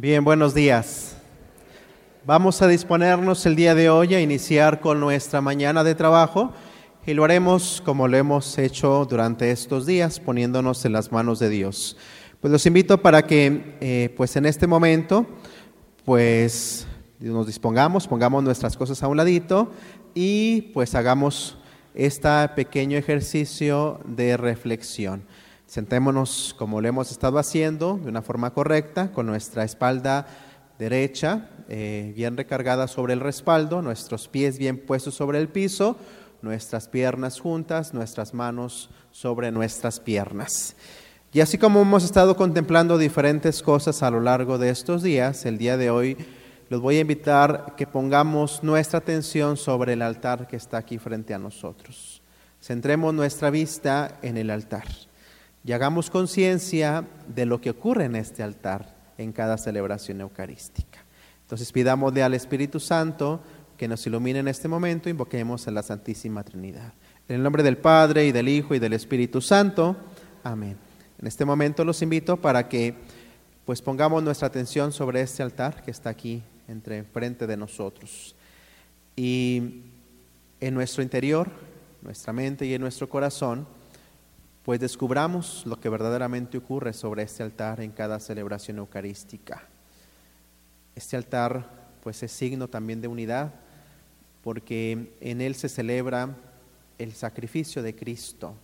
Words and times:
Bien, 0.00 0.22
buenos 0.22 0.54
días. 0.54 1.16
Vamos 2.24 2.62
a 2.62 2.68
disponernos 2.68 3.44
el 3.46 3.56
día 3.56 3.74
de 3.74 3.90
hoy 3.90 4.14
a 4.14 4.20
iniciar 4.20 4.78
con 4.78 5.00
nuestra 5.00 5.40
mañana 5.40 5.82
de 5.82 5.96
trabajo 5.96 6.52
y 7.04 7.14
lo 7.14 7.24
haremos 7.24 7.82
como 7.84 8.06
lo 8.06 8.16
hemos 8.16 8.58
hecho 8.58 9.04
durante 9.10 9.50
estos 9.50 9.86
días, 9.86 10.20
poniéndonos 10.20 10.84
en 10.84 10.92
las 10.92 11.10
manos 11.10 11.40
de 11.40 11.48
Dios. 11.48 11.96
Pues 12.40 12.52
los 12.52 12.64
invito 12.64 13.02
para 13.02 13.26
que, 13.26 13.76
eh, 13.80 14.14
pues 14.16 14.36
en 14.36 14.46
este 14.46 14.68
momento, 14.68 15.26
pues 16.04 16.86
nos 17.18 17.48
dispongamos, 17.48 18.06
pongamos 18.06 18.44
nuestras 18.44 18.76
cosas 18.76 19.02
a 19.02 19.08
un 19.08 19.16
ladito 19.16 19.72
y 20.14 20.70
pues 20.74 20.94
hagamos 20.94 21.58
este 21.92 22.48
pequeño 22.54 22.96
ejercicio 22.96 23.98
de 24.04 24.36
reflexión. 24.36 25.24
Sentémonos 25.68 26.54
como 26.56 26.80
lo 26.80 26.88
hemos 26.88 27.10
estado 27.10 27.38
haciendo, 27.38 28.00
de 28.02 28.08
una 28.08 28.22
forma 28.22 28.54
correcta, 28.54 29.12
con 29.12 29.26
nuestra 29.26 29.64
espalda 29.64 30.26
derecha 30.78 31.50
eh, 31.68 32.14
bien 32.16 32.38
recargada 32.38 32.88
sobre 32.88 33.12
el 33.12 33.20
respaldo, 33.20 33.82
nuestros 33.82 34.28
pies 34.28 34.56
bien 34.56 34.78
puestos 34.78 35.14
sobre 35.14 35.38
el 35.38 35.48
piso, 35.48 35.98
nuestras 36.40 36.88
piernas 36.88 37.38
juntas, 37.38 37.92
nuestras 37.92 38.32
manos 38.32 38.88
sobre 39.10 39.52
nuestras 39.52 40.00
piernas. 40.00 40.74
Y 41.34 41.40
así 41.40 41.58
como 41.58 41.82
hemos 41.82 42.02
estado 42.02 42.34
contemplando 42.34 42.96
diferentes 42.96 43.62
cosas 43.62 44.02
a 44.02 44.10
lo 44.10 44.20
largo 44.20 44.56
de 44.56 44.70
estos 44.70 45.02
días, 45.02 45.44
el 45.44 45.58
día 45.58 45.76
de 45.76 45.90
hoy 45.90 46.16
los 46.70 46.80
voy 46.80 46.96
a 46.96 47.00
invitar 47.00 47.74
que 47.76 47.86
pongamos 47.86 48.62
nuestra 48.62 49.00
atención 49.00 49.58
sobre 49.58 49.92
el 49.92 50.00
altar 50.00 50.48
que 50.48 50.56
está 50.56 50.78
aquí 50.78 50.96
frente 50.96 51.34
a 51.34 51.38
nosotros. 51.38 52.22
Centremos 52.58 53.12
nuestra 53.12 53.50
vista 53.50 54.18
en 54.22 54.38
el 54.38 54.48
altar 54.48 54.86
y 55.64 55.72
hagamos 55.72 56.10
conciencia 56.10 57.06
de 57.26 57.46
lo 57.46 57.60
que 57.60 57.70
ocurre 57.70 58.04
en 58.04 58.16
este 58.16 58.42
altar 58.42 58.96
en 59.18 59.32
cada 59.32 59.58
celebración 59.58 60.20
eucarística. 60.20 61.04
Entonces 61.42 61.72
pidámosle 61.72 62.22
al 62.22 62.34
Espíritu 62.34 62.80
Santo 62.80 63.40
que 63.76 63.88
nos 63.88 64.06
ilumine 64.06 64.40
en 64.40 64.48
este 64.48 64.68
momento, 64.68 65.08
invoquemos 65.08 65.66
a 65.68 65.70
la 65.70 65.82
Santísima 65.82 66.42
Trinidad. 66.42 66.92
En 67.28 67.36
el 67.36 67.42
nombre 67.42 67.62
del 67.62 67.78
Padre 67.78 68.26
y 68.26 68.32
del 68.32 68.48
Hijo 68.48 68.74
y 68.74 68.78
del 68.78 68.92
Espíritu 68.92 69.40
Santo. 69.40 69.96
Amén. 70.42 70.76
En 71.20 71.26
este 71.26 71.44
momento 71.44 71.84
los 71.84 72.02
invito 72.02 72.36
para 72.36 72.68
que 72.68 72.94
pues 73.64 73.82
pongamos 73.82 74.22
nuestra 74.22 74.48
atención 74.48 74.92
sobre 74.92 75.20
este 75.20 75.42
altar 75.42 75.82
que 75.82 75.90
está 75.90 76.10
aquí 76.10 76.42
entre 76.68 77.04
frente 77.04 77.46
de 77.46 77.56
nosotros. 77.56 78.34
Y 79.14 79.82
en 80.60 80.74
nuestro 80.74 81.02
interior, 81.02 81.50
nuestra 82.02 82.32
mente 82.32 82.66
y 82.66 82.74
en 82.74 82.80
nuestro 82.80 83.08
corazón, 83.08 83.66
pues 84.68 84.80
descubramos 84.80 85.62
lo 85.64 85.80
que 85.80 85.88
verdaderamente 85.88 86.58
ocurre 86.58 86.92
sobre 86.92 87.22
este 87.22 87.42
altar 87.42 87.80
en 87.80 87.90
cada 87.90 88.20
celebración 88.20 88.76
eucarística. 88.76 89.66
Este 90.94 91.16
altar 91.16 91.64
pues 92.02 92.22
es 92.22 92.30
signo 92.32 92.68
también 92.68 93.00
de 93.00 93.08
unidad 93.08 93.54
porque 94.44 95.16
en 95.22 95.40
él 95.40 95.54
se 95.54 95.70
celebra 95.70 96.36
el 96.98 97.14
sacrificio 97.14 97.82
de 97.82 97.96
Cristo, 97.96 98.56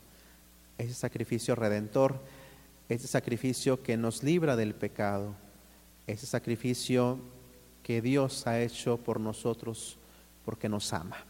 ese 0.76 0.92
sacrificio 0.92 1.54
redentor, 1.54 2.20
ese 2.90 3.06
sacrificio 3.06 3.82
que 3.82 3.96
nos 3.96 4.22
libra 4.22 4.56
del 4.56 4.74
pecado, 4.74 5.34
ese 6.06 6.26
sacrificio 6.26 7.18
que 7.82 8.02
Dios 8.02 8.46
ha 8.46 8.60
hecho 8.60 8.98
por 8.98 9.20
nosotros 9.20 9.96
porque 10.44 10.68
nos 10.68 10.92
ama. 10.92 11.24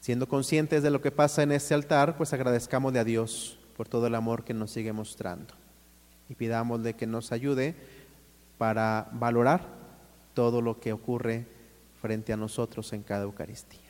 Siendo 0.00 0.26
conscientes 0.26 0.82
de 0.82 0.90
lo 0.90 1.02
que 1.02 1.10
pasa 1.10 1.42
en 1.42 1.52
este 1.52 1.74
altar, 1.74 2.16
pues 2.16 2.32
agradezcamos 2.32 2.94
a 2.96 3.04
Dios 3.04 3.58
por 3.76 3.86
todo 3.86 4.06
el 4.06 4.14
amor 4.14 4.44
que 4.44 4.54
nos 4.54 4.70
sigue 4.70 4.92
mostrando 4.92 5.54
y 6.28 6.34
pidámosle 6.34 6.94
que 6.94 7.06
nos 7.06 7.32
ayude 7.32 7.74
para 8.56 9.08
valorar 9.12 9.66
todo 10.32 10.62
lo 10.62 10.80
que 10.80 10.92
ocurre 10.92 11.46
frente 12.00 12.32
a 12.32 12.36
nosotros 12.36 12.92
en 12.94 13.02
cada 13.02 13.24
Eucaristía. 13.24 13.89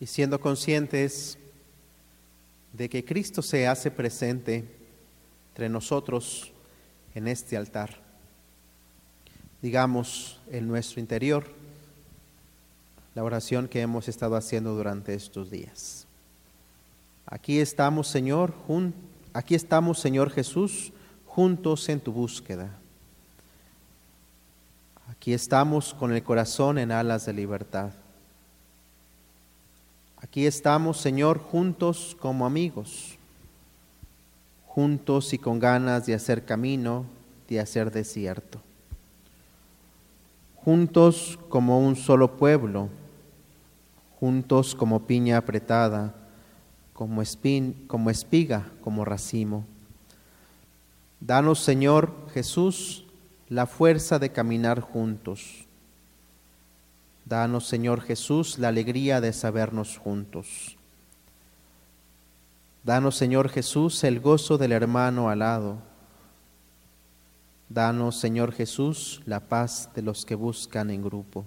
Y 0.00 0.06
siendo 0.06 0.40
conscientes 0.40 1.38
de 2.72 2.88
que 2.88 3.04
Cristo 3.04 3.42
se 3.42 3.68
hace 3.68 3.90
presente 3.90 4.64
entre 5.50 5.68
nosotros 5.68 6.52
en 7.14 7.28
este 7.28 7.56
altar. 7.56 8.00
Digamos 9.60 10.40
en 10.50 10.66
nuestro 10.66 11.00
interior 11.00 11.46
la 13.14 13.22
oración 13.22 13.68
que 13.68 13.82
hemos 13.82 14.08
estado 14.08 14.36
haciendo 14.36 14.74
durante 14.74 15.12
estos 15.12 15.50
días. 15.50 16.06
Aquí 17.26 17.60
estamos, 17.60 18.08
Señor, 18.08 18.54
aquí 19.34 19.54
estamos, 19.54 19.98
Señor 19.98 20.30
Jesús, 20.30 20.92
juntos 21.26 21.88
en 21.88 22.00
tu 22.00 22.12
búsqueda. 22.12 22.70
Aquí 25.10 25.34
estamos 25.34 25.92
con 25.92 26.12
el 26.14 26.22
corazón 26.22 26.78
en 26.78 26.90
alas 26.90 27.26
de 27.26 27.34
libertad. 27.34 27.92
Aquí 30.22 30.44
estamos, 30.44 30.98
Señor, 30.98 31.38
juntos 31.38 32.14
como 32.20 32.44
amigos, 32.44 33.16
juntos 34.66 35.32
y 35.32 35.38
con 35.38 35.58
ganas 35.58 36.04
de 36.04 36.12
hacer 36.12 36.44
camino, 36.44 37.06
de 37.48 37.58
hacer 37.58 37.90
desierto, 37.90 38.60
juntos 40.56 41.38
como 41.48 41.80
un 41.80 41.96
solo 41.96 42.36
pueblo, 42.36 42.90
juntos 44.20 44.74
como 44.74 45.06
piña 45.06 45.38
apretada, 45.38 46.14
como, 46.92 47.22
como 47.86 48.10
espiga, 48.10 48.70
como 48.82 49.06
racimo. 49.06 49.64
Danos, 51.18 51.60
Señor 51.60 52.12
Jesús, 52.34 53.06
la 53.48 53.66
fuerza 53.66 54.18
de 54.18 54.30
caminar 54.30 54.80
juntos 54.80 55.66
Danos, 57.30 57.68
Señor 57.68 58.00
Jesús, 58.00 58.58
la 58.58 58.66
alegría 58.66 59.20
de 59.20 59.32
sabernos 59.32 59.98
juntos. 59.98 60.76
Danos, 62.82 63.14
Señor 63.14 63.50
Jesús, 63.50 64.02
el 64.02 64.18
gozo 64.18 64.58
del 64.58 64.72
hermano 64.72 65.30
alado. 65.30 65.78
Danos, 67.68 68.18
Señor 68.18 68.50
Jesús, 68.50 69.22
la 69.26 69.38
paz 69.38 69.90
de 69.94 70.02
los 70.02 70.26
que 70.26 70.34
buscan 70.34 70.90
en 70.90 71.04
grupo. 71.04 71.46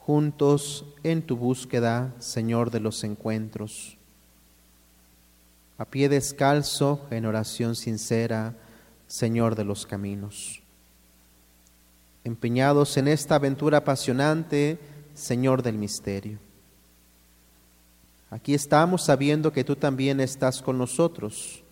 Juntos 0.00 0.86
en 1.04 1.22
tu 1.22 1.36
búsqueda, 1.36 2.16
Señor 2.18 2.72
de 2.72 2.80
los 2.80 3.04
encuentros. 3.04 3.96
A 5.78 5.84
pie 5.84 6.08
descalzo, 6.08 7.06
en 7.12 7.26
oración 7.26 7.76
sincera, 7.76 8.56
Señor 9.06 9.54
de 9.54 9.62
los 9.62 9.86
caminos 9.86 10.63
empeñados 12.24 12.96
en 12.96 13.08
esta 13.08 13.36
aventura 13.36 13.78
apasionante, 13.78 14.78
Señor 15.14 15.62
del 15.62 15.76
misterio. 15.76 16.38
Aquí 18.30 18.54
estamos 18.54 19.04
sabiendo 19.04 19.52
que 19.52 19.62
tú 19.62 19.76
también 19.76 20.18
estás 20.18 20.60
con 20.60 20.78
nosotros, 20.78 21.62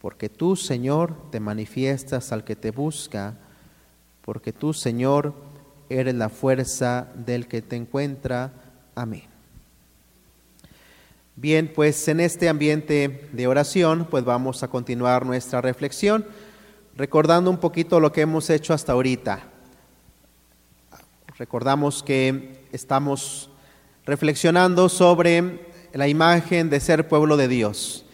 porque 0.00 0.28
tú, 0.28 0.56
Señor, 0.56 1.14
te 1.30 1.40
manifiestas 1.40 2.32
al 2.32 2.44
que 2.44 2.56
te 2.56 2.70
busca, 2.70 3.34
porque 4.24 4.52
tú, 4.52 4.72
Señor, 4.72 5.34
eres 5.90 6.14
la 6.14 6.28
fuerza 6.28 7.08
del 7.14 7.48
que 7.48 7.60
te 7.60 7.76
encuentra. 7.76 8.52
Amén. 8.94 9.24
Bien, 11.36 11.70
pues 11.74 12.06
en 12.08 12.20
este 12.20 12.48
ambiente 12.48 13.28
de 13.32 13.46
oración, 13.46 14.06
pues 14.08 14.24
vamos 14.24 14.62
a 14.62 14.68
continuar 14.68 15.26
nuestra 15.26 15.60
reflexión 15.60 16.24
recordando 16.96 17.50
un 17.50 17.58
poquito 17.58 18.00
lo 18.00 18.12
que 18.12 18.22
hemos 18.22 18.50
hecho 18.50 18.74
hasta 18.74 18.92
ahorita. 18.92 19.40
Recordamos 21.38 22.02
que 22.02 22.64
estamos 22.72 23.50
reflexionando 24.04 24.88
sobre 24.88 25.66
la 25.92 26.08
imagen 26.08 26.70
de 26.70 26.80
ser 26.80 27.08
pueblo 27.08 27.36
de 27.36 27.48
Dios. 27.48 28.04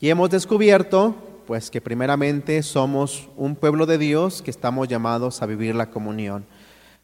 Y 0.00 0.08
hemos 0.08 0.30
descubierto, 0.30 1.14
pues, 1.46 1.70
que 1.70 1.80
primeramente 1.80 2.62
somos 2.62 3.28
un 3.36 3.56
pueblo 3.56 3.86
de 3.86 3.98
Dios 3.98 4.42
que 4.42 4.50
estamos 4.50 4.88
llamados 4.88 5.42
a 5.42 5.46
vivir 5.46 5.74
la 5.74 5.90
comunión. 5.90 6.46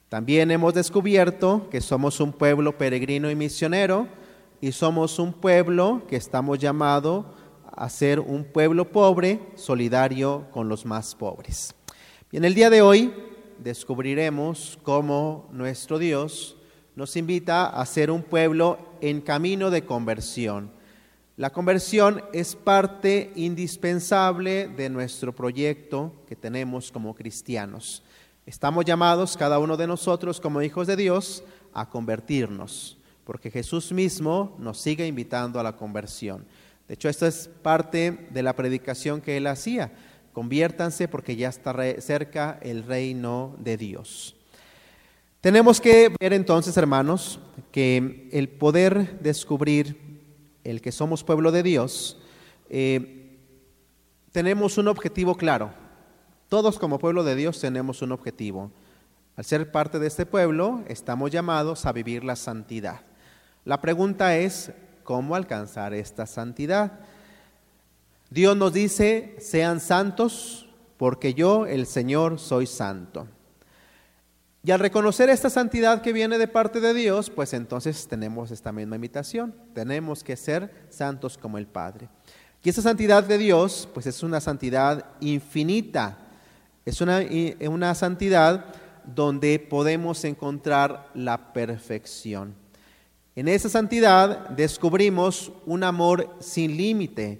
También 0.08 0.50
hemos 0.50 0.72
descubierto 0.72 1.68
que 1.70 1.80
somos 1.80 2.20
un 2.20 2.32
pueblo 2.32 2.78
peregrino 2.78 3.30
y 3.30 3.34
misionero 3.34 4.06
y 4.60 4.72
somos 4.72 5.18
un 5.18 5.32
pueblo 5.32 6.02
que 6.08 6.16
estamos 6.16 6.58
llamados 6.58 7.26
a 7.76 7.88
ser 7.90 8.18
un 8.20 8.44
pueblo 8.44 8.90
pobre, 8.90 9.40
solidario 9.54 10.46
con 10.50 10.68
los 10.68 10.86
más 10.86 11.14
pobres. 11.14 11.74
Y 12.32 12.38
en 12.38 12.44
el 12.44 12.54
día 12.54 12.70
de 12.70 12.82
hoy 12.82 13.12
descubriremos 13.62 14.78
cómo 14.82 15.48
nuestro 15.52 15.98
Dios 15.98 16.56
nos 16.94 17.16
invita 17.16 17.66
a 17.66 17.84
ser 17.84 18.10
un 18.10 18.22
pueblo 18.22 18.78
en 19.02 19.20
camino 19.20 19.70
de 19.70 19.84
conversión. 19.84 20.72
La 21.36 21.52
conversión 21.52 22.22
es 22.32 22.56
parte 22.56 23.30
indispensable 23.36 24.68
de 24.68 24.88
nuestro 24.88 25.34
proyecto 25.34 26.14
que 26.26 26.34
tenemos 26.34 26.90
como 26.90 27.14
cristianos. 27.14 28.02
Estamos 28.46 28.86
llamados, 28.86 29.36
cada 29.36 29.58
uno 29.58 29.76
de 29.76 29.86
nosotros, 29.86 30.40
como 30.40 30.62
hijos 30.62 30.86
de 30.86 30.96
Dios, 30.96 31.44
a 31.74 31.90
convertirnos, 31.90 32.96
porque 33.24 33.50
Jesús 33.50 33.92
mismo 33.92 34.56
nos 34.58 34.78
sigue 34.78 35.06
invitando 35.06 35.60
a 35.60 35.62
la 35.62 35.76
conversión. 35.76 36.46
De 36.88 36.94
hecho, 36.94 37.08
esto 37.08 37.26
es 37.26 37.48
parte 37.62 38.28
de 38.30 38.42
la 38.42 38.54
predicación 38.54 39.20
que 39.20 39.36
él 39.36 39.46
hacía. 39.46 39.92
Conviértanse 40.32 41.08
porque 41.08 41.36
ya 41.36 41.48
está 41.48 41.74
cerca 42.00 42.58
el 42.62 42.84
reino 42.84 43.56
de 43.58 43.76
Dios. 43.76 44.36
Tenemos 45.40 45.80
que 45.80 46.14
ver 46.20 46.32
entonces, 46.32 46.76
hermanos, 46.76 47.40
que 47.72 48.28
el 48.32 48.48
poder 48.48 49.18
descubrir 49.20 49.96
el 50.64 50.80
que 50.80 50.92
somos 50.92 51.22
pueblo 51.22 51.52
de 51.52 51.62
Dios, 51.62 52.18
eh, 52.68 53.38
tenemos 54.32 54.76
un 54.78 54.88
objetivo 54.88 55.36
claro. 55.36 55.70
Todos 56.48 56.78
como 56.78 56.98
pueblo 56.98 57.24
de 57.24 57.36
Dios 57.36 57.60
tenemos 57.60 58.02
un 58.02 58.12
objetivo. 58.12 58.70
Al 59.36 59.44
ser 59.44 59.70
parte 59.70 59.98
de 59.98 60.06
este 60.06 60.26
pueblo, 60.26 60.82
estamos 60.88 61.30
llamados 61.30 61.86
a 61.86 61.92
vivir 61.92 62.24
la 62.24 62.36
santidad. 62.36 63.00
La 63.64 63.80
pregunta 63.80 64.36
es, 64.36 64.72
cómo 65.06 65.34
alcanzar 65.34 65.94
esta 65.94 66.26
santidad. 66.26 67.00
Dios 68.28 68.54
nos 68.56 68.74
dice, 68.74 69.36
sean 69.38 69.80
santos, 69.80 70.68
porque 70.98 71.32
yo, 71.32 71.64
el 71.64 71.86
Señor, 71.86 72.38
soy 72.38 72.66
santo. 72.66 73.26
Y 74.62 74.72
al 74.72 74.80
reconocer 74.80 75.30
esta 75.30 75.48
santidad 75.48 76.02
que 76.02 76.12
viene 76.12 76.38
de 76.38 76.48
parte 76.48 76.80
de 76.80 76.92
Dios, 76.92 77.30
pues 77.30 77.54
entonces 77.54 78.08
tenemos 78.08 78.50
esta 78.50 78.72
misma 78.72 78.96
invitación. 78.96 79.54
Tenemos 79.72 80.24
que 80.24 80.36
ser 80.36 80.88
santos 80.90 81.38
como 81.38 81.56
el 81.56 81.68
Padre. 81.68 82.08
Y 82.64 82.68
esa 82.68 82.82
santidad 82.82 83.22
de 83.22 83.38
Dios, 83.38 83.88
pues 83.94 84.06
es 84.06 84.24
una 84.24 84.40
santidad 84.40 85.06
infinita. 85.20 86.18
Es 86.84 87.00
una, 87.00 87.20
una 87.68 87.94
santidad 87.94 88.64
donde 89.04 89.60
podemos 89.60 90.24
encontrar 90.24 91.10
la 91.14 91.52
perfección. 91.52 92.56
En 93.36 93.48
esa 93.48 93.68
santidad 93.68 94.48
descubrimos 94.48 95.52
un 95.66 95.84
amor 95.84 96.34
sin 96.40 96.74
límite. 96.74 97.38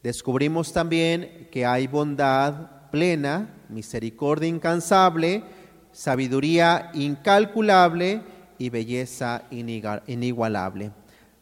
Descubrimos 0.00 0.72
también 0.72 1.48
que 1.50 1.66
hay 1.66 1.88
bondad 1.88 2.90
plena, 2.92 3.52
misericordia 3.68 4.48
incansable, 4.48 5.42
sabiduría 5.90 6.92
incalculable 6.94 8.22
y 8.56 8.70
belleza 8.70 9.42
inigualable. 9.50 10.92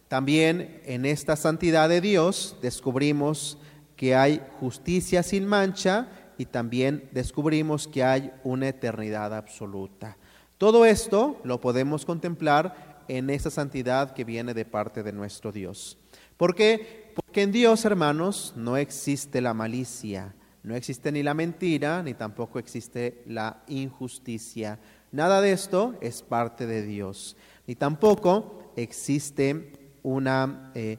También 0.08 0.80
en 0.86 1.04
esta 1.04 1.36
santidad 1.36 1.90
de 1.90 2.00
Dios 2.00 2.56
descubrimos 2.62 3.58
que 3.96 4.14
hay 4.14 4.40
justicia 4.60 5.22
sin 5.22 5.46
mancha 5.46 6.08
y 6.38 6.46
también 6.46 7.06
descubrimos 7.12 7.86
que 7.86 8.02
hay 8.02 8.32
una 8.44 8.68
eternidad 8.68 9.34
absoluta. 9.34 10.16
Todo 10.56 10.86
esto 10.86 11.38
lo 11.44 11.60
podemos 11.60 12.06
contemplar 12.06 12.89
en 13.18 13.28
esa 13.28 13.50
santidad 13.50 14.12
que 14.12 14.24
viene 14.24 14.54
de 14.54 14.64
parte 14.64 15.02
de 15.02 15.12
nuestro 15.12 15.50
Dios. 15.50 15.98
¿Por 16.36 16.54
qué? 16.54 17.12
Porque 17.16 17.42
en 17.42 17.50
Dios, 17.50 17.84
hermanos, 17.84 18.52
no 18.56 18.76
existe 18.76 19.40
la 19.40 19.52
malicia, 19.52 20.32
no 20.62 20.76
existe 20.76 21.10
ni 21.10 21.24
la 21.24 21.34
mentira, 21.34 22.04
ni 22.04 22.14
tampoco 22.14 22.60
existe 22.60 23.24
la 23.26 23.62
injusticia. 23.66 24.78
Nada 25.10 25.40
de 25.40 25.50
esto 25.50 25.96
es 26.00 26.22
parte 26.22 26.66
de 26.66 26.82
Dios, 26.82 27.36
ni 27.66 27.74
tampoco 27.74 28.72
existe 28.76 29.72
una, 30.04 30.70
eh, 30.76 30.96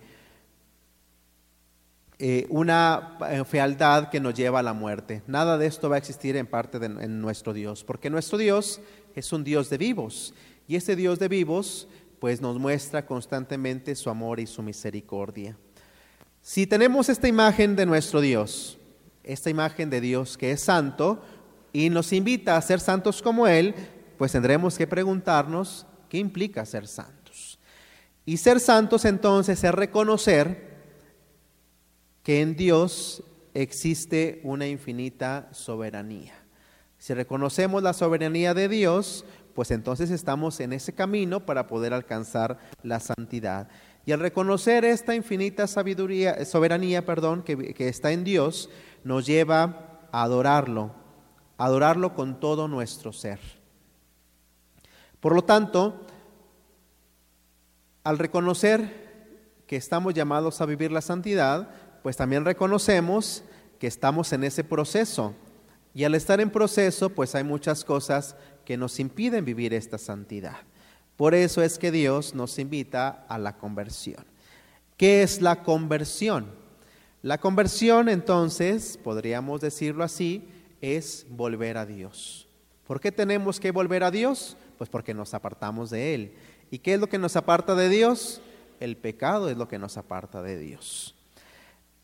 eh, 2.19 2.45
una 2.49 3.17
eh, 3.29 3.45
fealdad 3.45 4.09
que 4.09 4.19
nos 4.19 4.33
lleva 4.33 4.59
a 4.59 4.63
la 4.63 4.73
muerte. 4.73 5.23
Nada 5.27 5.57
de 5.57 5.65
esto 5.65 5.89
va 5.89 5.95
a 5.95 5.99
existir 5.99 6.35
en 6.35 6.45
parte 6.45 6.77
de 6.77 6.87
en 6.87 7.21
nuestro 7.21 7.53
Dios, 7.53 7.85
porque 7.85 8.09
nuestro 8.09 8.37
Dios 8.37 8.81
es 9.15 9.31
un 9.31 9.45
Dios 9.45 9.69
de 9.69 9.77
vivos, 9.77 10.33
y 10.67 10.75
ese 10.75 10.95
Dios 10.95 11.19
de 11.19 11.27
vivos 11.27 11.87
pues 12.21 12.39
nos 12.39 12.59
muestra 12.59 13.03
constantemente 13.03 13.95
su 13.95 14.07
amor 14.07 14.39
y 14.39 14.45
su 14.45 14.61
misericordia. 14.61 15.57
Si 16.39 16.67
tenemos 16.67 17.09
esta 17.09 17.27
imagen 17.27 17.75
de 17.75 17.87
nuestro 17.87 18.21
Dios, 18.21 18.77
esta 19.23 19.49
imagen 19.49 19.89
de 19.89 20.01
Dios 20.01 20.37
que 20.37 20.51
es 20.51 20.61
santo 20.61 21.23
y 21.73 21.89
nos 21.89 22.13
invita 22.13 22.55
a 22.55 22.61
ser 22.61 22.79
santos 22.79 23.23
como 23.23 23.47
Él, 23.47 23.73
pues 24.19 24.33
tendremos 24.33 24.77
que 24.77 24.85
preguntarnos 24.85 25.87
qué 26.09 26.19
implica 26.19 26.63
ser 26.63 26.85
santos. 26.87 27.57
Y 28.23 28.37
ser 28.37 28.59
santos 28.59 29.03
entonces 29.05 29.63
es 29.63 29.73
reconocer 29.73 30.75
que 32.21 32.41
en 32.41 32.55
Dios 32.55 33.23
existe 33.55 34.41
una 34.43 34.67
infinita 34.67 35.49
soberanía. 35.53 36.35
Si 36.99 37.15
reconocemos 37.15 37.81
la 37.81 37.93
soberanía 37.93 38.53
de 38.53 38.69
Dios, 38.69 39.25
pues 39.53 39.71
entonces 39.71 40.11
estamos 40.11 40.59
en 40.59 40.73
ese 40.73 40.93
camino 40.93 41.45
para 41.45 41.67
poder 41.67 41.93
alcanzar 41.93 42.59
la 42.83 42.99
santidad. 42.99 43.67
Y 44.05 44.11
al 44.11 44.19
reconocer 44.19 44.83
esta 44.85 45.15
infinita 45.15 45.67
sabiduría, 45.67 46.43
soberanía, 46.45 47.05
perdón, 47.05 47.43
que, 47.43 47.73
que 47.73 47.87
está 47.87 48.11
en 48.11 48.23
Dios, 48.23 48.69
nos 49.03 49.25
lleva 49.25 50.07
a 50.11 50.23
adorarlo, 50.23 50.91
a 51.57 51.65
adorarlo 51.65 52.13
con 52.13 52.39
todo 52.39 52.67
nuestro 52.67 53.13
ser. 53.13 53.39
Por 55.19 55.35
lo 55.35 55.43
tanto, 55.43 56.05
al 58.03 58.17
reconocer 58.17 59.01
que 59.67 59.75
estamos 59.75 60.13
llamados 60.13 60.59
a 60.61 60.65
vivir 60.65 60.91
la 60.91 61.01
santidad, 61.01 61.69
pues 62.01 62.17
también 62.17 62.43
reconocemos 62.43 63.43
que 63.79 63.87
estamos 63.87 64.33
en 64.33 64.43
ese 64.43 64.63
proceso. 64.63 65.33
Y 65.93 66.03
al 66.03 66.15
estar 66.15 66.39
en 66.41 66.49
proceso, 66.49 67.09
pues 67.09 67.35
hay 67.35 67.43
muchas 67.43 67.83
cosas 67.83 68.35
que 68.65 68.77
nos 68.77 68.99
impiden 68.99 69.45
vivir 69.45 69.73
esta 69.73 69.97
santidad. 69.97 70.57
Por 71.17 71.35
eso 71.35 71.61
es 71.61 71.77
que 71.77 71.91
Dios 71.91 72.33
nos 72.33 72.57
invita 72.57 73.25
a 73.27 73.37
la 73.37 73.57
conversión. 73.57 74.25
¿Qué 74.97 75.23
es 75.23 75.41
la 75.41 75.63
conversión? 75.63 76.47
La 77.21 77.37
conversión 77.37 78.09
entonces, 78.09 78.97
podríamos 78.97 79.61
decirlo 79.61 80.03
así, 80.03 80.47
es 80.81 81.25
volver 81.29 81.77
a 81.77 81.85
Dios. 81.85 82.47
¿Por 82.87 82.99
qué 82.99 83.11
tenemos 83.11 83.59
que 83.59 83.71
volver 83.71 84.03
a 84.03 84.11
Dios? 84.11 84.57
Pues 84.77 84.89
porque 84.89 85.13
nos 85.13 85.33
apartamos 85.33 85.91
de 85.91 86.15
Él. 86.15 86.33
¿Y 86.71 86.79
qué 86.79 86.95
es 86.95 86.99
lo 86.99 87.07
que 87.07 87.19
nos 87.19 87.35
aparta 87.35 87.75
de 87.75 87.89
Dios? 87.89 88.41
El 88.79 88.97
pecado 88.97 89.49
es 89.49 89.57
lo 89.57 89.67
que 89.67 89.77
nos 89.77 89.97
aparta 89.97 90.41
de 90.41 90.57
Dios. 90.57 91.15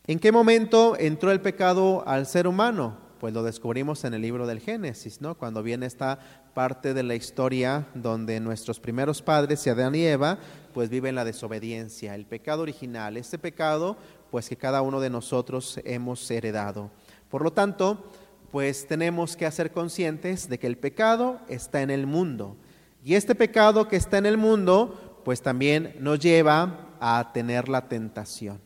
¿En 0.06 0.20
qué 0.20 0.30
momento 0.30 0.96
entró 0.98 1.32
el 1.32 1.40
pecado 1.40 2.04
al 2.06 2.26
ser 2.26 2.46
humano? 2.46 3.07
Pues 3.18 3.34
lo 3.34 3.42
descubrimos 3.42 4.04
en 4.04 4.14
el 4.14 4.22
libro 4.22 4.46
del 4.46 4.60
Génesis, 4.60 5.20
¿no? 5.20 5.34
Cuando 5.36 5.62
viene 5.62 5.86
esta 5.86 6.18
parte 6.54 6.94
de 6.94 7.02
la 7.02 7.14
historia 7.14 7.86
donde 7.94 8.40
nuestros 8.40 8.80
primeros 8.80 9.22
padres, 9.22 9.66
Adán 9.66 9.94
y 9.94 10.04
Eva, 10.04 10.38
pues 10.72 10.88
viven 10.88 11.14
la 11.14 11.24
desobediencia, 11.24 12.14
el 12.14 12.26
pecado 12.26 12.62
original, 12.62 13.16
este 13.16 13.38
pecado, 13.38 13.96
pues 14.30 14.48
que 14.48 14.56
cada 14.56 14.82
uno 14.82 15.00
de 15.00 15.10
nosotros 15.10 15.80
hemos 15.84 16.30
heredado. 16.30 16.90
Por 17.28 17.42
lo 17.42 17.52
tanto, 17.52 18.10
pues 18.50 18.86
tenemos 18.86 19.36
que 19.36 19.46
hacer 19.46 19.72
conscientes 19.72 20.48
de 20.48 20.58
que 20.58 20.66
el 20.66 20.78
pecado 20.78 21.40
está 21.48 21.82
en 21.82 21.90
el 21.90 22.06
mundo. 22.06 22.56
Y 23.04 23.14
este 23.14 23.34
pecado 23.34 23.88
que 23.88 23.96
está 23.96 24.18
en 24.18 24.26
el 24.26 24.36
mundo, 24.36 25.20
pues 25.24 25.42
también 25.42 25.96
nos 26.00 26.18
lleva 26.18 26.96
a 27.00 27.30
tener 27.32 27.68
la 27.68 27.88
tentación. 27.88 28.60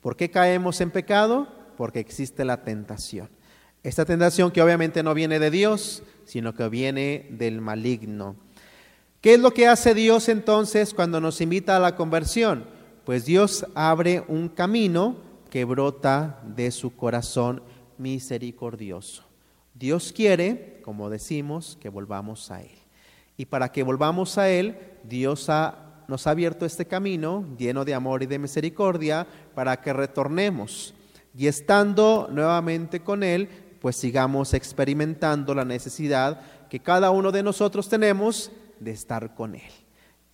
¿Por 0.00 0.16
qué 0.16 0.30
caemos 0.30 0.80
en 0.80 0.90
pecado? 0.90 1.48
Porque 1.76 2.00
existe 2.00 2.44
la 2.44 2.62
tentación. 2.62 3.28
Esta 3.86 4.04
tentación 4.04 4.50
que 4.50 4.60
obviamente 4.60 5.04
no 5.04 5.14
viene 5.14 5.38
de 5.38 5.48
Dios, 5.48 6.02
sino 6.24 6.56
que 6.56 6.68
viene 6.68 7.28
del 7.30 7.60
maligno. 7.60 8.34
¿Qué 9.20 9.34
es 9.34 9.40
lo 9.40 9.52
que 9.52 9.68
hace 9.68 9.94
Dios 9.94 10.28
entonces 10.28 10.92
cuando 10.92 11.20
nos 11.20 11.40
invita 11.40 11.76
a 11.76 11.78
la 11.78 11.94
conversión? 11.94 12.64
Pues 13.04 13.26
Dios 13.26 13.64
abre 13.76 14.24
un 14.26 14.48
camino 14.48 15.18
que 15.50 15.64
brota 15.64 16.42
de 16.44 16.72
su 16.72 16.96
corazón 16.96 17.62
misericordioso. 17.96 19.22
Dios 19.72 20.12
quiere, 20.12 20.80
como 20.84 21.08
decimos, 21.08 21.78
que 21.80 21.88
volvamos 21.88 22.50
a 22.50 22.62
Él. 22.62 22.78
Y 23.36 23.44
para 23.44 23.70
que 23.70 23.84
volvamos 23.84 24.36
a 24.36 24.48
Él, 24.48 24.76
Dios 25.04 25.48
nos 26.08 26.26
ha 26.26 26.30
abierto 26.30 26.66
este 26.66 26.86
camino 26.86 27.46
lleno 27.56 27.84
de 27.84 27.94
amor 27.94 28.24
y 28.24 28.26
de 28.26 28.40
misericordia 28.40 29.28
para 29.54 29.80
que 29.80 29.92
retornemos. 29.92 30.92
Y 31.38 31.46
estando 31.48 32.28
nuevamente 32.32 33.00
con 33.00 33.22
Él, 33.22 33.65
pues 33.86 33.94
sigamos 33.94 34.52
experimentando 34.52 35.54
la 35.54 35.64
necesidad 35.64 36.40
que 36.68 36.80
cada 36.80 37.12
uno 37.12 37.30
de 37.30 37.44
nosotros 37.44 37.88
tenemos 37.88 38.50
de 38.80 38.90
estar 38.90 39.36
con 39.36 39.54
Él. 39.54 39.70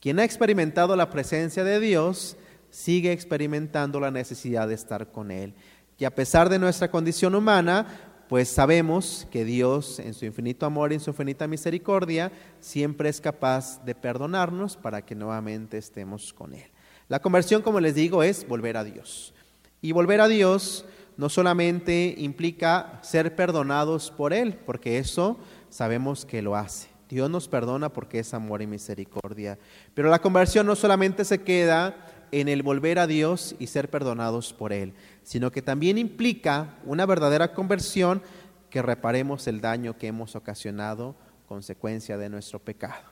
Quien 0.01 0.19
ha 0.19 0.25
experimentado 0.25 0.97
la 0.97 1.11
presencia 1.11 1.63
de 1.63 1.79
Dios, 1.79 2.39
sigue 2.71 3.13
experimentando 3.13 4.01
la 4.01 4.11
necesidad 4.11 4.69
de 4.69 4.75
estar 4.75 5.13
con 5.13 5.31
Él. 5.31 5.53
Y 5.99 6.07
a 6.07 6.15
pesar 6.15 6.49
de 6.49 6.59
nuestra 6.59 6.91
condición 6.91 7.35
humana, 7.35 8.25
pues 8.27 8.49
sabemos 8.49 9.29
que 9.31 9.45
Dios, 9.45 9.99
en 9.99 10.15
su 10.15 10.25
infinito 10.25 10.65
amor 10.65 10.91
y 10.91 10.95
en 10.95 11.01
su 11.03 11.11
infinita 11.11 11.47
misericordia, 11.47 12.33
siempre 12.59 13.11
es 13.11 13.21
capaz 13.21 13.85
de 13.85 13.95
perdonarnos 13.95 14.79
para 14.79 15.05
que 15.05 15.15
nuevamente 15.15 15.77
estemos 15.77 16.33
con 16.33 16.55
Él. 16.55 16.71
La 17.07 17.21
conversión, 17.21 17.61
como 17.61 17.81
les 17.81 17.95
digo, 17.95 18.23
es 18.23 18.49
volver 18.49 18.79
a 18.79 18.85
Dios. 18.85 19.35
Y 19.83 19.93
volver 19.93 20.23
a 20.23 20.29
Dios 20.29 20.87
no 21.17 21.29
solamente 21.29 22.15
implica 22.19 22.99
ser 23.03 23.37
perdonados 23.37 24.11
por 24.11 24.33
Él, 24.33 24.59
porque 24.67 24.99
eso 24.99 25.39
sabemos 25.69 26.25
que 26.25 26.43
lo 26.43 26.57
hace. 26.57 26.89
Dios 27.09 27.29
nos 27.29 27.47
perdona 27.47 27.91
porque 27.91 28.21
es 28.21 28.33
amor 28.33 28.63
y 28.63 28.67
misericordia. 28.67 29.59
Pero 29.95 30.09
la 30.09 30.21
conversión 30.21 30.67
no 30.67 30.75
solamente 30.75 31.25
se 31.25 31.43
queda 31.43 31.95
en 32.31 32.49
el 32.49 32.63
volver 32.63 32.99
a 32.99 33.07
Dios 33.07 33.55
y 33.59 33.67
ser 33.67 33.91
perdonados 33.91 34.55
por 34.55 34.73
Él, 34.73 34.95
sino 35.23 35.53
que 35.53 35.61
también 35.61 35.99
implica 35.99 36.79
una 36.87 37.05
verdadera 37.05 37.53
conversión 37.53 38.23
que 38.71 38.81
reparemos 38.81 39.47
el 39.47 39.61
daño 39.61 39.99
que 39.99 40.07
hemos 40.07 40.35
ocasionado 40.35 41.15
consecuencia 41.47 42.17
de 42.17 42.31
nuestro 42.31 42.59
pecado. 42.59 43.05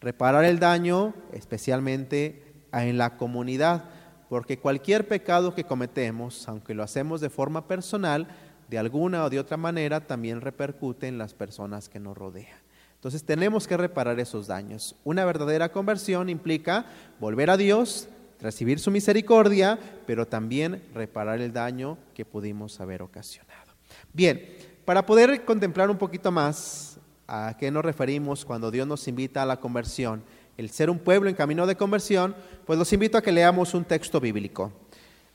Reparar 0.00 0.46
el 0.46 0.58
daño 0.58 1.14
especialmente 1.32 2.54
en 2.72 2.96
la 2.96 3.18
comunidad, 3.18 3.84
porque 4.28 4.58
cualquier 4.58 5.06
pecado 5.06 5.54
que 5.54 5.64
cometemos, 5.64 6.48
aunque 6.48 6.74
lo 6.74 6.82
hacemos 6.82 7.20
de 7.20 7.30
forma 7.30 7.66
personal, 7.66 8.28
de 8.68 8.78
alguna 8.78 9.24
o 9.24 9.30
de 9.30 9.38
otra 9.38 9.56
manera 9.56 10.06
también 10.06 10.40
repercute 10.40 11.06
en 11.06 11.18
las 11.18 11.34
personas 11.34 11.88
que 11.88 12.00
nos 12.00 12.16
rodean. 12.16 12.58
Entonces 12.94 13.22
tenemos 13.22 13.68
que 13.68 13.76
reparar 13.76 14.18
esos 14.18 14.48
daños. 14.48 14.96
Una 15.04 15.24
verdadera 15.24 15.70
conversión 15.70 16.28
implica 16.28 16.86
volver 17.20 17.50
a 17.50 17.56
Dios, 17.56 18.08
recibir 18.40 18.80
su 18.80 18.90
misericordia, 18.90 19.78
pero 20.06 20.26
también 20.26 20.82
reparar 20.92 21.40
el 21.40 21.52
daño 21.52 21.98
que 22.14 22.24
pudimos 22.24 22.80
haber 22.80 23.02
ocasionado. 23.02 23.72
Bien, 24.12 24.56
para 24.84 25.06
poder 25.06 25.44
contemplar 25.44 25.90
un 25.90 25.98
poquito 25.98 26.32
más 26.32 26.98
a 27.28 27.56
qué 27.58 27.70
nos 27.70 27.84
referimos 27.84 28.44
cuando 28.44 28.70
Dios 28.70 28.86
nos 28.86 29.06
invita 29.08 29.42
a 29.42 29.46
la 29.46 29.60
conversión, 29.60 30.22
el 30.56 30.70
ser 30.70 30.90
un 30.90 30.98
pueblo 30.98 31.28
en 31.28 31.36
camino 31.36 31.66
de 31.66 31.76
conversión, 31.76 32.34
pues 32.64 32.78
los 32.78 32.92
invito 32.92 33.18
a 33.18 33.22
que 33.22 33.32
leamos 33.32 33.74
un 33.74 33.84
texto 33.84 34.20
bíblico. 34.20 34.72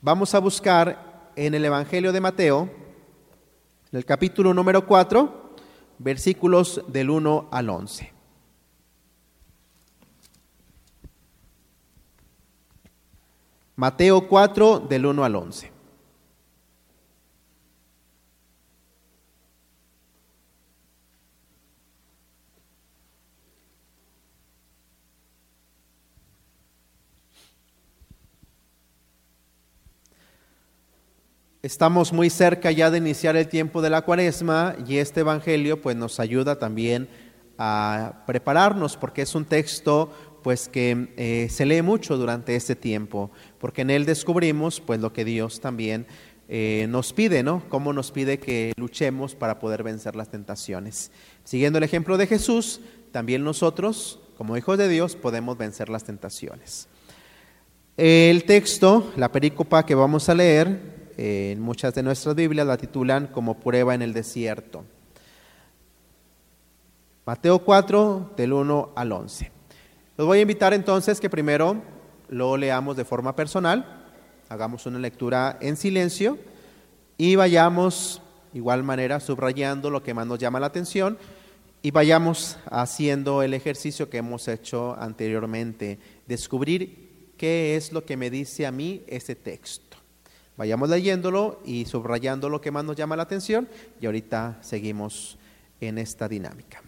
Vamos 0.02 0.34
a 0.34 0.40
buscar 0.40 1.32
en 1.36 1.54
el 1.54 1.64
Evangelio 1.64 2.12
de 2.12 2.22
Mateo, 2.22 2.70
en 3.92 3.98
el 3.98 4.06
capítulo 4.06 4.54
número 4.54 4.86
4, 4.86 5.56
versículos 6.00 6.82
del 6.88 7.10
1 7.10 7.50
al 7.52 7.70
11. 7.70 8.12
Mateo 13.76 14.28
4 14.28 14.80
del 14.80 15.06
1 15.06 15.24
al 15.24 15.36
11. 15.36 15.81
Estamos 31.64 32.12
muy 32.12 32.32
cerca 32.32 32.72
ya 32.72 32.90
de 32.90 32.98
iniciar 32.98 33.36
el 33.36 33.48
tiempo 33.48 33.84
de 33.84 33.92
la 33.92 34.02
cuaresma 34.02 34.76
y 34.88 34.98
este 34.98 35.20
Evangelio 35.20 35.80
pues 35.80 35.96
nos 35.96 36.20
ayuda 36.20 36.58
también 36.58 37.08
a 37.56 38.24
prepararnos 38.26 38.98
porque 38.98 39.22
es 39.22 39.36
un 39.36 39.46
texto 39.46 40.12
pues 40.42 40.68
que 40.68 41.14
eh, 41.18 41.50
se 41.52 41.68
lee 41.68 41.84
mucho 41.84 42.18
durante 42.18 42.56
este 42.56 42.76
tiempo, 42.76 43.30
porque 43.60 43.84
en 43.84 43.92
él 43.92 44.06
descubrimos 44.06 44.82
pues 44.82 45.00
lo 45.02 45.14
que 45.14 45.24
Dios 45.24 45.62
también 45.62 46.08
eh, 46.50 46.88
nos 46.90 47.14
pide, 47.14 47.44
¿no? 47.44 47.62
Cómo 47.70 47.94
nos 47.94 48.10
pide 48.10 48.40
que 48.40 48.74
luchemos 48.76 49.36
para 49.36 49.60
poder 49.60 49.84
vencer 49.84 50.16
las 50.16 50.32
tentaciones. 50.32 51.12
Siguiendo 51.44 51.78
el 51.78 51.84
ejemplo 51.84 52.18
de 52.18 52.26
Jesús, 52.26 52.82
también 53.12 53.44
nosotros, 53.44 54.20
como 54.36 54.58
hijos 54.58 54.80
de 54.80 54.90
Dios, 54.90 55.16
podemos 55.16 55.60
vencer 55.60 55.90
las 55.90 56.06
tentaciones. 56.06 56.88
El 57.98 58.46
texto, 58.46 59.14
la 59.16 59.32
perícopa 59.32 59.86
que 59.86 59.94
vamos 59.94 60.28
a 60.28 60.34
leer, 60.34 61.01
en 61.18 61.60
muchas 61.60 61.94
de 61.94 62.04
nuestras 62.04 62.36
Biblias 62.36 62.68
la 62.68 62.78
titulan 62.78 63.28
como 63.28 63.60
prueba 63.60 63.96
en 63.96 64.02
el 64.02 64.14
desierto. 64.14 64.84
Mateo 67.26 67.60
4, 67.60 68.32
del 68.36 68.54
1 68.54 68.94
al 68.96 69.12
11. 69.12 69.52
Los 70.18 70.28
voy 70.28 70.40
a 70.40 70.42
invitar 70.42 70.74
entonces 70.74 71.20
que 71.20 71.30
primero 71.30 71.82
lo 72.30 72.58
leamos 72.58 72.98
de 72.98 73.06
forma 73.06 73.36
personal, 73.36 74.04
hagamos 74.50 74.86
una 74.86 75.00
lectura 75.00 75.58
en 75.62 75.78
silencio 75.78 76.38
y 77.18 77.36
vayamos 77.36 78.22
igual 78.54 78.84
manera 78.84 79.20
subrayando 79.20 79.90
lo 79.90 80.04
que 80.04 80.14
más 80.14 80.28
nos 80.28 80.40
llama 80.40 80.60
la 80.60 80.68
atención 80.68 81.18
y 81.82 81.92
vayamos 81.92 82.58
haciendo 82.70 83.44
el 83.44 83.54
ejercicio 83.54 84.10
que 84.10 84.18
hemos 84.18 84.48
hecho 84.48 84.96
anteriormente, 85.00 86.00
descubrir 86.28 87.34
qué 87.38 87.76
es 87.76 87.92
lo 87.92 88.06
que 88.06 88.18
me 88.18 88.30
dice 88.30 88.66
a 88.66 88.72
mí 88.72 89.04
ese 89.08 89.36
texto. 89.36 89.91
Vayamos 90.62 90.90
leyéndolo 90.90 91.60
y 91.66 91.86
subrayando 91.86 92.48
lo 92.48 92.62
que 92.62 92.70
más 92.70 92.86
nos 92.86 92.96
llama 92.96 93.16
la 93.16 93.24
atención 93.24 93.68
y 94.00 94.06
ahorita 94.06 94.60
seguimos 94.62 95.40
en 95.80 95.98
esta 95.98 96.28
dinámica. 96.28 96.84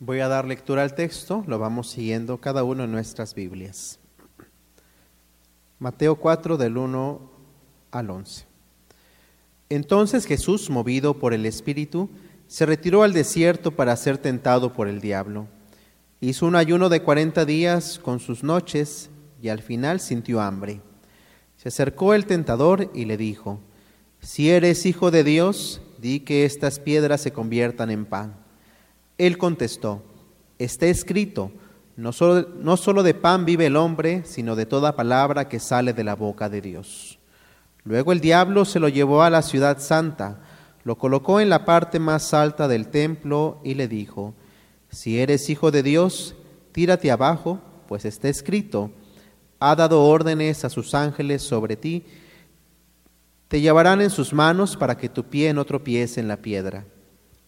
Voy 0.00 0.18
a 0.18 0.28
dar 0.28 0.44
lectura 0.44 0.82
al 0.82 0.96
texto, 0.96 1.44
lo 1.46 1.60
vamos 1.60 1.88
siguiendo 1.88 2.40
cada 2.40 2.64
uno 2.64 2.82
en 2.82 2.90
nuestras 2.90 3.32
Biblias. 3.32 4.00
Mateo 5.78 6.16
4 6.16 6.56
del 6.56 6.76
1 6.76 7.30
al 7.92 8.10
11. 8.10 8.44
Entonces 9.68 10.26
Jesús, 10.26 10.68
movido 10.68 11.14
por 11.14 11.32
el 11.32 11.46
Espíritu, 11.46 12.10
se 12.48 12.66
retiró 12.66 13.04
al 13.04 13.12
desierto 13.12 13.70
para 13.70 13.96
ser 13.96 14.18
tentado 14.18 14.72
por 14.72 14.88
el 14.88 15.00
diablo. 15.00 15.46
Hizo 16.20 16.46
un 16.46 16.56
ayuno 16.56 16.88
de 16.88 17.00
cuarenta 17.00 17.44
días 17.44 18.00
con 18.00 18.18
sus 18.18 18.42
noches 18.42 19.10
y 19.40 19.48
al 19.48 19.62
final 19.62 20.00
sintió 20.00 20.40
hambre. 20.40 20.80
Se 21.56 21.68
acercó 21.68 22.14
el 22.14 22.26
tentador 22.26 22.90
y 22.94 23.04
le 23.04 23.16
dijo, 23.16 23.60
Si 24.20 24.50
eres 24.50 24.86
hijo 24.86 25.12
de 25.12 25.22
Dios, 25.22 25.80
di 25.98 26.20
que 26.20 26.44
estas 26.44 26.80
piedras 26.80 27.20
se 27.20 27.32
conviertan 27.32 27.92
en 27.92 28.06
pan. 28.06 28.43
Él 29.18 29.38
contestó, 29.38 30.02
Está 30.58 30.86
escrito, 30.86 31.50
no 31.96 32.12
solo, 32.12 32.48
no 32.60 32.76
solo 32.76 33.02
de 33.02 33.14
pan 33.14 33.44
vive 33.44 33.66
el 33.66 33.76
hombre, 33.76 34.22
sino 34.24 34.56
de 34.56 34.66
toda 34.66 34.96
palabra 34.96 35.48
que 35.48 35.58
sale 35.58 35.92
de 35.92 36.04
la 36.04 36.14
boca 36.14 36.48
de 36.48 36.60
Dios. 36.60 37.18
Luego 37.84 38.12
el 38.12 38.20
diablo 38.20 38.64
se 38.64 38.80
lo 38.80 38.88
llevó 38.88 39.22
a 39.22 39.30
la 39.30 39.42
ciudad 39.42 39.78
santa, 39.78 40.40
lo 40.84 40.96
colocó 40.96 41.40
en 41.40 41.50
la 41.50 41.64
parte 41.64 41.98
más 41.98 42.32
alta 42.32 42.68
del 42.68 42.88
templo 42.88 43.60
y 43.64 43.74
le 43.74 43.88
dijo, 43.88 44.34
Si 44.88 45.18
eres 45.18 45.50
hijo 45.50 45.70
de 45.70 45.82
Dios, 45.82 46.34
tírate 46.72 47.10
abajo, 47.10 47.60
pues 47.88 48.04
está 48.04 48.28
escrito, 48.28 48.90
ha 49.60 49.76
dado 49.76 50.02
órdenes 50.02 50.64
a 50.64 50.70
sus 50.70 50.94
ángeles 50.94 51.42
sobre 51.42 51.76
ti, 51.76 52.04
te 53.48 53.60
llevarán 53.60 54.00
en 54.00 54.10
sus 54.10 54.32
manos 54.32 54.76
para 54.76 54.96
que 54.96 55.08
tu 55.08 55.24
pie 55.24 55.52
no 55.52 55.64
tropiece 55.64 56.20
en 56.20 56.28
la 56.28 56.38
piedra. 56.38 56.86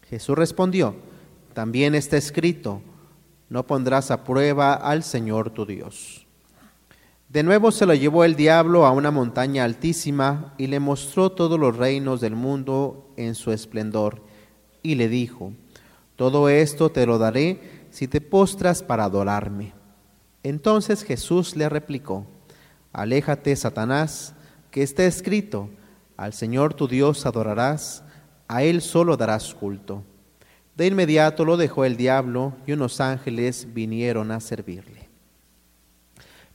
Jesús 0.09 0.37
respondió, 0.37 0.97
también 1.57 1.95
está 1.95 2.19
escrito, 2.19 2.83
no 3.49 3.67
pondrás 3.67 4.11
a 4.11 4.25
prueba 4.25 4.75
al 4.75 5.03
Señor 5.03 5.49
tu 5.49 5.65
Dios. 5.65 6.27
De 7.31 7.43
nuevo 7.43 7.73
se 7.73 7.87
lo 7.87 7.95
llevó 7.95 8.25
el 8.25 8.37
diablo 8.37 8.85
a 8.85 8.91
una 8.91 9.11
montaña 9.11 9.65
altísima 9.65 10.53
y 10.59 10.67
le 10.67 10.81
mostró 10.81 11.33
todos 11.33 11.59
los 11.59 11.75
reinos 11.75 12.21
del 12.21 12.37
mundo 12.37 13.11
en 13.17 13.35
su 13.35 13.53
esplendor, 13.53 14.21
y 14.83 14.97
le 14.97 15.09
dijo, 15.09 15.55
Todo 16.17 16.51
esto 16.51 16.91
te 16.91 17.07
lo 17.07 17.17
daré 17.17 17.87
si 17.91 18.07
te 18.07 18.21
postras 18.21 18.83
para 18.83 19.05
adorarme. 19.05 19.73
Entonces 20.43 21.05
Jesús 21.05 21.57
le 21.57 21.71
replicó, 21.71 22.27
Aléjate, 22.93 23.57
Satanás, 23.57 24.35
que 24.71 24.83
está 24.83 25.07
escrito, 25.07 25.71
al 26.19 26.35
Señor 26.35 26.75
tu 26.75 26.87
Dios 26.87 27.25
adorarás, 27.25 28.05
a 28.47 28.63
Él 28.63 28.83
solo 28.83 29.17
darás 29.17 29.55
culto. 29.55 30.03
De 30.77 30.87
inmediato 30.87 31.47
lo 31.47 31.57
dejó 31.57 31.87
el 31.87 31.97
diablo 31.97 32.53
y 32.67 32.73
unos 32.73 33.01
ángeles 33.01 33.67
vinieron 33.73 34.31
a 34.31 34.41
servirle. 34.41 35.09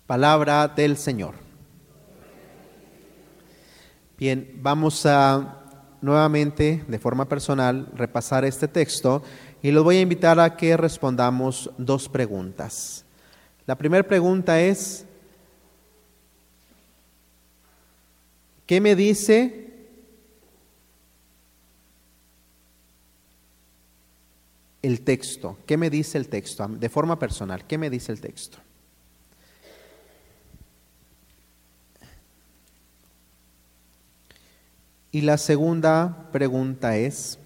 Palabra 0.05 0.67
del 0.67 0.95
Señor. 0.95 1.33
Bien, 4.19 4.59
vamos 4.61 5.07
a 5.07 5.57
nuevamente, 6.01 6.83
de 6.87 6.99
forma 6.99 7.27
personal, 7.27 7.87
repasar 7.95 8.45
este 8.45 8.67
texto 8.67 9.23
y 9.63 9.71
los 9.71 9.83
voy 9.83 9.97
a 9.97 10.01
invitar 10.01 10.39
a 10.39 10.55
que 10.55 10.77
respondamos 10.77 11.71
dos 11.79 12.07
preguntas. 12.07 13.03
La 13.65 13.75
primera 13.75 14.07
pregunta 14.07 14.61
es, 14.61 15.03
¿qué 18.67 18.79
me 18.79 18.95
dice 18.95 19.60
el 24.81 25.01
texto? 25.01 25.57
¿Qué 25.65 25.77
me 25.77 25.89
dice 25.89 26.17
el 26.17 26.27
texto? 26.27 26.67
De 26.67 26.89
forma 26.89 27.19
personal, 27.19 27.65
¿qué 27.65 27.77
me 27.77 27.89
dice 27.89 28.11
el 28.11 28.21
texto? 28.21 28.57
Y 35.11 35.21
la 35.21 35.37
segunda 35.37 36.29
pregunta 36.31 36.95
es, 36.95 37.37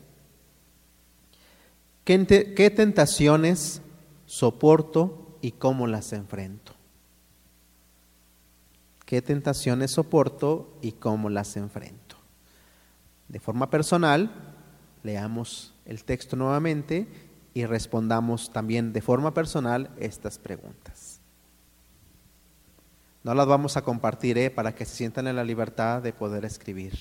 ¿qué, 2.03 2.71
tentaciones 2.75 3.81
soporto 4.27 5.37
y 5.41 5.51
cómo 5.51 5.87
las 5.87 6.13
enfrento? 6.13 6.73
¿Qué 9.05 9.21
tentaciones 9.23 9.91
soporto 9.91 10.77
y 10.81 10.91
cómo 10.91 11.29
las 11.29 11.57
enfrento? 11.57 12.17
De 13.27 13.39
forma 13.39 13.71
personal, 13.71 14.31
leamos 15.01 15.73
el 15.85 16.03
texto 16.03 16.35
nuevamente 16.35 17.07
y 17.55 17.65
respondamos 17.65 18.51
también 18.51 18.91
de 18.91 19.01
forma 19.01 19.33
personal 19.33 19.89
estas 19.97 20.37
preguntas. 20.37 21.21
No 23.23 23.33
las 23.33 23.47
vamos 23.47 23.77
a 23.77 23.81
compartir 23.81 24.37
¿eh? 24.37 24.51
para 24.51 24.75
que 24.75 24.85
se 24.85 24.93
sientan 24.93 25.25
en 25.25 25.37
la 25.37 25.43
libertad 25.45 26.01
de 26.01 26.11
poder 26.11 26.43
escribir. 26.43 26.93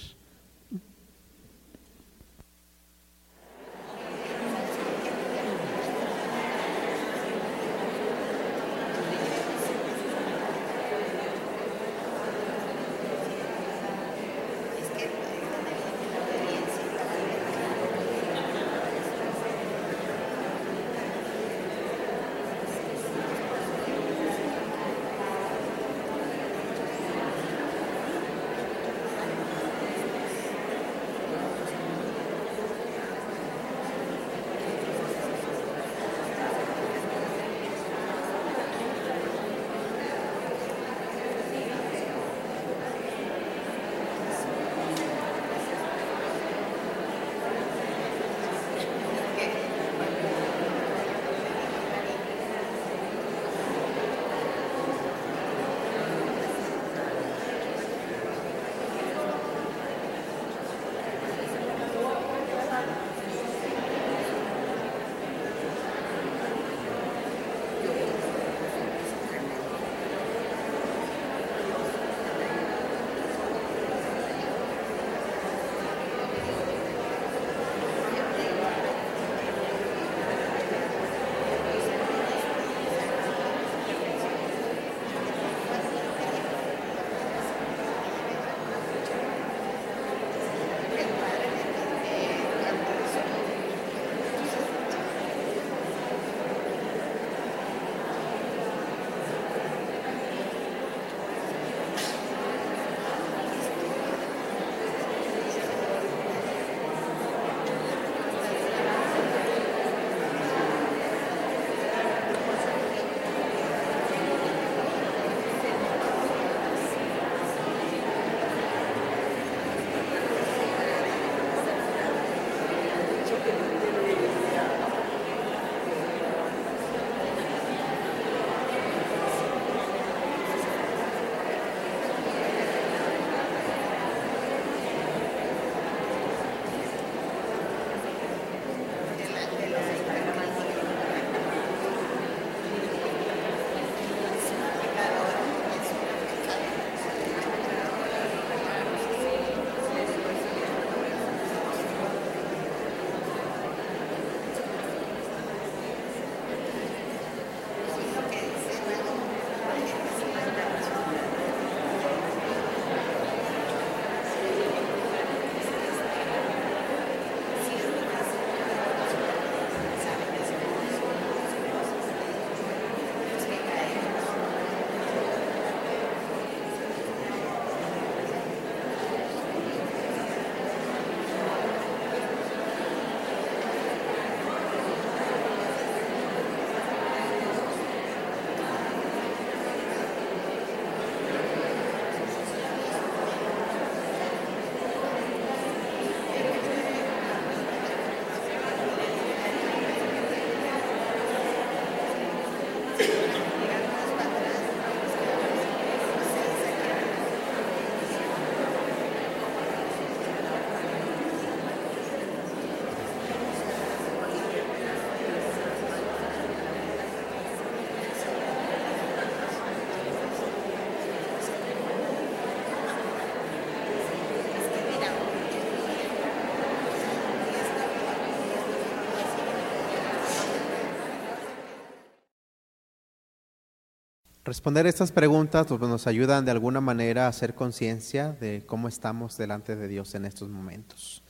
Responder 234.44 234.86
estas 234.86 235.10
preguntas 235.10 235.66
pues, 235.68 235.80
nos 235.80 236.06
ayudan 236.06 236.44
de 236.44 236.50
alguna 236.50 236.82
manera 236.82 237.24
a 237.24 237.28
hacer 237.28 237.54
conciencia 237.54 238.32
de 238.32 238.62
cómo 238.66 238.88
estamos 238.88 239.38
delante 239.38 239.74
de 239.74 239.88
Dios 239.88 240.14
en 240.14 240.26
estos 240.26 240.50
momentos. 240.50 241.22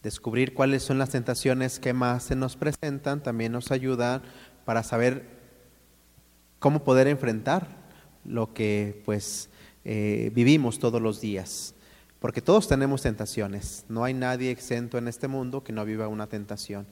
Descubrir 0.00 0.54
cuáles 0.54 0.84
son 0.84 0.96
las 0.96 1.10
tentaciones 1.10 1.80
que 1.80 1.92
más 1.92 2.22
se 2.22 2.36
nos 2.36 2.54
presentan 2.54 3.20
también 3.20 3.50
nos 3.50 3.72
ayuda 3.72 4.22
para 4.64 4.84
saber 4.84 5.24
cómo 6.60 6.84
poder 6.84 7.08
enfrentar 7.08 7.66
lo 8.24 8.54
que 8.54 9.02
pues 9.04 9.50
eh, 9.84 10.30
vivimos 10.32 10.78
todos 10.78 11.02
los 11.02 11.20
días. 11.20 11.74
Porque 12.20 12.42
todos 12.42 12.68
tenemos 12.68 13.02
tentaciones. 13.02 13.84
No 13.88 14.04
hay 14.04 14.14
nadie 14.14 14.52
exento 14.52 14.98
en 14.98 15.08
este 15.08 15.26
mundo 15.26 15.64
que 15.64 15.72
no 15.72 15.84
viva 15.84 16.06
una 16.06 16.28
tentación. 16.28 16.86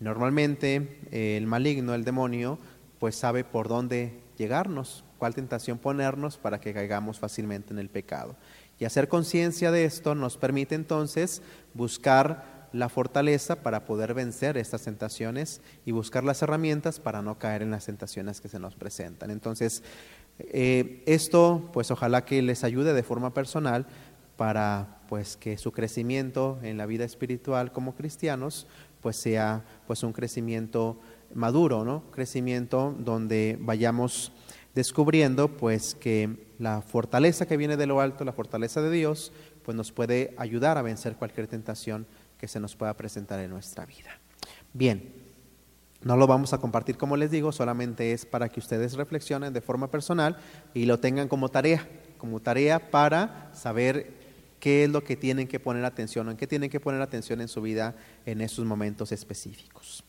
Y 0.00 0.04
normalmente 0.04 0.98
el 1.12 1.46
maligno, 1.46 1.94
el 1.94 2.02
demonio, 2.02 2.58
pues 2.98 3.14
sabe 3.14 3.44
por 3.44 3.68
dónde 3.68 4.25
llegarnos, 4.36 5.04
cuál 5.18 5.34
tentación 5.34 5.78
ponernos 5.78 6.36
para 6.36 6.60
que 6.60 6.74
caigamos 6.74 7.18
fácilmente 7.18 7.72
en 7.72 7.78
el 7.78 7.88
pecado. 7.88 8.36
Y 8.78 8.84
hacer 8.84 9.08
conciencia 9.08 9.70
de 9.70 9.84
esto 9.84 10.14
nos 10.14 10.36
permite 10.36 10.74
entonces 10.74 11.42
buscar 11.74 12.68
la 12.72 12.88
fortaleza 12.88 13.62
para 13.62 13.84
poder 13.84 14.12
vencer 14.12 14.58
estas 14.58 14.82
tentaciones 14.82 15.60
y 15.86 15.92
buscar 15.92 16.24
las 16.24 16.42
herramientas 16.42 17.00
para 17.00 17.22
no 17.22 17.38
caer 17.38 17.62
en 17.62 17.70
las 17.70 17.86
tentaciones 17.86 18.40
que 18.40 18.48
se 18.48 18.58
nos 18.58 18.74
presentan. 18.74 19.30
Entonces, 19.30 19.82
eh, 20.38 21.02
esto 21.06 21.70
pues 21.72 21.90
ojalá 21.90 22.24
que 22.24 22.42
les 22.42 22.64
ayude 22.64 22.92
de 22.92 23.02
forma 23.02 23.32
personal 23.32 23.86
para 24.36 24.98
pues 25.08 25.36
que 25.36 25.56
su 25.56 25.72
crecimiento 25.72 26.58
en 26.62 26.76
la 26.76 26.84
vida 26.84 27.04
espiritual 27.04 27.72
como 27.72 27.94
cristianos 27.94 28.66
pues 29.00 29.16
sea 29.16 29.64
pues 29.86 30.02
un 30.02 30.12
crecimiento 30.12 30.98
maduro, 31.34 31.84
¿no? 31.84 32.10
Crecimiento 32.10 32.94
donde 32.98 33.58
vayamos 33.60 34.32
descubriendo 34.74 35.56
pues 35.56 35.94
que 35.94 36.46
la 36.58 36.82
fortaleza 36.82 37.46
que 37.46 37.56
viene 37.56 37.76
de 37.76 37.86
lo 37.86 38.00
alto, 38.00 38.24
la 38.24 38.32
fortaleza 38.32 38.82
de 38.82 38.90
Dios, 38.90 39.32
pues 39.64 39.76
nos 39.76 39.90
puede 39.90 40.34
ayudar 40.36 40.78
a 40.78 40.82
vencer 40.82 41.16
cualquier 41.16 41.46
tentación 41.46 42.06
que 42.38 42.46
se 42.46 42.60
nos 42.60 42.76
pueda 42.76 42.94
presentar 42.94 43.40
en 43.40 43.50
nuestra 43.50 43.86
vida. 43.86 44.20
Bien, 44.72 45.14
no 46.02 46.16
lo 46.16 46.26
vamos 46.26 46.52
a 46.52 46.58
compartir 46.58 46.98
como 46.98 47.16
les 47.16 47.30
digo, 47.30 47.52
solamente 47.52 48.12
es 48.12 48.26
para 48.26 48.48
que 48.48 48.60
ustedes 48.60 48.94
reflexionen 48.94 49.52
de 49.52 49.60
forma 49.60 49.90
personal 49.90 50.36
y 50.74 50.84
lo 50.84 51.00
tengan 51.00 51.28
como 51.28 51.48
tarea, 51.48 51.88
como 52.18 52.40
tarea 52.40 52.90
para 52.90 53.50
saber 53.54 54.14
qué 54.60 54.84
es 54.84 54.90
lo 54.90 55.02
que 55.02 55.16
tienen 55.16 55.48
que 55.48 55.58
poner 55.58 55.84
atención 55.84 56.28
o 56.28 56.30
en 56.30 56.36
qué 56.36 56.46
tienen 56.46 56.70
que 56.70 56.80
poner 56.80 57.00
atención 57.00 57.40
en 57.40 57.48
su 57.48 57.62
vida 57.62 57.94
en 58.26 58.40
esos 58.40 58.64
momentos 58.64 59.10
específicos. 59.10 60.04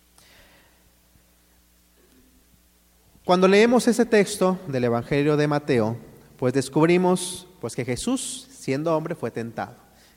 Cuando 3.28 3.50
leemos 3.50 3.86
ese 3.90 4.06
texto 4.06 4.58
del 4.70 4.86
Evangelio 4.86 5.36
de 5.36 5.50
Mateo, 5.50 5.98
pues 6.38 6.54
descubrimos 6.54 7.46
pues 7.60 7.76
que 7.76 7.84
Jesús, 7.84 8.48
siendo 8.50 8.96
hombre, 8.96 9.16
fue 9.16 9.32
tentado. 9.32 9.76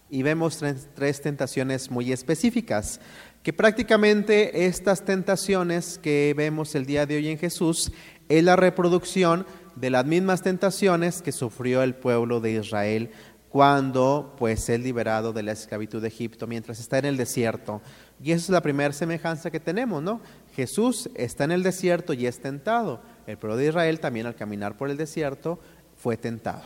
Y 0.08 0.22
vemos 0.22 0.58
tres, 0.58 0.88
tres, 0.94 1.20
tentaciones 1.20 1.90
muy 1.90 2.12
específicas, 2.12 3.00
que 3.42 3.52
prácticamente 3.52 4.66
estas 4.66 5.04
tentaciones 5.04 5.98
que 5.98 6.34
vemos 6.36 6.76
el 6.76 6.86
día 6.86 7.04
de 7.04 7.16
hoy 7.16 7.26
en 7.30 7.38
Jesús 7.38 7.90
es 8.28 8.44
la 8.44 8.54
reproducción 8.54 9.44
de 9.74 9.90
las 9.90 10.06
mismas 10.06 10.42
tentaciones 10.42 11.20
que 11.20 11.32
sufrió 11.32 11.82
el 11.82 11.96
pueblo 11.96 12.38
de 12.38 12.52
Israel 12.52 13.10
cuando 13.48 14.36
pues 14.38 14.68
es 14.68 14.78
liberado 14.78 15.32
de 15.32 15.42
la 15.42 15.50
esclavitud 15.50 16.00
de 16.00 16.06
Egipto 16.06 16.46
mientras 16.46 16.78
está 16.78 16.98
en 16.98 17.06
el 17.06 17.16
desierto. 17.16 17.82
Y 18.22 18.30
esa 18.30 18.44
es 18.44 18.50
la 18.50 18.62
primera 18.62 18.92
semejanza 18.92 19.50
que 19.50 19.58
tenemos, 19.58 20.00
¿no? 20.00 20.20
Jesús 20.60 21.08
está 21.14 21.44
en 21.44 21.52
el 21.52 21.62
desierto 21.62 22.12
y 22.12 22.26
es 22.26 22.40
tentado. 22.40 23.00
El 23.26 23.38
pueblo 23.38 23.56
de 23.56 23.68
Israel 23.68 23.98
también 23.98 24.26
al 24.26 24.34
caminar 24.34 24.76
por 24.76 24.90
el 24.90 24.98
desierto 24.98 25.58
fue 25.96 26.18
tentado. 26.18 26.64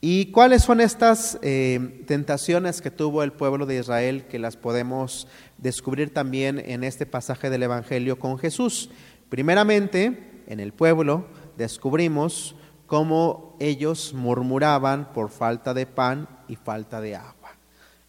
¿Y 0.00 0.26
cuáles 0.26 0.62
son 0.62 0.80
estas 0.80 1.36
eh, 1.42 2.04
tentaciones 2.06 2.80
que 2.80 2.92
tuvo 2.92 3.24
el 3.24 3.32
pueblo 3.32 3.66
de 3.66 3.80
Israel 3.80 4.26
que 4.28 4.38
las 4.38 4.56
podemos 4.56 5.26
descubrir 5.58 6.14
también 6.14 6.62
en 6.64 6.84
este 6.84 7.04
pasaje 7.04 7.50
del 7.50 7.64
Evangelio 7.64 8.16
con 8.16 8.38
Jesús? 8.38 8.90
Primeramente, 9.28 10.44
en 10.46 10.60
el 10.60 10.72
pueblo 10.72 11.26
descubrimos 11.58 12.54
cómo 12.86 13.56
ellos 13.58 14.14
murmuraban 14.14 15.12
por 15.12 15.30
falta 15.30 15.74
de 15.74 15.86
pan 15.86 16.28
y 16.46 16.54
falta 16.54 17.00
de 17.00 17.16
agua. 17.16 17.56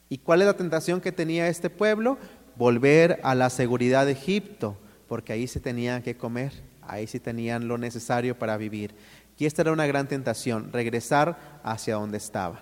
¿Y 0.09 0.19
cuál 0.19 0.41
es 0.41 0.45
la 0.45 0.57
tentación 0.57 1.01
que 1.01 1.11
tenía 1.11 1.47
este 1.47 1.71
pueblo? 1.71 2.19
Volver 2.55 3.19
a 3.23 3.33
la 3.33 3.49
seguridad 3.49 4.05
de 4.05 4.11
Egipto 4.11 4.77
porque 5.07 5.33
ahí 5.33 5.47
se 5.47 5.59
tenían 5.59 6.01
que 6.01 6.17
comer, 6.17 6.53
ahí 6.81 7.07
sí 7.07 7.19
tenían 7.19 7.67
lo 7.67 7.77
necesario 7.77 8.37
para 8.37 8.57
vivir. 8.57 8.93
Y 9.37 9.45
esta 9.45 9.61
era 9.61 9.71
una 9.71 9.87
gran 9.87 10.07
tentación, 10.07 10.71
regresar 10.71 11.59
hacia 11.63 11.95
donde 11.95 12.17
estaban. 12.17 12.59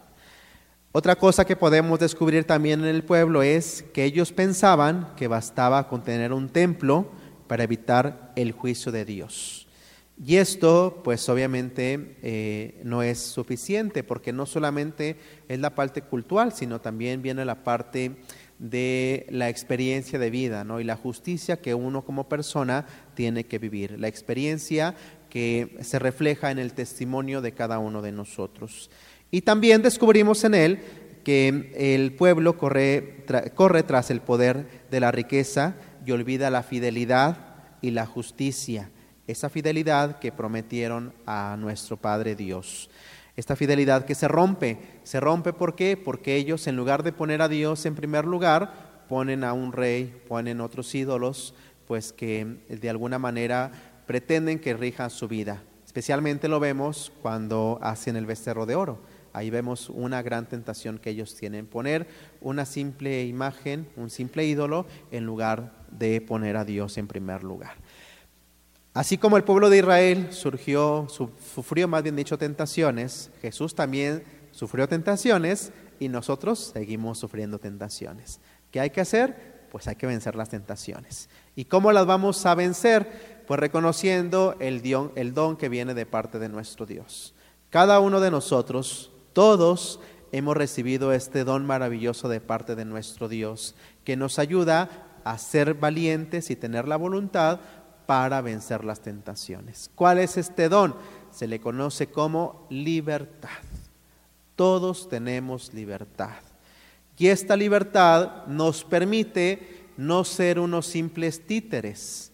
Otra 0.92 1.16
cosa 1.16 1.44
que 1.44 1.58
podemos 1.58 2.00
descubrir 2.00 2.46
también 2.46 2.80
en 2.82 2.88
el 2.88 3.04
pueblo 3.04 3.44
es 3.44 3.84
que 3.94 4.06
ellos 4.06 4.32
pensaban 4.32 5.14
que 5.18 5.28
bastaba 5.28 5.90
con 5.90 6.04
tener 6.04 6.32
un 6.32 6.48
templo 6.48 7.12
para 7.48 7.64
evitar 7.64 8.32
el 8.36 8.54
juicio 8.54 8.92
de 8.92 9.04
Dios. 9.04 9.68
Y 10.24 10.38
esto, 10.38 11.02
pues 11.04 11.28
obviamente, 11.28 12.16
eh, 12.22 12.80
no 12.86 13.04
es 13.04 13.20
suficiente, 13.20 14.04
porque 14.04 14.32
no 14.32 14.46
solamente 14.46 15.18
es 15.50 15.60
la 15.60 15.76
parte 15.76 16.02
cultural, 16.02 16.54
sino 16.54 16.80
también 16.80 17.22
viene 17.22 17.44
la 17.44 17.66
parte 17.66 18.16
de 18.60 19.26
la 19.30 19.50
experiencia 19.50 20.18
de 20.20 20.30
vida 20.30 20.64
¿no? 20.64 20.80
y 20.80 20.84
la 20.84 20.96
justicia 20.96 21.62
que 21.62 21.74
uno 21.74 22.04
como 22.04 22.30
persona 22.30 22.86
tiene 23.14 23.46
que 23.46 23.60
vivir, 23.60 24.00
la 24.00 24.08
experiencia 24.08 24.96
que 25.30 25.78
se 25.82 26.00
refleja 26.00 26.52
en 26.52 26.60
el 26.60 26.74
testimonio 26.74 27.42
de 27.42 27.52
cada 27.52 27.80
uno 27.80 28.02
de 28.02 28.12
nosotros. 28.12 28.90
Y 29.32 29.42
también 29.42 29.82
descubrimos 29.82 30.44
en 30.46 30.54
él 30.54 30.80
que 31.26 31.72
el 31.76 32.14
pueblo 32.14 32.58
corre, 32.58 33.26
corre 33.56 33.84
tras 33.84 34.12
el 34.12 34.22
poder 34.22 34.86
de 34.92 35.00
la 35.00 35.12
riqueza 35.12 35.76
y 36.06 36.12
olvida 36.12 36.50
la 36.50 36.64
fidelidad 36.64 37.56
y 37.82 37.92
la 37.92 38.06
justicia, 38.06 38.92
esa 39.28 39.50
fidelidad 39.50 40.20
que 40.20 40.32
prometieron 40.32 41.14
a 41.26 41.58
nuestro 41.60 41.98
Padre 41.98 42.36
Dios 42.36 42.90
esta 43.36 43.56
fidelidad 43.56 44.06
que 44.06 44.16
se 44.16 44.28
rompe. 44.28 44.78
Se 45.04 45.20
rompe 45.20 45.54
¿por 45.54 45.76
qué? 45.76 45.98
Porque 45.98 46.36
ellos 46.36 46.68
en 46.68 46.76
lugar 46.76 47.04
de 47.04 47.12
poner 47.12 47.42
a 47.42 47.48
Dios 47.48 47.86
en 47.86 47.96
primer 47.96 48.26
lugar, 48.26 49.06
ponen 49.08 49.44
a 49.44 49.54
un 49.54 49.72
rey, 49.72 50.22
ponen 50.28 50.62
otros 50.62 50.94
ídolos, 50.96 51.54
pues 51.88 52.14
que 52.14 52.58
de 52.68 52.90
alguna 52.90 53.20
manera 53.20 53.72
pretenden 54.08 54.60
que 54.60 54.74
rijan 54.74 55.10
su 55.10 55.28
vida. 55.28 55.64
Especialmente 55.86 56.48
lo 56.48 56.60
vemos 56.60 57.12
cuando 57.22 57.80
hacen 57.82 58.16
el 58.16 58.26
becerro 58.26 58.66
de 58.66 58.76
oro. 58.76 59.00
Ahí 59.32 59.50
vemos 59.50 59.90
una 59.90 60.22
gran 60.22 60.46
tentación 60.46 60.98
que 60.98 61.10
ellos 61.10 61.36
tienen, 61.36 61.68
poner 61.68 62.08
una 62.40 62.66
simple 62.66 63.26
imagen, 63.26 63.88
un 63.98 64.10
simple 64.10 64.46
ídolo, 64.46 64.86
en 65.12 65.26
lugar 65.26 65.74
de 65.92 66.22
poner 66.22 66.56
a 66.56 66.64
Dios 66.64 66.98
en 66.98 67.08
primer 67.08 67.44
lugar. 67.44 67.74
Así 68.96 69.18
como 69.18 69.36
el 69.36 69.44
pueblo 69.44 69.70
de 69.70 69.80
Israel 69.80 70.30
surgió, 70.32 71.08
sufrió 71.10 71.86
más 71.90 72.02
bien 72.02 72.16
dicho 72.16 72.38
tentaciones, 72.38 73.30
Jesús 73.42 73.76
también 73.76 74.24
sufrió 74.52 74.88
tentaciones 74.88 75.74
y 76.00 76.08
nosotros 76.08 76.72
seguimos 76.74 77.20
sufriendo 77.20 77.60
tentaciones. 77.60 78.40
¿Qué 78.72 78.80
hay 78.80 78.92
que 78.92 79.02
hacer? 79.02 79.68
Pues 79.70 79.90
hay 79.90 79.98
que 79.98 80.08
vencer 80.08 80.38
las 80.38 80.48
tentaciones. 80.48 81.28
¿Y 81.58 81.66
cómo 81.66 81.92
las 81.92 82.06
vamos 82.06 82.46
a 82.46 82.56
vencer? 82.56 83.44
Pues 83.46 83.60
reconociendo 83.60 84.56
el 84.62 84.82
don, 84.82 85.12
el 85.16 85.34
don 85.34 85.58
que 85.58 85.68
viene 85.68 85.94
de 85.94 86.06
parte 86.06 86.40
de 86.40 86.48
nuestro 86.48 86.86
Dios. 86.86 87.36
Cada 87.72 88.00
uno 88.00 88.22
de 88.22 88.32
nosotros, 88.32 89.12
todos, 89.34 90.00
hemos 90.32 90.56
recibido 90.56 91.12
este 91.12 91.44
don 91.44 91.66
maravilloso 91.66 92.30
de 92.30 92.40
parte 92.40 92.76
de 92.76 92.86
nuestro 92.86 93.28
Dios, 93.28 93.76
que 94.06 94.16
nos 94.16 94.40
ayuda 94.40 95.20
a 95.26 95.38
ser 95.38 95.74
valientes 95.74 96.50
y 96.50 96.56
tener 96.56 96.88
la 96.88 96.96
voluntad 96.96 97.60
para 98.06 98.42
vencer 98.42 98.84
las 98.84 99.02
tentaciones. 99.02 99.90
¿Cuál 99.96 100.20
es 100.20 100.38
este 100.38 100.70
don? 100.70 100.96
Se 101.32 101.48
le 101.48 101.60
conoce 101.60 102.08
como 102.08 102.68
libertad. 102.70 103.50
Todos 104.56 105.10
tenemos 105.10 105.74
libertad. 105.74 106.38
Y 107.18 107.28
esta 107.28 107.56
libertad 107.56 108.46
nos 108.48 108.84
permite 108.84 109.88
no 109.98 110.24
ser 110.24 110.60
unos 110.60 110.86
simples 110.86 111.46
títeres. 111.46 112.32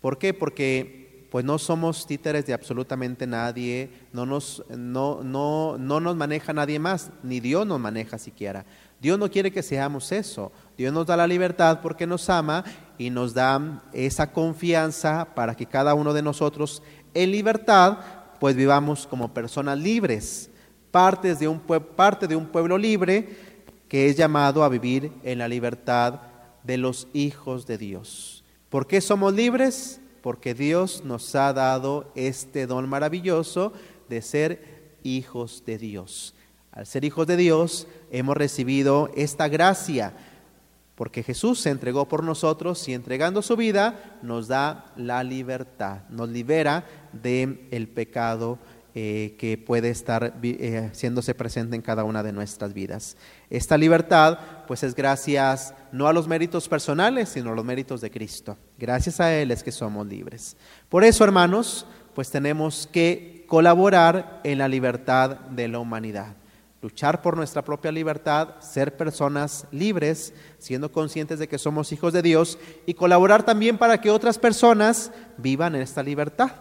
¿Por 0.00 0.18
qué? 0.18 0.34
Porque 0.34 1.04
pues 1.30 1.44
no 1.44 1.58
somos 1.58 2.06
títeres 2.06 2.46
de 2.46 2.52
absolutamente 2.52 3.26
nadie, 3.26 3.90
no 4.12 4.24
nos, 4.24 4.64
no, 4.68 5.24
no, 5.24 5.76
no 5.78 5.98
nos 5.98 6.14
maneja 6.14 6.52
nadie 6.52 6.78
más, 6.78 7.10
ni 7.24 7.40
Dios 7.40 7.66
nos 7.66 7.80
maneja 7.80 8.18
siquiera. 8.18 8.64
Dios 9.00 9.18
no 9.18 9.28
quiere 9.28 9.50
que 9.50 9.64
seamos 9.64 10.12
eso. 10.12 10.52
Dios 10.76 10.92
nos 10.92 11.06
da 11.06 11.16
la 11.16 11.26
libertad 11.26 11.80
porque 11.80 12.06
nos 12.06 12.28
ama 12.30 12.64
y 12.98 13.10
nos 13.10 13.34
da 13.34 13.82
esa 13.92 14.32
confianza 14.32 15.28
para 15.34 15.54
que 15.54 15.66
cada 15.66 15.94
uno 15.94 16.12
de 16.12 16.22
nosotros 16.22 16.82
en 17.14 17.30
libertad 17.30 17.98
pues 18.40 18.56
vivamos 18.56 19.06
como 19.06 19.32
personas 19.32 19.78
libres, 19.78 20.50
partes 20.90 21.38
de 21.38 21.48
un 21.48 21.60
parte 21.60 22.26
de 22.26 22.36
un 22.36 22.46
pueblo 22.46 22.76
libre 22.76 23.36
que 23.88 24.08
es 24.08 24.16
llamado 24.16 24.64
a 24.64 24.68
vivir 24.68 25.12
en 25.22 25.38
la 25.38 25.48
libertad 25.48 26.20
de 26.62 26.78
los 26.78 27.08
hijos 27.12 27.66
de 27.66 27.78
Dios. 27.78 28.44
¿Por 28.68 28.86
qué 28.86 29.00
somos 29.00 29.32
libres? 29.32 30.00
porque 30.24 30.54
Dios 30.54 31.04
nos 31.04 31.34
ha 31.34 31.52
dado 31.52 32.10
este 32.14 32.66
don 32.66 32.88
maravilloso 32.88 33.74
de 34.08 34.22
ser 34.22 34.96
hijos 35.02 35.64
de 35.66 35.76
Dios. 35.76 36.34
Al 36.72 36.86
ser 36.86 37.04
hijos 37.04 37.26
de 37.26 37.36
Dios 37.36 37.86
hemos 38.10 38.34
recibido 38.34 39.10
esta 39.16 39.48
gracia, 39.48 40.16
porque 40.94 41.22
Jesús 41.22 41.60
se 41.60 41.70
entregó 41.70 42.06
por 42.06 42.22
nosotros 42.22 42.88
y 42.88 42.94
entregando 42.94 43.42
su 43.42 43.56
vida 43.56 44.18
nos 44.22 44.48
da 44.48 44.92
la 44.96 45.24
libertad, 45.24 46.02
nos 46.08 46.28
libera 46.28 46.84
del 47.12 47.66
el 47.70 47.88
pecado 47.88 48.58
eh, 48.96 49.34
que 49.38 49.58
puede 49.58 49.90
estar 49.90 50.38
eh, 50.42 50.90
haciéndose 50.92 51.34
presente 51.34 51.74
en 51.74 51.82
cada 51.82 52.04
una 52.04 52.22
de 52.22 52.32
nuestras 52.32 52.72
vidas. 52.72 53.16
Esta 53.50 53.76
libertad 53.76 54.38
pues 54.68 54.84
es 54.84 54.94
gracias 54.94 55.74
no 55.90 56.06
a 56.06 56.12
los 56.12 56.28
méritos 56.28 56.68
personales, 56.68 57.30
sino 57.30 57.50
a 57.50 57.54
los 57.56 57.64
méritos 57.64 58.00
de 58.00 58.12
Cristo. 58.12 58.56
Gracias 58.78 59.18
a 59.18 59.34
Él 59.34 59.50
es 59.50 59.64
que 59.64 59.72
somos 59.72 60.06
libres. 60.06 60.56
Por 60.88 61.02
eso, 61.02 61.24
hermanos, 61.24 61.86
pues 62.14 62.30
tenemos 62.30 62.88
que 62.92 63.44
colaborar 63.48 64.40
en 64.44 64.58
la 64.58 64.68
libertad 64.68 65.40
de 65.40 65.66
la 65.66 65.80
humanidad 65.80 66.36
luchar 66.84 67.22
por 67.22 67.34
nuestra 67.34 67.62
propia 67.62 67.90
libertad, 67.90 68.60
ser 68.60 68.94
personas 68.94 69.66
libres, 69.72 70.34
siendo 70.58 70.92
conscientes 70.92 71.38
de 71.38 71.48
que 71.48 71.56
somos 71.56 71.90
hijos 71.92 72.12
de 72.12 72.20
Dios 72.20 72.58
y 72.84 72.92
colaborar 72.92 73.42
también 73.42 73.78
para 73.78 74.02
que 74.02 74.10
otras 74.10 74.38
personas 74.38 75.10
vivan 75.38 75.74
en 75.74 75.80
esta 75.80 76.02
libertad 76.02 76.52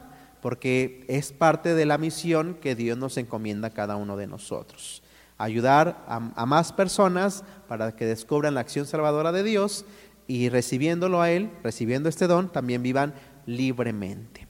porque 0.44 1.06
es 1.08 1.32
parte 1.32 1.74
de 1.74 1.86
la 1.86 1.98
misión 1.98 2.56
que 2.56 2.76
Dios 2.76 2.98
nos 2.98 3.16
encomienda 3.16 3.70
a 3.70 3.74
cada 3.74 3.96
uno 3.96 4.18
de 4.18 4.28
nosotros. 4.28 5.02
Ayudar 5.38 6.04
a, 6.06 6.46
más 6.46 6.74
personas 6.74 7.46
para 7.70 7.96
que 7.96 8.06
descubran 8.06 8.54
la 8.54 8.60
acción 8.60 8.86
salvadora 8.86 9.32
de 9.32 9.44
Dios 9.44 9.86
y 10.28 10.50
recibiéndolo 10.50 11.22
a 11.22 11.32
Él, 11.32 11.50
recibiendo 11.64 12.10
este 12.10 12.28
don, 12.28 12.50
también 12.50 12.84
vivan 12.84 13.14
libremente. 13.46 14.46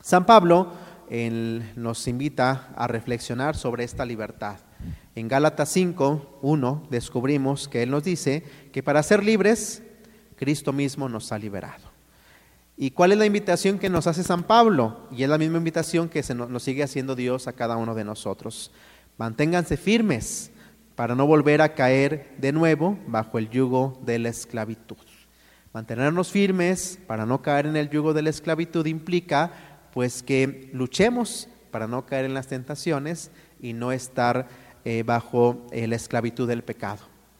San 0.00 0.24
Pablo 0.24 0.72
nos 1.76 2.08
invita 2.08 2.70
a 2.76 2.88
reflexionar 2.88 3.56
sobre 3.56 3.84
esta 3.84 4.04
libertad. 4.04 4.56
En 5.14 5.28
Gálatas 5.28 5.68
5, 5.68 6.40
1 6.42 6.88
descubrimos 6.90 7.68
que 7.68 7.82
Él 7.82 7.90
nos 7.90 8.02
dice 8.02 8.42
que 8.72 8.82
para 8.82 9.02
ser 9.02 9.22
libres, 9.22 9.82
Cristo 10.36 10.72
mismo 10.72 11.08
nos 11.08 11.30
ha 11.30 11.38
liberado. 11.38 11.94
¿Y 12.76 12.90
cuál 12.90 13.12
es 13.12 13.18
la 13.18 13.26
invitación 13.26 13.78
que 13.78 13.88
nos 13.88 14.08
hace 14.08 14.24
San 14.24 14.42
Pablo? 14.42 15.06
Y 15.12 15.22
es 15.22 15.28
la 15.28 15.38
misma 15.38 15.58
invitación 15.58 16.08
que 16.08 16.24
se 16.24 16.34
nos, 16.34 16.60
sigue 16.62 16.82
haciendo 16.82 17.14
Dios 17.14 17.46
a 17.46 17.52
cada 17.52 17.76
uno 17.76 17.94
de 17.94 18.04
nosotros. 18.04 18.72
Manténganse 19.16 19.76
firmes 19.76 20.50
para 20.96 21.14
no 21.14 21.28
volver 21.28 21.62
a 21.62 21.74
caer 21.74 22.34
de 22.38 22.50
nuevo 22.50 22.98
bajo 23.06 23.38
el 23.38 23.48
yugo 23.50 24.00
de 24.04 24.18
la 24.18 24.30
esclavitud. 24.30 24.96
Mantenernos 25.72 26.32
firmes 26.32 26.98
para 27.06 27.24
no 27.26 27.42
caer 27.42 27.66
en 27.66 27.76
el 27.76 27.90
yugo 27.90 28.12
de 28.12 28.22
la 28.22 28.30
esclavitud 28.30 28.86
implica 28.86 29.73
pues 29.94 30.24
que 30.24 30.68
luchemos 30.72 31.48
para 31.70 31.86
no 31.86 32.04
caer 32.04 32.24
en 32.24 32.34
las 32.34 32.48
tentaciones 32.48 33.30
y 33.60 33.74
no 33.74 33.92
estar 33.92 34.48
eh, 34.84 35.04
bajo 35.06 35.64
eh, 35.70 35.86
la 35.86 35.94
esclavitud 35.94 36.48
del 36.48 36.64
pecado, 36.64 36.98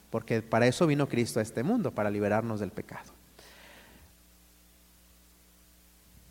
porque 0.09 0.41
para 0.41 0.65
eso 0.65 0.87
vino 0.87 1.09
Cristo 1.09 1.41
a 1.41 1.43
este 1.43 1.63
mundo, 1.63 1.91
para 1.91 2.09
liberarnos 2.09 2.61
del 2.61 2.71
pecado. 2.71 3.11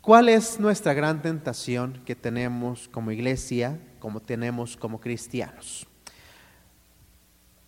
¿Cuál 0.01 0.29
es 0.29 0.59
nuestra 0.59 0.95
gran 0.95 1.21
tentación 1.21 2.01
que 2.05 2.15
tenemos 2.15 2.87
como 2.87 3.11
iglesia, 3.11 3.79
como 3.99 4.19
tenemos 4.19 4.75
como 4.75 4.99
cristianos? 4.99 5.85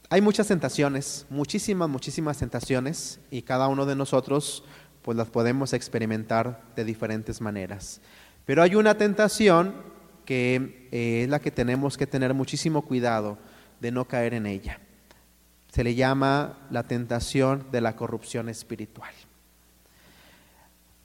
Hay 0.10 0.22
muchas 0.22 0.48
tentaciones, 0.48 1.28
muchísimas, 1.30 1.90
muchísimas 1.90 2.40
tentaciones, 2.40 3.20
y 3.30 3.44
cada 3.44 3.68
uno 3.68 3.86
de 3.86 3.96
nosotros 3.96 4.64
pues 5.04 5.16
las 5.16 5.30
podemos 5.30 5.74
experimentar 5.74 6.62
de 6.76 6.84
diferentes 6.84 7.40
maneras. 7.40 8.02
Pero 8.48 8.64
hay 8.64 8.76
una 8.76 8.98
tentación 8.98 9.76
que 10.24 10.88
eh, 10.94 11.24
es 11.24 11.30
la 11.30 11.40
que 11.40 11.52
tenemos 11.52 11.98
que 11.98 12.08
tener 12.08 12.34
muchísimo 12.34 12.82
cuidado 12.82 13.38
de 13.82 13.92
no 13.92 14.06
caer 14.06 14.34
en 14.34 14.46
ella. 14.46 14.80
Se 15.70 15.84
le 15.84 15.96
llama 15.96 16.58
la 16.72 16.84
tentación 16.84 17.66
de 17.74 17.82
la 17.82 17.98
corrupción 17.98 18.48
espiritual. 18.48 19.14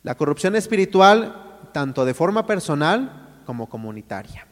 La 0.04 0.14
corrupción 0.14 0.54
espiritual, 0.54 1.58
tanto 1.72 2.04
de 2.04 2.14
forma 2.14 2.46
personal 2.46 3.40
como 3.44 3.68
comunitaria. 3.68 4.46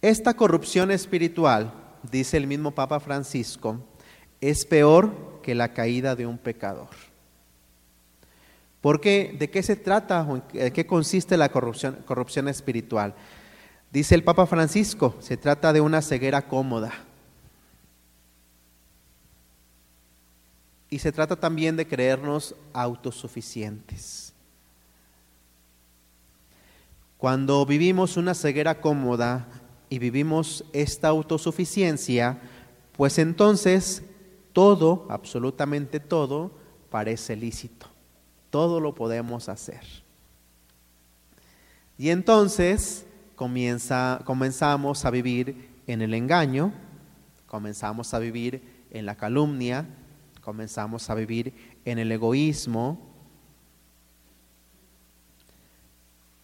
Esta 0.00 0.32
corrupción 0.32 0.90
espiritual, 0.90 1.74
dice 2.10 2.38
el 2.38 2.46
mismo 2.46 2.70
Papa 2.70 3.00
Francisco, 3.00 3.84
es 4.40 4.64
peor 4.64 5.42
que 5.42 5.54
la 5.54 5.74
caída 5.74 6.16
de 6.16 6.26
un 6.26 6.38
pecador. 6.38 7.07
¿Por 8.80 9.00
qué? 9.00 9.34
¿De 9.38 9.50
qué 9.50 9.62
se 9.62 9.76
trata? 9.76 10.26
¿En 10.52 10.72
qué 10.72 10.86
consiste 10.86 11.36
la 11.36 11.50
corrupción, 11.50 11.98
corrupción 12.06 12.48
espiritual? 12.48 13.14
Dice 13.90 14.14
el 14.14 14.24
Papa 14.24 14.46
Francisco, 14.46 15.16
se 15.20 15.36
trata 15.36 15.72
de 15.72 15.80
una 15.80 16.02
ceguera 16.02 16.42
cómoda 16.42 16.92
Y 20.90 20.98
se 21.00 21.12
trata 21.12 21.36
también 21.36 21.76
de 21.76 21.86
creernos 21.86 22.54
autosuficientes. 22.72 24.32
Cuando 27.18 27.66
vivimos 27.66 28.16
una 28.16 28.34
ceguera 28.34 28.80
cómoda 28.80 29.48
y 29.90 29.98
vivimos 29.98 30.64
esta 30.72 31.08
autosuficiencia, 31.08 32.40
pues 32.96 33.18
entonces 33.18 34.02
todo, 34.52 35.06
absolutamente 35.10 36.00
todo, 36.00 36.52
parece 36.90 37.36
lícito. 37.36 37.87
Todo 38.50 38.80
lo 38.80 38.94
podemos 38.94 39.48
hacer. 39.48 39.82
Y 41.98 42.10
entonces 42.10 43.06
comienza, 43.34 44.20
comenzamos 44.24 45.04
a 45.04 45.10
vivir 45.10 45.68
en 45.86 46.00
el 46.00 46.14
engaño, 46.14 46.72
comenzamos 47.46 48.14
a 48.14 48.18
vivir 48.18 48.62
en 48.90 49.04
la 49.04 49.16
calumnia, 49.16 49.86
comenzamos 50.42 51.10
a 51.10 51.14
vivir 51.14 51.52
en 51.84 51.98
el 51.98 52.12
egoísmo. 52.12 53.00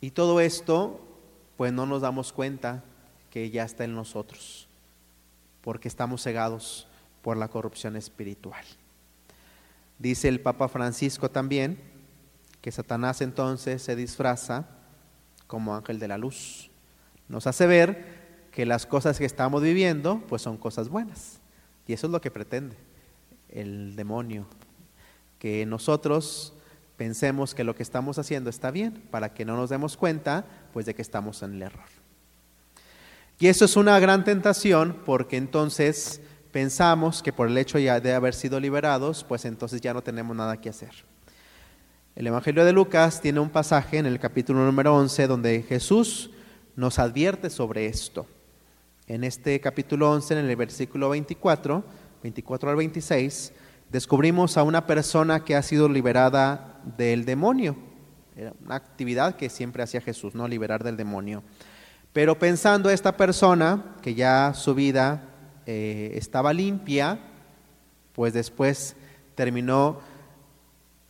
Y 0.00 0.10
todo 0.10 0.40
esto, 0.40 1.00
pues 1.56 1.72
no 1.72 1.86
nos 1.86 2.02
damos 2.02 2.32
cuenta 2.32 2.82
que 3.30 3.50
ya 3.50 3.64
está 3.64 3.84
en 3.84 3.94
nosotros, 3.94 4.68
porque 5.62 5.88
estamos 5.88 6.22
cegados 6.22 6.86
por 7.22 7.36
la 7.36 7.48
corrupción 7.48 7.96
espiritual. 7.96 8.64
Dice 9.98 10.28
el 10.28 10.40
Papa 10.40 10.68
Francisco 10.68 11.30
también 11.30 11.93
que 12.64 12.72
Satanás 12.72 13.20
entonces 13.20 13.82
se 13.82 13.94
disfraza 13.94 14.64
como 15.46 15.76
ángel 15.76 15.98
de 15.98 16.08
la 16.08 16.16
luz. 16.16 16.70
Nos 17.28 17.46
hace 17.46 17.66
ver 17.66 18.48
que 18.52 18.64
las 18.64 18.86
cosas 18.86 19.18
que 19.18 19.26
estamos 19.26 19.60
viviendo 19.60 20.22
pues 20.30 20.40
son 20.40 20.56
cosas 20.56 20.88
buenas. 20.88 21.40
Y 21.86 21.92
eso 21.92 22.06
es 22.06 22.10
lo 22.10 22.22
que 22.22 22.30
pretende 22.30 22.78
el 23.50 23.96
demonio, 23.96 24.46
que 25.38 25.66
nosotros 25.66 26.54
pensemos 26.96 27.54
que 27.54 27.64
lo 27.64 27.74
que 27.74 27.82
estamos 27.82 28.18
haciendo 28.18 28.48
está 28.48 28.70
bien, 28.70 28.94
para 29.10 29.34
que 29.34 29.44
no 29.44 29.58
nos 29.58 29.68
demos 29.68 29.98
cuenta 29.98 30.46
pues 30.72 30.86
de 30.86 30.94
que 30.94 31.02
estamos 31.02 31.42
en 31.42 31.56
el 31.56 31.62
error. 31.64 31.84
Y 33.38 33.48
eso 33.48 33.66
es 33.66 33.76
una 33.76 33.98
gran 33.98 34.24
tentación 34.24 35.02
porque 35.04 35.36
entonces 35.36 36.22
pensamos 36.50 37.22
que 37.22 37.34
por 37.34 37.48
el 37.48 37.58
hecho 37.58 37.78
ya 37.78 38.00
de 38.00 38.14
haber 38.14 38.32
sido 38.32 38.58
liberados, 38.58 39.22
pues 39.22 39.44
entonces 39.44 39.82
ya 39.82 39.92
no 39.92 40.02
tenemos 40.02 40.34
nada 40.34 40.58
que 40.62 40.70
hacer. 40.70 41.04
El 42.16 42.28
Evangelio 42.28 42.64
de 42.64 42.72
Lucas 42.72 43.20
tiene 43.20 43.40
un 43.40 43.50
pasaje 43.50 43.98
en 43.98 44.06
el 44.06 44.20
capítulo 44.20 44.64
número 44.64 44.94
11 44.94 45.26
donde 45.26 45.62
Jesús 45.62 46.30
nos 46.76 47.00
advierte 47.00 47.50
sobre 47.50 47.86
esto. 47.86 48.28
En 49.08 49.24
este 49.24 49.60
capítulo 49.60 50.12
11, 50.12 50.38
en 50.38 50.48
el 50.48 50.54
versículo 50.54 51.08
24, 51.08 51.82
24 52.22 52.70
al 52.70 52.76
26, 52.76 53.52
descubrimos 53.90 54.56
a 54.56 54.62
una 54.62 54.86
persona 54.86 55.44
que 55.44 55.56
ha 55.56 55.62
sido 55.62 55.88
liberada 55.88 56.80
del 56.96 57.24
demonio. 57.24 57.74
Era 58.36 58.52
una 58.64 58.76
actividad 58.76 59.34
que 59.34 59.50
siempre 59.50 59.82
hacía 59.82 60.00
Jesús, 60.00 60.36
¿no? 60.36 60.46
Liberar 60.46 60.84
del 60.84 60.96
demonio. 60.96 61.42
Pero 62.12 62.38
pensando 62.38 62.90
esta 62.90 63.16
persona, 63.16 63.96
que 64.02 64.14
ya 64.14 64.54
su 64.54 64.76
vida 64.76 65.30
eh, 65.66 66.12
estaba 66.14 66.52
limpia, 66.52 67.18
pues 68.12 68.32
después 68.32 68.94
terminó 69.34 70.13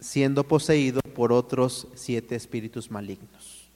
siendo 0.01 0.45
poseído 0.45 1.01
por 1.15 1.33
otros 1.33 1.89
siete 1.95 2.35
espíritus 2.35 2.91
malignos. 2.91 3.69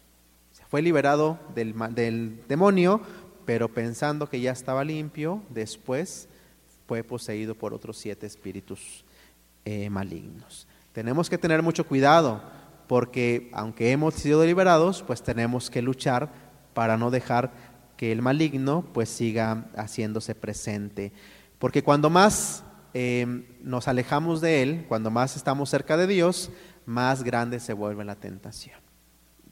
Fue 0.68 0.82
liberado 0.82 1.38
del, 1.54 1.74
del 1.94 2.42
demonio, 2.46 3.00
pero 3.46 3.68
pensando 3.68 4.28
que 4.28 4.40
ya 4.40 4.52
estaba 4.52 4.84
limpio, 4.84 5.42
después 5.48 6.28
fue 6.86 7.02
poseído 7.02 7.54
por 7.54 7.72
otros 7.72 7.96
siete 7.96 8.26
espíritus 8.26 9.04
eh, 9.64 9.88
malignos. 9.90 10.66
Tenemos 10.92 11.30
que 11.30 11.38
tener 11.38 11.62
mucho 11.62 11.86
cuidado 11.86 12.42
porque 12.86 13.50
aunque 13.52 13.92
hemos 13.92 14.14
sido 14.14 14.44
liberados, 14.44 15.02
pues 15.02 15.22
tenemos 15.22 15.70
que 15.70 15.82
luchar 15.82 16.32
para 16.74 16.96
no 16.96 17.10
dejar 17.10 17.52
que 17.96 18.12
el 18.12 18.22
maligno 18.22 18.84
pues 18.94 19.10
siga 19.10 19.66
haciéndose 19.76 20.34
presente. 20.34 21.12
Porque 21.58 21.82
cuando 21.82 22.08
más 22.08 22.64
em, 22.94 23.44
nos 23.62 23.88
alejamos 23.88 24.40
de 24.40 24.62
él, 24.62 24.84
cuando 24.88 25.10
más 25.10 25.36
estamos 25.36 25.70
cerca 25.70 25.96
de 25.96 26.06
Dios, 26.06 26.50
más 26.86 27.22
grande 27.22 27.60
se 27.60 27.72
vuelve 27.72 28.04
la 28.04 28.16
tentación. 28.16 28.80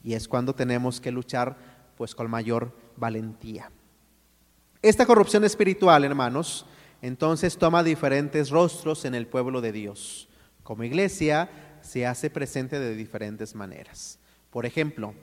Y 0.03 0.15
es 0.15 0.29
cuando 0.29 0.55
tenemos 0.55 1.01
que 1.01 1.13
luchar 1.13 1.57
pues 1.97 2.15
con 2.15 2.31
mayor 2.31 2.73
valentía. 2.97 3.71
Esta 4.83 5.07
corrupción 5.07 5.45
espiritual, 5.45 6.05
hermanos, 6.05 6.67
entonces 7.03 7.59
toma 7.59 7.83
diferentes 7.83 8.51
rostros 8.51 9.05
en 9.05 9.15
el 9.15 9.27
pueblo 9.27 9.61
de 9.61 9.73
Dios. 9.73 10.29
Como 10.63 10.85
iglesia 10.85 11.49
se 11.81 12.07
hace 12.07 12.31
presente 12.31 12.79
de 12.79 12.95
diferentes 12.95 13.55
maneras. 13.55 14.19
Por 14.51 14.67
ejemplo, 14.67 15.15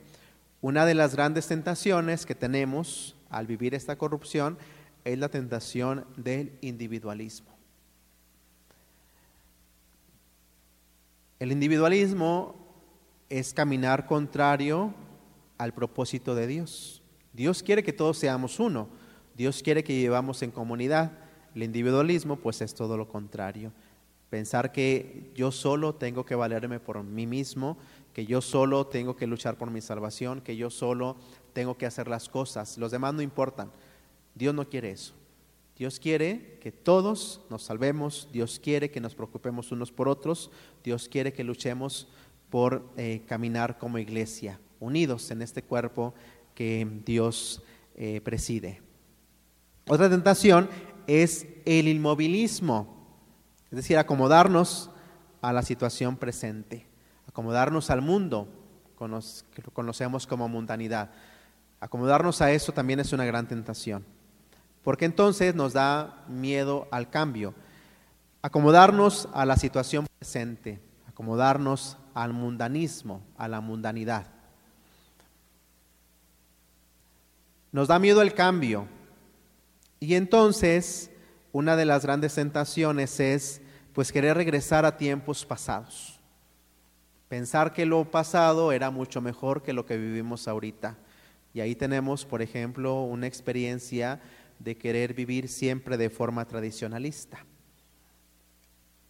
una 0.62 0.86
de 0.86 0.96
las 0.96 1.16
grandes 1.16 1.48
tentaciones 1.48 2.26
que 2.26 2.36
tenemos 2.36 3.16
al 3.30 3.48
vivir 3.48 3.74
esta 3.74 3.98
corrupción 3.98 4.58
es 5.04 5.18
la 5.18 5.30
tentación 5.30 6.06
del 6.16 6.58
individualismo. 6.62 7.53
El 11.44 11.52
individualismo 11.52 12.56
es 13.28 13.54
caminar 13.54 14.06
contrario 14.06 14.94
al 15.58 15.74
propósito 15.74 16.36
de 16.36 16.48
Dios. 16.48 17.04
Dios 17.34 17.62
quiere 17.62 17.84
que 17.84 17.92
todos 17.92 18.18
seamos 18.18 18.62
uno. 18.62 18.88
Dios 19.36 19.62
quiere 19.62 19.84
que 19.84 20.00
llevamos 20.00 20.42
en 20.42 20.52
comunidad. 20.52 21.12
El 21.54 21.64
individualismo 21.64 22.38
pues 22.38 22.62
es 22.62 22.74
todo 22.74 22.96
lo 22.96 23.10
contrario. 23.10 23.74
Pensar 24.30 24.72
que 24.72 25.34
yo 25.36 25.52
solo 25.52 25.96
tengo 25.96 26.26
que 26.26 26.36
valerme 26.36 26.80
por 26.80 27.04
mí 27.04 27.28
mismo, 27.28 27.78
que 28.14 28.26
yo 28.26 28.40
solo 28.40 28.88
tengo 28.88 29.18
que 29.18 29.28
luchar 29.28 29.58
por 29.58 29.70
mi 29.70 29.82
salvación, 29.82 30.40
que 30.40 30.56
yo 30.56 30.70
solo 30.70 31.18
tengo 31.52 31.78
que 31.78 31.86
hacer 31.86 32.08
las 32.08 32.30
cosas. 32.30 32.78
Los 32.78 32.90
demás 32.90 33.16
no 33.16 33.22
importan. 33.22 33.70
Dios 34.34 34.56
no 34.56 34.70
quiere 34.70 34.92
eso. 34.92 35.14
Dios 35.78 36.00
quiere 36.00 36.58
que 36.62 36.72
todos 36.72 37.42
nos 37.50 37.64
salvemos, 37.64 38.30
Dios 38.32 38.60
quiere 38.60 38.92
que 38.92 39.02
nos 39.02 39.16
preocupemos 39.16 39.72
unos 39.72 39.92
por 39.92 40.08
otros, 40.08 40.52
Dios 40.84 41.10
quiere 41.10 41.34
que 41.34 41.44
luchemos 41.44 42.08
por 42.50 42.88
eh, 42.98 43.24
caminar 43.28 43.78
como 43.78 43.98
iglesia, 43.98 44.60
unidos 44.80 45.32
en 45.32 45.42
este 45.42 45.64
cuerpo 45.64 46.14
que 46.54 46.88
Dios 47.06 47.64
eh, 47.96 48.22
preside. 48.22 48.82
Otra 49.88 50.10
tentación 50.10 50.70
es 51.08 51.48
el 51.66 51.88
inmovilismo, 51.88 53.08
es 53.72 53.78
decir, 53.78 53.98
acomodarnos 53.98 54.92
a 55.42 55.52
la 55.52 55.64
situación 55.64 56.18
presente, 56.18 56.86
acomodarnos 57.28 57.90
al 57.90 58.02
mundo, 58.02 58.48
que 59.54 59.62
conocemos 59.74 60.28
como 60.28 60.48
mundanidad. 60.48 61.12
Acomodarnos 61.80 62.42
a 62.42 62.52
eso 62.52 62.72
también 62.72 63.00
es 63.00 63.12
una 63.12 63.26
gran 63.26 63.48
tentación, 63.48 64.06
porque 64.84 65.06
entonces 65.06 65.56
nos 65.56 65.74
da 65.74 66.24
miedo 66.28 66.88
al 66.92 67.10
cambio. 67.10 67.54
Acomodarnos 68.42 69.30
a 69.34 69.46
la 69.46 69.56
situación 69.56 70.06
presente, 70.20 70.82
acomodarnos 71.08 71.98
al 72.14 72.34
mundanismo, 72.34 73.22
a 73.38 73.48
la 73.48 73.62
mundanidad. 73.62 74.28
Nos 77.72 77.88
da 77.88 77.98
miedo 77.98 78.22
el 78.22 78.34
cambio. 78.34 78.88
Y 80.00 80.16
entonces, 80.16 81.10
una 81.54 81.76
de 81.76 81.86
las 81.86 82.04
grandes 82.04 82.36
tentaciones 82.36 83.20
es 83.20 83.62
pues 83.94 84.12
querer 84.12 84.36
regresar 84.36 84.86
a 84.86 84.98
tiempos 84.98 85.46
pasados. 85.46 86.20
Pensar 87.30 87.74
que 87.74 87.86
lo 87.86 88.12
pasado 88.12 88.72
era 88.72 88.92
mucho 88.92 89.22
mejor 89.22 89.64
que 89.64 89.74
lo 89.74 89.86
que 89.86 89.98
vivimos 89.98 90.48
ahorita. 90.48 90.98
Y 91.54 91.62
ahí 91.62 91.76
tenemos, 91.76 92.26
por 92.26 92.42
ejemplo, 92.42 93.02
una 93.04 93.28
experiencia 93.28 94.20
de 94.60 94.78
querer 94.78 95.14
vivir 95.14 95.48
siempre 95.48 95.98
de 95.98 96.10
forma 96.10 96.46
tradicionalista. 96.46 97.46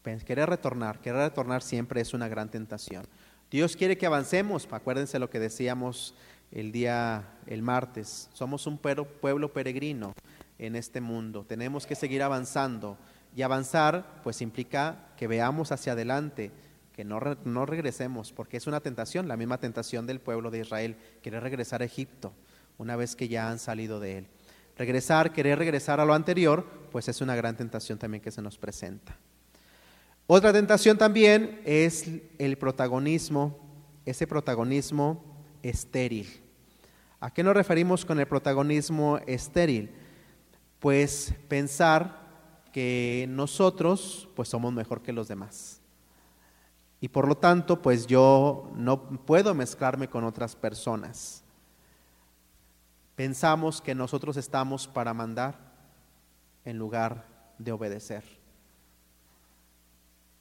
Querer 0.04 0.50
retornar, 0.50 1.00
querer 1.00 1.22
retornar 1.22 1.62
siempre 1.62 2.02
es 2.02 2.14
una 2.14 2.28
gran 2.28 2.50
tentación. 2.50 3.06
Dios 3.50 3.78
quiere 3.78 3.98
que 3.98 4.06
avancemos, 4.06 4.68
acuérdense 4.72 5.20
lo 5.20 5.30
que 5.30 5.40
decíamos 5.40 6.14
el 6.52 6.72
día, 6.72 7.24
el 7.48 7.62
martes, 7.62 8.30
somos 8.34 8.68
un 8.68 8.78
pueblo 8.78 9.54
peregrino 9.54 10.14
en 10.60 10.76
este 10.76 11.02
mundo, 11.02 11.46
tenemos 11.48 11.88
que 11.88 11.96
seguir 11.96 12.22
avanzando 12.22 12.98
y 13.36 13.42
avanzar 13.42 14.22
pues 14.24 14.42
implica 14.42 15.08
que 15.18 15.28
veamos 15.28 15.72
hacia 15.72 15.94
adelante, 15.94 16.52
que 16.94 17.04
no, 17.04 17.20
no 17.46 17.66
regresemos, 17.66 18.32
porque 18.32 18.58
es 18.58 18.68
una 18.68 18.82
tentación, 18.82 19.28
la 19.28 19.38
misma 19.38 19.60
tentación 19.60 20.06
del 20.06 20.20
pueblo 20.20 20.52
de 20.52 20.60
Israel, 20.60 20.96
querer 21.22 21.42
regresar 21.42 21.82
a 21.82 21.86
Egipto 21.86 22.34
una 22.78 22.96
vez 22.96 23.16
que 23.16 23.28
ya 23.28 23.50
han 23.50 23.60
salido 23.60 24.00
de 24.00 24.20
él. 24.20 24.28
Regresar, 24.78 25.34
querer 25.34 25.60
regresar 25.60 26.00
a 26.00 26.06
lo 26.06 26.14
anterior, 26.14 26.66
pues 26.92 27.08
es 27.08 27.22
una 27.22 27.36
gran 27.36 27.56
tentación 27.56 27.98
también 28.00 28.22
que 28.22 28.32
se 28.32 28.42
nos 28.42 28.58
presenta. 28.58 29.16
Otra 30.26 30.54
tentación 30.54 30.98
también 30.98 31.62
es 31.66 32.10
el 32.38 32.58
protagonismo, 32.58 33.60
ese 34.06 34.26
protagonismo 34.26 35.24
estéril. 35.62 36.28
¿A 37.20 37.32
qué 37.32 37.44
nos 37.44 37.56
referimos 37.56 38.04
con 38.06 38.20
el 38.20 38.28
protagonismo 38.28 39.18
estéril? 39.28 39.92
Pues 40.80 41.34
pensar 41.48 42.24
que 42.74 43.28
nosotros 43.30 44.28
pues 44.36 44.50
somos 44.50 44.74
mejor 44.74 45.02
que 45.02 45.14
los 45.14 45.28
demás. 45.28 45.80
Y 47.00 47.10
por 47.10 47.28
lo 47.28 47.36
tanto, 47.36 47.82
pues 47.82 48.08
yo 48.08 48.72
no 48.76 49.10
puedo 49.26 49.54
mezclarme 49.54 50.08
con 50.10 50.24
otras 50.24 50.56
personas. 50.56 51.43
Pensamos 53.16 53.82
que 53.82 53.94
nosotros 53.94 54.38
estamos 54.38 54.88
para 54.88 55.14
mandar 55.14 55.56
en 56.66 56.78
lugar 56.78 57.26
de 57.60 57.72
obedecer. 57.72 58.24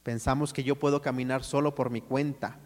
Pensamos 0.01 0.51
que 0.51 0.63
yo 0.63 0.75
puedo 0.75 1.01
caminar 1.01 1.43
solo 1.43 1.75
por 1.75 1.89
mi 1.89 2.01
cuenta. 2.01 2.57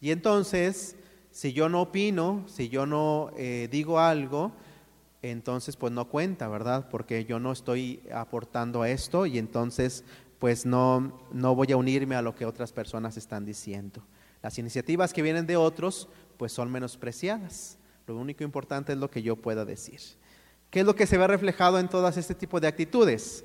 Y 0.00 0.10
entonces, 0.10 0.96
si 1.30 1.52
yo 1.52 1.68
no 1.68 1.82
opino, 1.82 2.44
si 2.48 2.68
yo 2.68 2.86
no 2.86 3.30
eh, 3.36 3.68
digo 3.70 4.00
algo, 4.00 4.52
entonces 5.22 5.76
pues 5.76 5.92
no 5.92 6.08
cuenta, 6.08 6.48
¿verdad? 6.48 6.88
Porque 6.90 7.24
yo 7.24 7.38
no 7.38 7.52
estoy 7.52 8.02
aportando 8.12 8.82
a 8.82 8.90
esto 8.90 9.26
y 9.26 9.38
entonces 9.38 10.04
pues 10.40 10.66
no, 10.66 11.20
no 11.30 11.54
voy 11.54 11.70
a 11.70 11.76
unirme 11.76 12.16
a 12.16 12.22
lo 12.22 12.34
que 12.34 12.46
otras 12.46 12.72
personas 12.72 13.16
están 13.16 13.44
diciendo. 13.44 14.02
Las 14.42 14.58
iniciativas 14.58 15.12
que 15.12 15.22
vienen 15.22 15.46
de 15.46 15.56
otros 15.56 16.08
pues 16.36 16.52
son 16.52 16.72
menospreciadas. 16.72 17.78
Lo 18.12 18.20
único 18.20 18.44
importante 18.44 18.92
es 18.92 18.98
lo 18.98 19.10
que 19.10 19.22
yo 19.22 19.36
pueda 19.36 19.64
decir. 19.64 20.00
¿Qué 20.70 20.80
es 20.80 20.86
lo 20.86 20.94
que 20.94 21.06
se 21.06 21.18
ve 21.18 21.26
reflejado 21.26 21.78
en 21.78 21.88
todas 21.88 22.16
este 22.16 22.34
tipo 22.34 22.60
de 22.60 22.68
actitudes? 22.68 23.44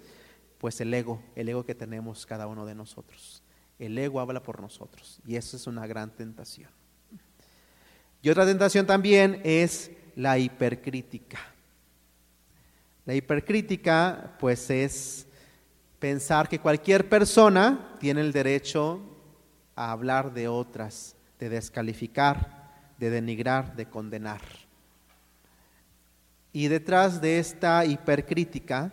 Pues 0.58 0.80
el 0.82 0.94
ego, 0.94 1.22
el 1.36 1.50
ego 1.50 1.66
que 1.66 1.76
tenemos 1.76 2.26
cada 2.26 2.48
uno 2.48 2.66
de 2.66 2.76
nosotros. 2.76 3.44
El 3.80 3.98
ego 3.98 4.20
habla 4.20 4.42
por 4.42 4.62
nosotros 4.62 5.20
y 5.26 5.36
eso 5.36 5.58
es 5.58 5.68
una 5.68 5.86
gran 5.86 6.10
tentación. 6.10 6.70
Y 8.22 8.30
otra 8.30 8.46
tentación 8.46 8.86
también 8.86 9.42
es 9.44 9.92
la 10.16 10.40
hipercrítica. 10.40 11.40
La 13.06 13.14
hipercrítica 13.14 14.36
pues 14.40 14.70
es 14.70 15.28
pensar 16.00 16.50
que 16.50 16.60
cualquier 16.60 17.08
persona 17.08 17.96
tiene 18.00 18.22
el 18.22 18.32
derecho 18.32 19.02
a 19.76 19.92
hablar 19.92 20.34
de 20.34 20.48
otras, 20.48 21.16
de 21.40 21.50
descalificar, 21.50 22.67
de 23.00 23.10
denigrar, 23.10 23.76
de 23.76 23.86
condenar. 23.86 24.42
Y 26.54 26.68
detrás 26.68 27.22
de 27.22 27.40
esta 27.40 27.86
hipercrítica 27.86 28.92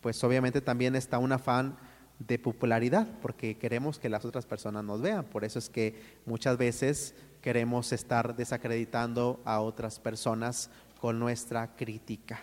pues 0.00 0.22
obviamente 0.24 0.60
también 0.60 0.96
está 0.96 1.18
un 1.18 1.32
afán 1.32 1.76
de 2.18 2.38
popularidad, 2.38 3.06
porque 3.22 3.56
queremos 3.56 3.98
que 3.98 4.08
las 4.08 4.24
otras 4.24 4.46
personas 4.46 4.84
nos 4.84 5.00
vean. 5.00 5.24
Por 5.24 5.44
eso 5.44 5.58
es 5.58 5.68
que 5.68 6.18
muchas 6.26 6.56
veces 6.56 7.14
queremos 7.42 7.92
estar 7.92 8.34
desacreditando 8.36 9.40
a 9.44 9.60
otras 9.60 10.00
personas 10.00 10.70
con 11.00 11.18
nuestra 11.18 11.76
crítica. 11.76 12.40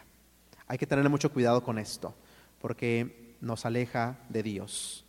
Hay 0.68 0.78
que 0.78 0.88
tener 0.88 1.10
mucho 1.10 1.32
cuidado 1.32 1.64
con 1.64 1.78
esto, 1.78 2.14
porque 2.62 3.36
nos 3.42 3.66
aleja 3.66 4.18
de 4.30 4.44
Dios. 4.44 5.05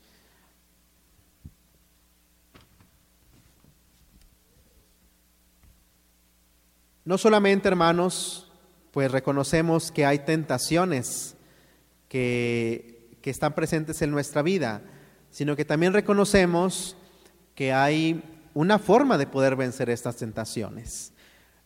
No 7.07 7.19
solamente, 7.19 7.69
hermanos, 7.69 8.49
pues 8.91 9.13
reconocemos 9.13 9.93
que 9.93 10.05
hay 10.05 10.19
tentaciones 10.19 11.37
que, 12.09 12.95
están 13.23 13.55
presentes 13.55 14.03
en 14.03 14.13
nuestra 14.13 14.41
vida, 14.43 14.83
sino 15.31 15.57
que 15.57 15.65
también 15.65 15.93
reconocemos 15.93 16.97
que 17.57 17.73
hay 17.73 18.23
una 18.55 18.79
forma 18.79 19.19
de 19.19 19.27
poder 19.27 19.57
vencer 19.57 19.91
estas 19.91 20.15
tentaciones. 20.15 21.13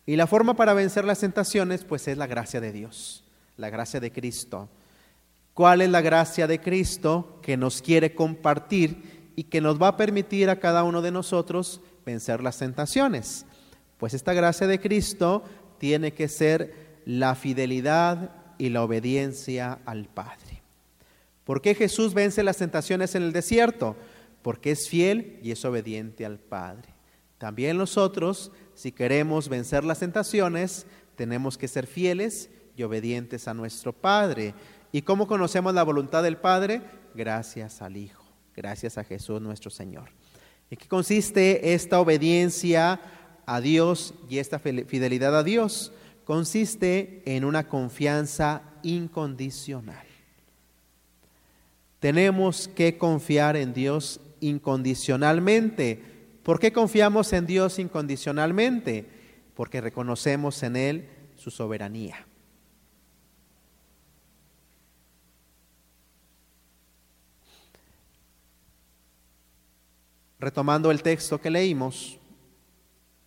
Y 0.07 0.17
la 0.17 0.27
forma 0.27 0.55
para 0.55 0.73
vencer 0.73 1.05
las 1.05 1.21
tentaciones, 1.21 1.85
pues 1.85 2.09
es 2.09 2.17
la 2.17 2.27
gracia 2.27 2.63
de 2.63 2.73
Dios, 2.73 3.25
la 3.59 3.69
gracia 3.69 4.01
de 4.01 4.11
Cristo. 4.11 4.71
¿Cuál 5.53 5.83
es 5.83 5.91
la 5.91 6.01
gracia 6.01 6.47
de 6.47 6.61
Cristo 6.61 7.41
que 7.43 7.59
nos 7.59 7.83
quiere 7.83 8.15
compartir 8.15 9.33
y 9.37 9.45
que 9.45 9.61
nos 9.61 9.81
va 9.81 9.89
a 9.89 9.97
permitir 9.99 10.49
a 10.49 10.61
cada 10.61 10.83
uno 10.83 11.03
de 11.03 11.13
nosotros 11.13 11.83
vencer 12.07 12.43
las 12.43 12.57
tentaciones? 12.57 13.45
Pues 14.01 14.15
esta 14.15 14.33
gracia 14.33 14.67
de 14.67 14.81
Cristo 14.81 15.45
tiene 15.79 16.13
que 16.13 16.27
ser 16.27 17.01
la 17.07 17.37
fidelidad 17.37 18.33
y 18.59 18.71
la 18.71 18.83
obediencia 18.83 19.79
al 19.85 20.07
Padre. 20.07 20.63
¿Por 21.45 21.63
qué 21.63 21.77
Jesús 21.77 22.15
vence 22.15 22.43
las 22.43 22.57
tentaciones 22.57 23.15
en 23.15 23.23
el 23.23 23.33
desierto? 23.33 23.97
porque 24.43 24.73
es 24.73 24.89
fiel 24.89 25.39
y 25.43 25.51
es 25.51 25.65
obediente 25.65 26.25
al 26.25 26.39
Padre. 26.39 26.89
También 27.39 27.77
nosotros, 27.77 28.53
si 28.75 28.93
queremos 28.93 29.49
vencer 29.49 29.85
las 29.85 30.01
tentaciones, 30.01 30.87
tenemos 31.17 31.57
que 31.59 31.69
ser 31.69 31.87
fieles 31.87 32.51
y 32.77 32.83
obedientes 32.83 33.49
a 33.49 33.55
nuestro 33.55 33.93
Padre. 33.93 34.55
¿Y 34.93 35.03
cómo 35.03 35.27
conocemos 35.27 35.75
la 35.75 35.83
voluntad 35.83 36.23
del 36.23 36.37
Padre? 36.37 36.83
Gracias 37.15 37.83
al 37.83 37.97
Hijo, 37.97 38.25
gracias 38.57 38.99
a 38.99 39.05
Jesús 39.05 39.41
nuestro 39.41 39.71
Señor. 39.71 40.11
¿En 40.71 40.79
qué 40.79 40.87
consiste 40.87 41.75
esta 41.75 41.99
obediencia 41.99 43.01
a 43.51 43.61
Dios 43.61 44.15
y 44.29 44.39
esta 44.39 44.61
fidelidad 44.61 45.37
a 45.37 45.43
Dios? 45.43 45.93
Consiste 46.25 47.21
en 47.25 47.45
una 47.45 47.67
confianza 47.67 48.63
incondicional. 48.85 50.07
Tenemos 51.99 52.69
que 52.69 52.97
confiar 52.97 53.57
en 53.57 53.75
Dios 53.75 54.21
incondicionalmente. 54.39 56.01
¿Por 56.45 56.61
qué 56.61 56.73
confiamos 56.73 57.33
en 57.33 57.47
Dios 57.47 57.81
incondicionalmente? 57.81 59.07
Porque 59.57 59.81
reconocemos 59.81 60.63
en 60.63 60.77
Él 60.77 61.09
su 61.35 61.51
soberanía. 61.51 62.25
Retomando 70.39 70.93
el 70.93 71.03
texto 71.03 71.41
que 71.41 71.51
leímos, 71.51 72.20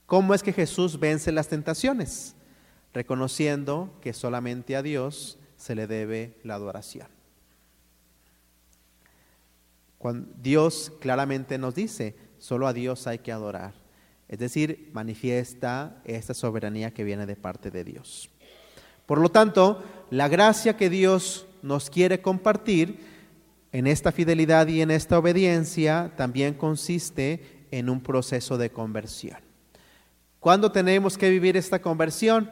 ¿cómo 0.05 0.33
es 0.33 0.43
que 0.43 0.53
Jesús 0.53 0.99
vence 0.99 1.31
las 1.31 1.47
tentaciones? 1.47 2.35
Reconociendo 2.93 3.97
que 4.01 4.13
solamente 4.13 4.75
a 4.75 4.83
Dios 4.83 5.39
se 5.57 5.75
le 5.75 5.87
debe 5.87 6.37
la 6.43 6.55
adoración. 6.55 7.07
Cuando 9.97 10.29
Dios 10.41 10.91
claramente 10.99 11.57
nos 11.57 11.75
dice, 11.75 12.15
solo 12.37 12.67
a 12.67 12.73
Dios 12.73 13.07
hay 13.07 13.19
que 13.19 13.31
adorar. 13.31 13.73
Es 14.27 14.39
decir, 14.39 14.89
manifiesta 14.93 16.01
esta 16.03 16.33
soberanía 16.33 16.91
que 16.91 17.03
viene 17.03 17.25
de 17.25 17.35
parte 17.35 17.71
de 17.71 17.83
Dios. 17.83 18.29
Por 19.05 19.19
lo 19.19 19.29
tanto, 19.29 19.83
la 20.09 20.27
gracia 20.27 20.75
que 20.75 20.89
Dios 20.89 21.47
nos 21.61 21.89
quiere 21.89 22.21
compartir 22.21 22.99
en 23.71 23.87
esta 23.87 24.11
fidelidad 24.11 24.67
y 24.67 24.81
en 24.81 24.91
esta 24.91 25.17
obediencia 25.17 26.13
también 26.15 26.53
consiste 26.53 27.65
en 27.71 27.89
un 27.89 28.01
proceso 28.01 28.57
de 28.57 28.71
conversión. 28.71 29.37
¿Cuándo 30.43 30.73
tenemos 30.73 31.17
que 31.17 31.29
vivir 31.29 31.55
esta 31.55 31.81
conversión? 31.81 32.51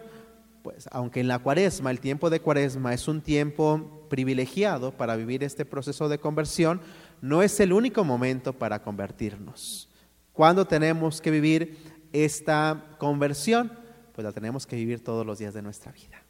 Pues 0.63 0.87
aunque 0.93 1.19
en 1.19 1.27
la 1.27 1.39
cuaresma, 1.39 1.91
el 1.91 1.99
tiempo 1.99 2.29
de 2.29 2.39
cuaresma 2.39 2.93
es 2.93 3.09
un 3.09 3.19
tiempo 3.19 4.07
privilegiado 4.09 4.93
para 4.93 5.17
vivir 5.17 5.43
este 5.43 5.65
proceso 5.65 6.07
de 6.07 6.17
conversión, 6.17 6.79
no 7.19 7.43
es 7.43 7.59
el 7.59 7.73
único 7.73 8.05
momento 8.05 8.53
para 8.53 8.81
convertirnos. 8.81 9.89
¿Cuándo 10.31 10.65
tenemos 10.65 11.19
que 11.19 11.31
vivir 11.31 11.79
esta 12.13 12.95
conversión? 12.97 13.73
Pues 14.13 14.23
la 14.23 14.31
tenemos 14.31 14.65
que 14.65 14.77
vivir 14.77 15.03
todos 15.03 15.25
los 15.25 15.39
días 15.39 15.53
de 15.53 15.61
nuestra 15.61 15.91
vida. 15.91 16.23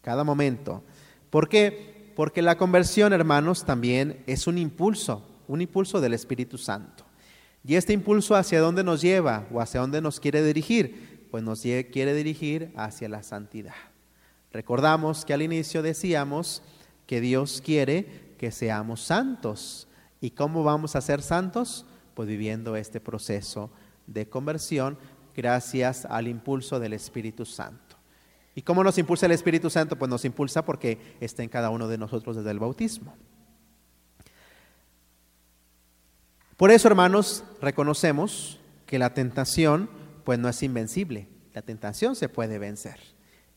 Cada 0.00 0.22
momento. 0.22 0.84
¿Por 1.28 1.48
qué? 1.48 2.12
Porque 2.14 2.40
la 2.40 2.56
conversión, 2.56 3.12
hermanos, 3.12 3.64
también 3.64 4.22
es 4.28 4.46
un 4.46 4.58
impulso, 4.58 5.26
un 5.48 5.60
impulso 5.60 6.00
del 6.00 6.14
Espíritu 6.14 6.56
Santo. 6.56 7.03
¿Y 7.66 7.76
este 7.76 7.94
impulso 7.94 8.36
hacia 8.36 8.60
dónde 8.60 8.84
nos 8.84 9.00
lleva 9.00 9.46
o 9.50 9.60
hacia 9.60 9.80
dónde 9.80 10.02
nos 10.02 10.20
quiere 10.20 10.42
dirigir? 10.42 11.26
Pues 11.30 11.42
nos 11.42 11.62
quiere 11.62 12.14
dirigir 12.14 12.72
hacia 12.76 13.08
la 13.08 13.22
santidad. 13.22 13.74
Recordamos 14.52 15.24
que 15.24 15.32
al 15.32 15.42
inicio 15.42 15.82
decíamos 15.82 16.62
que 17.06 17.20
Dios 17.20 17.62
quiere 17.64 18.34
que 18.38 18.50
seamos 18.50 19.00
santos. 19.00 19.88
¿Y 20.20 20.30
cómo 20.30 20.62
vamos 20.62 20.94
a 20.94 21.00
ser 21.00 21.22
santos? 21.22 21.86
Pues 22.14 22.28
viviendo 22.28 22.76
este 22.76 23.00
proceso 23.00 23.70
de 24.06 24.28
conversión 24.28 24.98
gracias 25.34 26.04
al 26.04 26.28
impulso 26.28 26.78
del 26.78 26.92
Espíritu 26.92 27.46
Santo. 27.46 27.96
¿Y 28.54 28.62
cómo 28.62 28.84
nos 28.84 28.98
impulsa 28.98 29.26
el 29.26 29.32
Espíritu 29.32 29.70
Santo? 29.70 29.96
Pues 29.96 30.08
nos 30.08 30.24
impulsa 30.24 30.64
porque 30.64 31.16
está 31.20 31.42
en 31.42 31.48
cada 31.48 31.70
uno 31.70 31.88
de 31.88 31.98
nosotros 31.98 32.36
desde 32.36 32.50
el 32.50 32.60
bautismo. 32.60 33.14
Por 36.56 36.70
eso, 36.70 36.88
hermanos, 36.88 37.44
reconocemos 37.60 38.60
que 38.86 38.98
la 38.98 39.12
tentación 39.12 39.90
pues 40.24 40.38
no 40.38 40.48
es 40.48 40.62
invencible. 40.62 41.28
La 41.52 41.62
tentación 41.62 42.16
se 42.16 42.28
puede 42.28 42.58
vencer. 42.58 42.98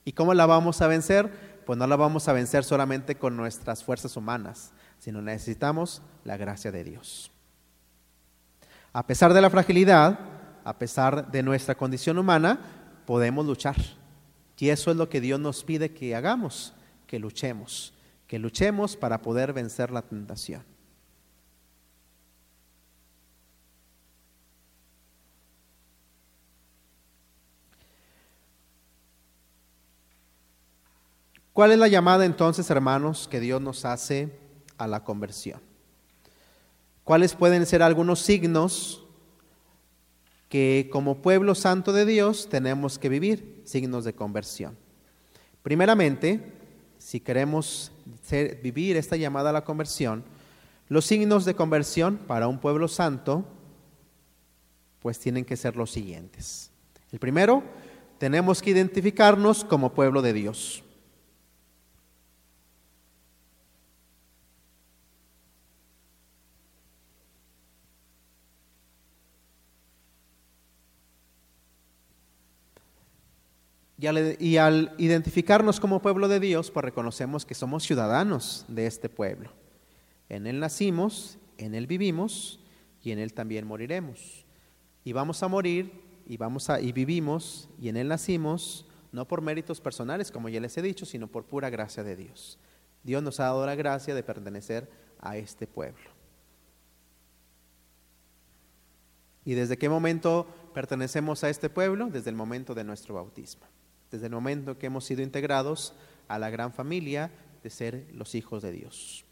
¿Y 0.04 0.14
cómo 0.14 0.34
la 0.34 0.46
vamos 0.46 0.82
a 0.82 0.88
vencer? 0.88 1.62
Pues 1.66 1.78
no 1.78 1.86
la 1.86 1.96
vamos 1.96 2.28
a 2.28 2.34
vencer 2.34 2.64
solamente 2.64 3.16
con 3.16 3.36
nuestras 3.36 3.84
fuerzas 3.84 4.16
humanas, 4.18 4.72
sino 5.00 5.22
necesitamos 5.22 6.02
la 6.24 6.38
gracia 6.38 6.72
de 6.72 6.84
Dios. 6.84 7.32
A 8.94 9.06
pesar 9.06 9.34
de 9.34 9.42
la 9.42 9.50
fragilidad, 9.50 10.20
a 10.64 10.78
pesar 10.78 11.30
de 11.32 11.44
nuestra 11.44 11.76
condición 11.76 12.18
humana, 12.18 12.60
podemos 13.06 13.46
luchar. 13.46 13.76
Y 14.58 14.70
eso 14.70 14.90
es 14.92 14.98
lo 14.98 15.08
que 15.08 15.22
Dios 15.22 15.40
nos 15.40 15.64
pide 15.64 15.94
que 15.94 16.16
hagamos, 16.16 16.74
que 17.06 17.20
luchemos, 17.20 17.94
que 18.26 18.40
luchemos 18.40 18.98
para 18.98 19.22
poder 19.22 19.54
vencer 19.54 19.92
la 19.92 20.02
tentación. 20.02 20.64
¿Cuál 31.58 31.72
es 31.72 31.80
la 31.80 31.88
llamada 31.88 32.24
entonces, 32.24 32.70
hermanos, 32.70 33.28
que 33.28 33.40
Dios 33.40 33.60
nos 33.60 33.84
hace 33.84 34.30
a 34.78 34.86
la 34.86 35.04
conversión. 35.04 35.60
¿Cuáles 37.04 37.34
pueden 37.34 37.66
ser 37.66 37.82
algunos 37.82 38.20
signos 38.20 39.04
que 40.50 40.88
como 40.92 41.24
pueblo 41.24 41.56
santo 41.56 41.94
de 41.94 42.06
Dios 42.06 42.48
tenemos 42.48 43.00
que 43.00 43.10
vivir? 43.10 43.64
Signos 43.66 44.06
de 44.06 44.14
conversión. 44.14 44.78
Primeramente, 45.64 46.54
si 47.00 47.22
queremos 47.22 47.92
vivir 48.62 48.96
esta 48.96 49.16
llamada 49.16 49.50
a 49.50 49.54
la 49.54 49.64
conversión, 49.64 50.26
los 50.90 51.06
signos 51.06 51.44
de 51.44 51.56
conversión 51.56 52.18
para 52.18 52.48
un 52.48 52.60
pueblo 52.60 52.88
santo, 52.88 53.46
pues 55.00 55.18
tienen 55.18 55.44
que 55.44 55.58
ser 55.58 55.76
los 55.76 55.90
siguientes. 55.90 56.70
El 57.12 57.18
primero, 57.18 57.64
tenemos 58.20 58.62
que 58.62 58.70
identificarnos 58.70 59.64
como 59.64 59.96
pueblo 59.96 60.22
de 60.22 60.34
Dios. 60.34 60.84
Y 74.00 74.58
al, 74.58 74.94
identificarnos 75.00 75.80
como 75.80 76.02
pueblo 76.02 76.28
de 76.28 76.40
Dios, 76.40 76.70
pues 76.70 76.84
reconocemos 76.86 77.46
que 77.46 77.56
somos 77.56 77.84
ciudadanos 77.84 78.64
de 78.68 78.86
este 78.86 79.10
pueblo. 79.10 79.50
En 80.30 80.46
Él 80.46 80.60
nacimos, 80.60 81.40
en 81.58 81.74
Él 81.74 81.88
vivimos 81.88 82.60
y 83.02 83.12
en 83.12 83.18
Él 83.18 83.34
también 83.34 83.66
moriremos. 83.66 84.46
Y 85.04 85.14
vamos 85.14 85.42
a 85.42 85.48
morir 85.48 85.92
y, 86.28 86.38
vamos 86.38 86.70
a, 86.70 86.80
y 86.80 86.92
vivimos 86.92 87.70
y 87.82 87.90
en 87.90 87.98
Él 87.98 88.08
nacimos, 88.08 88.86
no 89.12 89.28
por 89.28 89.42
méritos 89.42 89.82
personales, 89.82 90.32
como 90.32 90.48
ya 90.48 90.60
les 90.60 90.78
he 90.78 90.84
dicho, 90.84 91.06
sino 91.06 91.28
por 91.28 91.46
pura 91.46 91.72
gracia 91.72 92.04
de 92.04 92.16
Dios. 92.16 92.60
Dios 93.02 93.24
nos 93.24 93.40
ha 93.40 93.46
dado 93.46 93.66
la 93.66 93.74
gracia 93.74 94.14
de 94.14 94.22
pertenecer 94.22 94.92
a 95.20 95.38
este 95.38 95.66
pueblo. 95.66 96.12
¿Y 99.44 99.56
desde 99.56 99.78
qué 99.78 99.90
momento 99.90 100.46
pertenecemos 100.76 101.44
a 101.44 101.50
este 101.50 101.70
pueblo? 101.70 102.10
Desde 102.12 102.30
el 102.30 102.36
momento 102.36 102.76
de 102.76 102.84
nuestro 102.84 103.16
bautismo 103.16 103.66
desde 104.12 104.28
el 104.28 104.32
momento 104.32 104.78
que 104.78 104.88
hemos 104.88 105.06
sido 105.06 105.22
integrados 105.22 105.94
a 106.28 106.40
la 106.40 106.50
gran 106.50 106.74
familia 106.74 107.32
de 107.64 107.70
ser 107.70 108.08
los 108.14 108.36
hijos 108.36 108.64
de 108.64 108.72
Dios. 108.72 109.26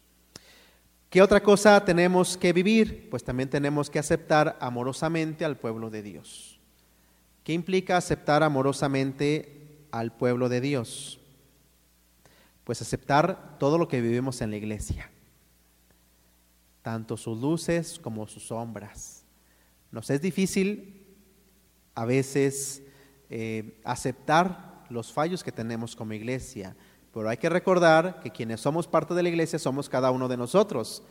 ¿Qué 1.10 1.22
otra 1.22 1.42
cosa 1.42 1.84
tenemos 1.84 2.36
que 2.36 2.52
vivir? 2.52 3.08
Pues 3.08 3.24
también 3.24 3.48
tenemos 3.48 3.88
que 3.88 3.98
aceptar 3.98 4.56
amorosamente 4.60 5.44
al 5.44 5.56
pueblo 5.56 5.88
de 5.88 6.02
Dios. 6.02 6.60
¿Qué 7.44 7.52
implica 7.52 7.96
aceptar 7.96 8.42
amorosamente 8.42 9.86
al 9.92 10.12
pueblo 10.12 10.48
de 10.48 10.60
Dios? 10.60 11.20
Pues 12.64 12.82
aceptar 12.82 13.56
todo 13.58 13.78
lo 13.78 13.86
que 13.86 14.00
vivimos 14.00 14.40
en 14.40 14.50
la 14.50 14.56
iglesia, 14.56 15.10
tanto 16.82 17.16
sus 17.16 17.40
luces 17.40 18.00
como 18.00 18.26
sus 18.26 18.48
sombras. 18.48 19.24
Nos 19.92 20.10
es 20.10 20.20
difícil 20.20 21.06
a 21.94 22.04
veces 22.04 22.82
eh, 23.30 23.80
aceptar 23.84 24.84
los 24.88 25.12
fallos 25.12 25.42
que 25.42 25.52
tenemos 25.52 25.96
como 25.96 26.12
iglesia, 26.12 26.76
pero 27.12 27.28
hay 27.28 27.38
que 27.38 27.48
recordar 27.48 28.20
que 28.20 28.30
quienes 28.30 28.60
somos 28.60 28.86
parte 28.86 29.14
de 29.14 29.22
la 29.22 29.30
iglesia 29.30 29.58
somos 29.58 29.88
cada 29.88 30.10
uno 30.10 30.28
de 30.28 30.36
nosotros 30.36 31.02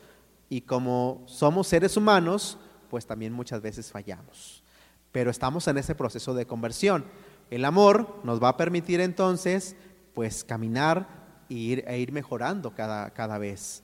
y 0.49 0.61
como 0.61 1.23
somos 1.25 1.67
seres 1.67 1.97
humanos, 1.97 2.57
pues 2.89 3.05
también 3.05 3.33
muchas 3.33 3.61
veces 3.61 3.91
fallamos. 3.91 4.63
Pero 5.11 5.31
estamos 5.31 5.67
en 5.67 5.77
ese 5.77 5.95
proceso 5.95 6.33
de 6.33 6.45
conversión. 6.45 7.05
El 7.49 7.65
amor 7.65 8.19
nos 8.23 8.41
va 8.41 8.49
a 8.49 8.57
permitir 8.57 9.01
entonces 9.01 9.75
pues 10.13 10.43
caminar 10.43 11.07
e 11.49 11.53
ir, 11.53 11.83
e 11.87 11.99
ir 11.99 12.11
mejorando 12.11 12.73
cada, 12.73 13.37
vez. 13.37 13.83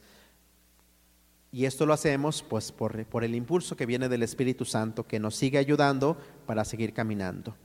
Y 1.52 1.66
esto 1.66 1.86
lo 1.86 1.94
hacemos 1.94 2.44
pues 2.44 2.72
por, 2.72 3.24
el 3.24 3.36
impulso 3.36 3.76
que 3.76 3.86
viene 3.86 4.10
del 4.10 4.24
Espíritu 4.24 4.66
Santo 4.66 5.06
que 5.06 5.20
nos 5.20 5.36
sigue 5.36 5.58
ayudando 5.58 6.18
para 6.46 6.66
seguir 6.66 6.94
caminando. 6.94 7.56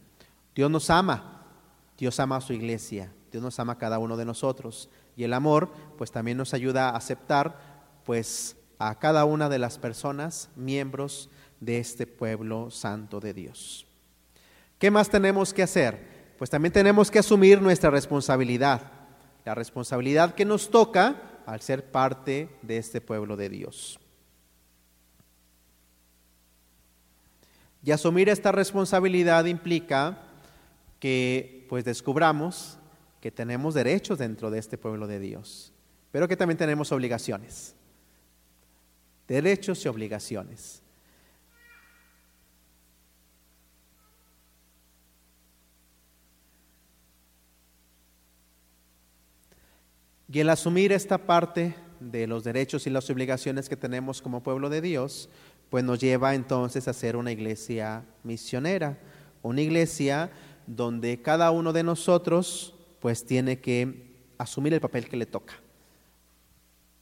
Dios 0.57 0.71
nos 0.71 0.89
ama, 0.89 1.45
Dios 1.99 2.19
ama 2.19 2.37
a 2.37 2.41
su 2.41 2.55
iglesia, 2.55 3.13
Dios 3.31 3.43
nos 3.43 3.61
ama 3.61 3.75
a 3.75 3.79
cada 3.79 3.99
uno 3.99 4.17
de 4.17 4.25
nosotros 4.25 4.89
y 5.15 5.25
el 5.25 5.35
amor 5.35 5.71
pues 5.99 6.11
también 6.11 6.39
nos 6.39 6.55
ayuda 6.55 6.89
a 6.89 6.97
aceptar 6.97 7.59
pues 8.05 8.57
a 8.79 8.99
cada 8.99 9.27
una 9.27 9.51
de 9.51 9.59
las 9.59 9.77
personas 9.77 10.49
miembros 10.57 11.29
de 11.61 11.79
este 11.79 12.07
pueblo 12.07 12.71
santo 12.71 13.21
de 13.21 13.35
Dios. 13.35 13.87
¿Qué 14.79 14.91
más 14.91 15.11
tenemos 15.11 15.53
que 15.53 15.63
hacer? 15.63 16.35
Pues 16.39 16.49
también 16.49 16.73
tenemos 16.73 17.11
que 17.11 17.19
asumir 17.19 17.61
nuestra 17.61 17.91
responsabilidad, 17.91 18.81
la 19.45 19.55
responsabilidad 19.55 20.35
que 20.35 20.47
nos 20.47 20.71
toca 20.71 21.43
al 21.45 21.61
ser 21.61 21.91
parte 21.91 22.49
de 22.63 22.79
este 22.79 23.03
pueblo 23.03 23.37
de 23.37 23.51
Dios. 23.51 24.01
Y 27.85 27.91
asumir 27.91 28.31
esta 28.31 28.53
responsabilidad 28.53 29.45
implica 29.45 30.26
que 30.99 31.67
pues 31.69 31.85
descubramos 31.85 32.79
que 33.21 33.31
tenemos 33.31 33.75
derechos 33.75 34.19
dentro 34.19 34.51
de 34.51 34.59
este 34.59 34.79
pueblo 34.79 35.07
de 35.07 35.21
Dios, 35.21 35.73
pero 36.13 36.29
que 36.29 36.37
también 36.37 36.59
tenemos 36.59 36.93
obligaciones. 36.93 37.75
Derechos 39.27 39.85
y 39.85 39.89
obligaciones. 39.89 40.83
Y 50.29 50.41
el 50.41 50.51
asumir 50.51 50.93
esta 50.93 51.19
parte 51.19 51.75
de 52.01 52.27
los 52.27 52.45
derechos 52.45 52.87
y 52.87 52.91
las 52.91 53.09
obligaciones 53.11 53.69
que 53.69 53.77
tenemos 53.77 54.21
como 54.21 54.43
pueblo 54.43 54.69
de 54.69 54.81
Dios, 54.81 55.29
pues 55.71 55.83
nos 55.83 55.99
lleva 55.99 56.35
entonces 56.35 56.89
a 56.89 56.93
ser 56.93 57.17
una 57.17 57.33
iglesia 57.33 58.05
misionera, 58.23 58.99
una 59.43 59.61
iglesia 59.61 60.31
donde 60.67 61.23
cada 61.23 61.51
uno 61.51 61.73
de 61.73 61.83
nosotros 61.83 62.75
pues 63.01 63.25
tiene 63.25 63.61
que 63.61 64.15
asumir 64.39 64.75
el 64.75 64.81
papel 64.81 65.09
que 65.09 65.17
le 65.17 65.27
toca. 65.27 65.55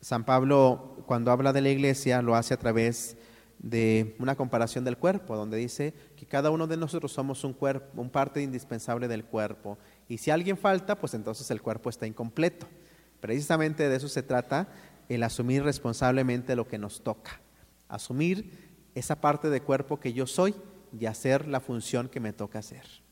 San 0.00 0.24
Pablo 0.24 0.96
cuando 1.06 1.30
habla 1.30 1.52
de 1.52 1.62
la 1.62 1.70
iglesia 1.70 2.20
lo 2.22 2.34
hace 2.36 2.54
a 2.54 2.58
través 2.58 3.16
de 3.58 4.14
una 4.18 4.34
comparación 4.34 4.84
del 4.84 4.98
cuerpo, 4.98 5.36
donde 5.36 5.56
dice 5.56 5.94
que 6.16 6.26
cada 6.26 6.50
uno 6.50 6.66
de 6.66 6.76
nosotros 6.76 7.12
somos 7.12 7.44
un 7.44 7.54
cuerpo, 7.54 8.00
un 8.00 8.10
parte 8.10 8.42
indispensable 8.42 9.08
del 9.08 9.24
cuerpo, 9.24 9.78
y 10.06 10.18
si 10.18 10.30
alguien 10.30 10.58
falta, 10.58 10.98
pues 10.98 11.14
entonces 11.14 11.50
el 11.50 11.62
cuerpo 11.62 11.88
está 11.88 12.06
incompleto. 12.06 12.66
Precisamente 13.20 13.88
de 13.88 13.96
eso 13.96 14.08
se 14.08 14.22
trata 14.22 14.68
el 15.08 15.22
asumir 15.22 15.62
responsablemente 15.62 16.56
lo 16.56 16.68
que 16.68 16.76
nos 16.76 17.02
toca, 17.02 17.40
asumir 17.88 18.74
esa 18.94 19.20
parte 19.20 19.48
de 19.48 19.62
cuerpo 19.62 19.98
que 19.98 20.12
yo 20.12 20.26
soy 20.26 20.54
y 20.98 21.06
hacer 21.06 21.48
la 21.48 21.60
función 21.60 22.08
que 22.08 22.20
me 22.20 22.34
toca 22.34 22.58
hacer. 22.58 23.03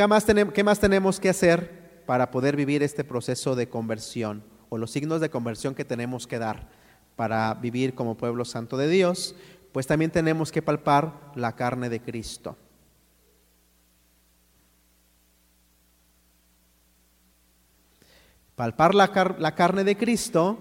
¿Qué 0.00 0.06
más, 0.06 0.24
tenemos, 0.24 0.54
¿Qué 0.54 0.64
más 0.64 0.80
tenemos 0.80 1.20
que 1.20 1.28
hacer 1.28 2.02
para 2.06 2.30
poder 2.30 2.56
vivir 2.56 2.82
este 2.82 3.04
proceso 3.04 3.54
de 3.54 3.68
conversión 3.68 4.42
o 4.70 4.78
los 4.78 4.92
signos 4.92 5.20
de 5.20 5.28
conversión 5.28 5.74
que 5.74 5.84
tenemos 5.84 6.26
que 6.26 6.38
dar 6.38 6.70
para 7.16 7.52
vivir 7.52 7.94
como 7.94 8.16
pueblo 8.16 8.46
santo 8.46 8.78
de 8.78 8.88
Dios? 8.88 9.34
Pues 9.72 9.86
también 9.86 10.10
tenemos 10.10 10.50
que 10.52 10.62
palpar 10.62 11.32
la 11.34 11.54
carne 11.54 11.90
de 11.90 12.00
Cristo. 12.00 12.56
Palpar 18.56 18.94
la, 18.94 19.36
la, 19.38 19.54
carne 19.54 19.84
de 19.84 19.98
Cristo, 19.98 20.60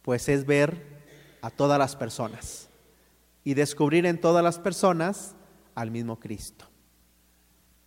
pues 0.00 0.30
es 0.30 0.46
ver 0.46 1.02
a 1.42 1.50
todas 1.50 1.78
las 1.78 1.96
personas 1.96 2.70
y 3.44 3.52
descubrir 3.52 4.06
en 4.06 4.18
todas 4.18 4.42
las 4.42 4.58
personas 4.58 5.34
al 5.74 5.90
mismo 5.90 6.18
Cristo. 6.18 6.71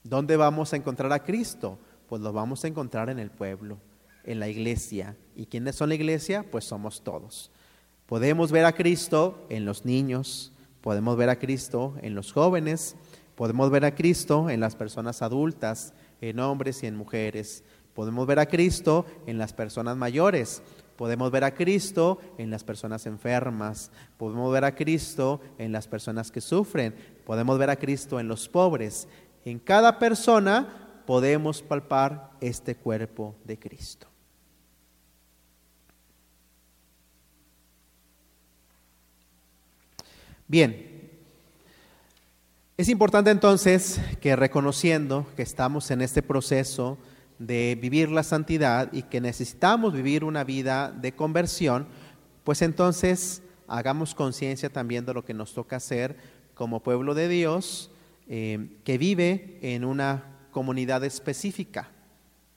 ¿Dónde 0.06 0.38
vamos 0.38 0.72
a 0.72 0.76
encontrar 0.76 1.12
a 1.12 1.24
Cristo? 1.24 1.80
Pues 2.08 2.22
lo 2.22 2.32
vamos 2.32 2.64
a 2.64 2.68
encontrar 2.68 3.10
en 3.10 3.18
el 3.18 3.32
pueblo, 3.32 3.80
en 4.24 4.40
la 4.40 4.48
iglesia. 4.48 5.18
¿Y 5.36 5.48
quiénes 5.48 5.78
son 5.78 5.90
la 5.90 5.96
iglesia? 5.96 6.46
Pues 6.52 6.64
somos 6.66 7.02
todos. 7.04 7.50
Podemos 8.06 8.52
ver 8.52 8.66
a 8.66 8.74
Cristo 8.74 9.48
en 9.50 9.66
los 9.66 9.84
niños, 9.84 10.54
podemos 10.82 11.18
ver 11.18 11.32
a 11.32 11.40
Cristo 11.40 11.96
en 12.04 12.14
los 12.14 12.34
jóvenes, 12.34 12.96
podemos 13.34 13.72
ver 13.72 13.84
a 13.84 13.96
Cristo 13.96 14.48
en 14.52 14.60
las 14.60 14.76
personas 14.76 15.24
adultas, 15.24 15.96
en 16.22 16.40
hombres 16.40 16.84
y 16.84 16.86
en 16.86 16.96
mujeres. 16.96 17.64
Podemos 17.96 18.28
ver 18.28 18.38
a 18.38 18.46
Cristo 18.46 19.08
en 19.26 19.40
las 19.40 19.54
personas 19.54 19.98
mayores, 19.98 20.62
podemos 20.98 21.32
ver 21.32 21.46
a 21.46 21.56
Cristo 21.56 22.20
en 22.38 22.50
las 22.52 22.64
personas 22.64 23.06
enfermas, 23.06 23.90
podemos 24.18 24.52
ver 24.52 24.66
a 24.66 24.76
Cristo 24.76 25.42
en 25.58 25.72
las 25.72 25.88
personas 25.88 26.32
que 26.32 26.42
sufren, 26.42 26.94
podemos 27.26 27.58
ver 27.58 27.70
a 27.70 27.78
Cristo 27.78 28.20
en 28.20 28.28
los 28.28 28.48
pobres, 28.50 29.08
en 29.46 29.60
cada 29.60 30.00
persona 30.00 31.04
podemos 31.06 31.62
palpar 31.62 32.32
este 32.42 32.76
cuerpo 32.76 33.36
de 33.46 33.60
Cristo. 33.60 34.08
Bien, 40.48 41.10
es 42.78 42.90
importante 42.90 43.30
entonces 43.32 44.00
que 44.20 44.36
reconociendo 44.36 45.26
que 45.36 45.44
estamos 45.44 45.90
en 45.92 46.02
este 46.02 46.22
proceso 46.22 46.98
de 47.40 47.78
vivir 47.80 48.10
la 48.10 48.24
santidad 48.24 48.92
y 48.92 49.04
que 49.04 49.22
necesitamos 49.22 49.94
vivir 49.94 50.24
una 50.24 50.44
vida 50.44 50.92
de 50.92 51.14
conversión, 51.14 51.88
pues 52.44 52.62
entonces 52.62 53.42
hagamos 53.68 54.16
conciencia 54.16 54.70
también 54.70 55.06
de 55.06 55.14
lo 55.14 55.26
que 55.26 55.34
nos 55.34 55.54
toca 55.54 55.78
hacer 55.78 56.16
como 56.54 56.82
pueblo 56.82 57.14
de 57.14 57.28
Dios 57.28 57.92
eh, 58.28 58.70
que 58.84 58.98
vive 58.98 59.60
en 59.62 59.86
una 59.86 60.36
comunidad 60.52 61.04
específica. 61.04 61.90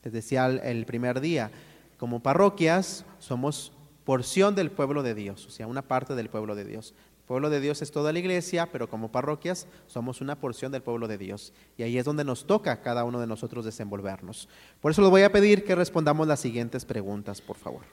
Les 0.03 0.13
decía 0.13 0.47
el, 0.47 0.85
primer 0.85 1.19
día, 1.19 1.51
como 1.97 2.21
parroquias 2.21 3.05
somos 3.19 3.73
porción 4.05 4.55
del 4.55 4.71
pueblo 4.71 5.03
de 5.03 5.13
Dios, 5.13 5.45
o 5.45 5.49
sea, 5.51 5.67
una 5.67 5.81
parte 5.81 6.15
del 6.15 6.29
pueblo 6.29 6.55
de 6.55 6.63
Dios. 6.63 6.95
El 7.19 7.25
pueblo 7.25 7.49
de 7.51 7.59
Dios 7.59 7.81
es 7.83 7.91
toda 7.91 8.11
la 8.11 8.17
iglesia, 8.17 8.71
pero 8.71 8.89
como 8.89 9.11
parroquias 9.11 9.67
somos 9.85 10.21
una 10.21 10.39
porción 10.39 10.71
del 10.71 10.81
pueblo 10.81 11.07
de 11.07 11.19
Dios. 11.19 11.53
Y 11.77 11.83
ahí 11.83 11.97
es 11.97 12.05
donde 12.05 12.23
nos 12.23 12.47
toca 12.47 12.81
cada 12.81 13.03
uno 13.03 13.19
de 13.19 13.27
nosotros 13.27 13.65
desenvolvernos. 13.65 14.49
Por 14.81 14.91
eso 14.91 15.01
les 15.01 15.11
voy 15.11 15.21
a 15.21 15.31
pedir 15.31 15.63
que 15.63 15.75
respondamos 15.75 16.27
las 16.27 16.39
siguientes 16.39 16.85
preguntas, 16.85 17.41
por 17.41 17.57
favor. 17.57 17.83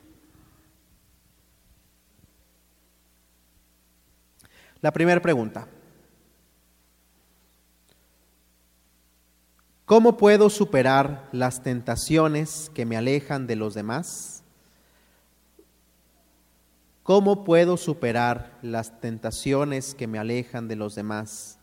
La 4.81 4.93
primera 4.93 5.21
pregunta. 5.21 5.67
¿Cómo 9.87 10.17
puedo 10.17 10.51
superar 10.51 11.29
las 11.31 11.63
tentaciones 11.63 12.73
que 12.75 12.85
me 12.85 12.97
alejan 12.97 13.47
de 13.47 13.55
los 13.55 13.73
demás? 13.73 14.43
¿Cómo 17.05 17.45
puedo 17.45 17.77
superar 17.77 18.59
las 18.63 19.01
tentaciones 19.01 19.95
que 19.95 20.09
me 20.09 20.19
alejan 20.19 20.67
de 20.67 20.75
los 20.75 20.97
demás? 20.97 21.61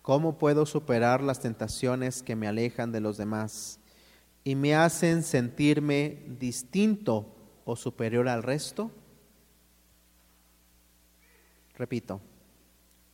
¿Cómo 0.00 0.38
puedo 0.38 0.64
superar 0.64 1.22
las 1.22 1.40
tentaciones 1.40 2.22
que 2.22 2.34
me 2.34 2.48
alejan 2.48 2.92
de 2.92 3.02
los 3.02 3.18
demás 3.18 3.78
y 4.42 4.54
me 4.54 4.74
hacen 4.74 5.22
sentirme 5.22 6.22
distinto 6.38 7.26
o 7.66 7.76
superior 7.76 8.26
al 8.26 8.42
resto? 8.42 8.90
Repito, 11.76 12.22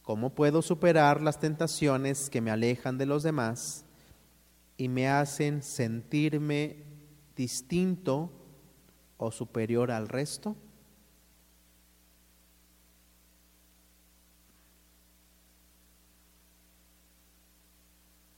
¿cómo 0.03 0.35
puedo 0.35 0.63
superar 0.63 1.21
las 1.21 1.41
tentaciones 1.41 2.31
que 2.31 2.41
me 2.41 2.53
alejan 2.53 2.97
de 2.97 3.07
los 3.07 3.25
demás 3.25 3.85
y 4.77 4.89
me 4.89 5.09
hacen 5.09 5.65
sentirme 5.65 6.85
distinto 7.35 8.31
o 9.17 9.33
superior 9.33 9.91
al 9.91 10.09
resto? 10.09 10.57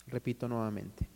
Repito 0.06 0.48
nuevamente. 0.48 1.06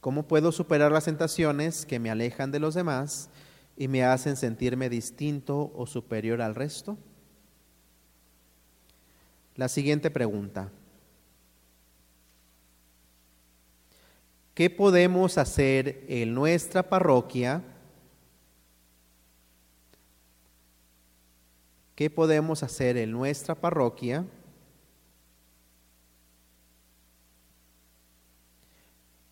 ¿Cómo 0.00 0.28
puedo 0.28 0.52
superar 0.52 0.92
las 0.92 1.04
tentaciones 1.04 1.86
que 1.86 1.98
me 1.98 2.10
alejan 2.10 2.50
de 2.50 2.60
los 2.60 2.74
demás 2.74 3.30
y 3.78 3.88
me 3.88 4.04
hacen 4.04 4.36
sentirme 4.36 4.90
distinto 4.90 5.72
o 5.74 5.86
superior 5.86 6.42
al 6.42 6.54
resto? 6.54 6.98
La 9.56 9.68
siguiente 9.68 10.10
pregunta. 10.10 10.70
¿Qué 14.54 14.70
podemos 14.70 15.36
hacer 15.38 16.04
en 16.08 16.34
nuestra 16.34 16.82
parroquia? 16.82 17.62
¿Qué 21.94 22.10
podemos 22.10 22.62
hacer 22.62 22.96
en 22.98 23.10
nuestra 23.10 23.54
parroquia 23.54 24.24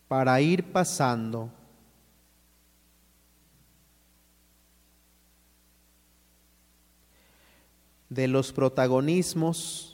para 0.09 0.41
ir 0.41 0.73
pasando 0.73 1.51
de 8.09 8.29
los 8.29 8.53
protagonismos 8.53 9.94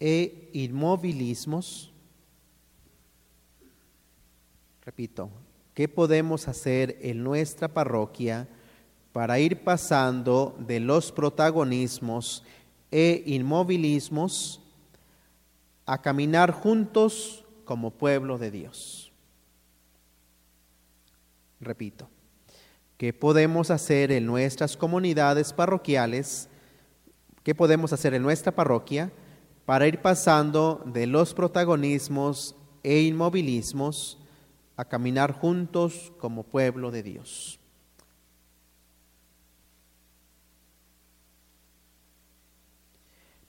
e 0.00 0.50
inmovilismos. 0.52 1.92
Repito, 4.84 5.30
¿qué 5.74 5.88
podemos 5.88 6.48
hacer 6.48 6.98
en 7.02 7.22
nuestra 7.22 7.68
parroquia 7.68 8.48
para 9.12 9.38
ir 9.38 9.62
pasando 9.62 10.56
de 10.66 10.80
los 10.80 11.12
protagonismos 11.12 12.44
e 12.90 13.22
inmovilismos 13.26 14.60
a 15.84 16.00
caminar 16.00 16.52
juntos 16.52 17.44
como 17.64 17.90
pueblo 17.90 18.38
de 18.38 18.50
Dios? 18.50 19.12
Repito, 21.60 22.08
¿qué 22.96 23.12
podemos 23.12 23.70
hacer 23.70 24.12
en 24.12 24.26
nuestras 24.26 24.76
comunidades 24.76 25.52
parroquiales? 25.52 26.48
¿Qué 27.42 27.54
podemos 27.54 27.92
hacer 27.92 28.14
en 28.14 28.22
nuestra 28.22 28.52
parroquia 28.52 29.10
para 29.68 29.86
ir 29.86 30.00
pasando 30.00 30.82
de 30.86 31.06
los 31.06 31.34
protagonismos 31.34 32.56
e 32.82 33.02
inmovilismos 33.02 34.18
a 34.78 34.86
caminar 34.86 35.32
juntos 35.32 36.10
como 36.18 36.42
pueblo 36.42 36.90
de 36.90 37.02
Dios? 37.02 37.60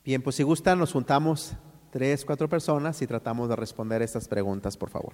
Bien, 0.03 0.21
pues 0.21 0.35
si 0.35 0.43
gustan, 0.43 0.77
nos 0.77 0.91
juntamos 0.91 1.53
tres, 1.89 2.25
cuatro 2.25 2.49
personas 2.49 3.01
y 3.01 3.07
tratamos 3.07 3.47
de 3.47 3.55
responder 3.55 4.01
estas 4.01 4.27
preguntas, 4.27 4.75
por 4.75 4.89
favor. 4.89 5.13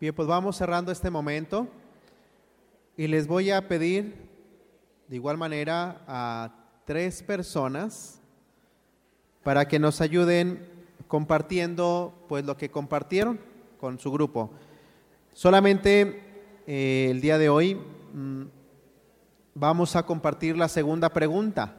Bien, 0.00 0.14
pues 0.14 0.28
vamos 0.28 0.56
cerrando 0.56 0.92
este 0.92 1.10
momento 1.10 1.66
y 2.96 3.08
les 3.08 3.26
voy 3.26 3.50
a 3.50 3.66
pedir 3.66 4.14
de 5.08 5.16
igual 5.16 5.36
manera 5.36 6.02
a 6.06 6.54
tres 6.84 7.20
personas 7.20 8.20
para 9.42 9.66
que 9.66 9.80
nos 9.80 10.00
ayuden 10.00 10.64
compartiendo 11.08 12.14
pues 12.28 12.44
lo 12.44 12.56
que 12.56 12.70
compartieron 12.70 13.40
con 13.80 13.98
su 13.98 14.12
grupo. 14.12 14.52
Solamente 15.32 16.22
eh, 16.68 17.08
el 17.10 17.20
día 17.20 17.36
de 17.36 17.48
hoy 17.48 17.74
mm, 17.74 18.42
vamos 19.52 19.96
a 19.96 20.06
compartir 20.06 20.56
la 20.56 20.68
segunda 20.68 21.08
pregunta. 21.08 21.74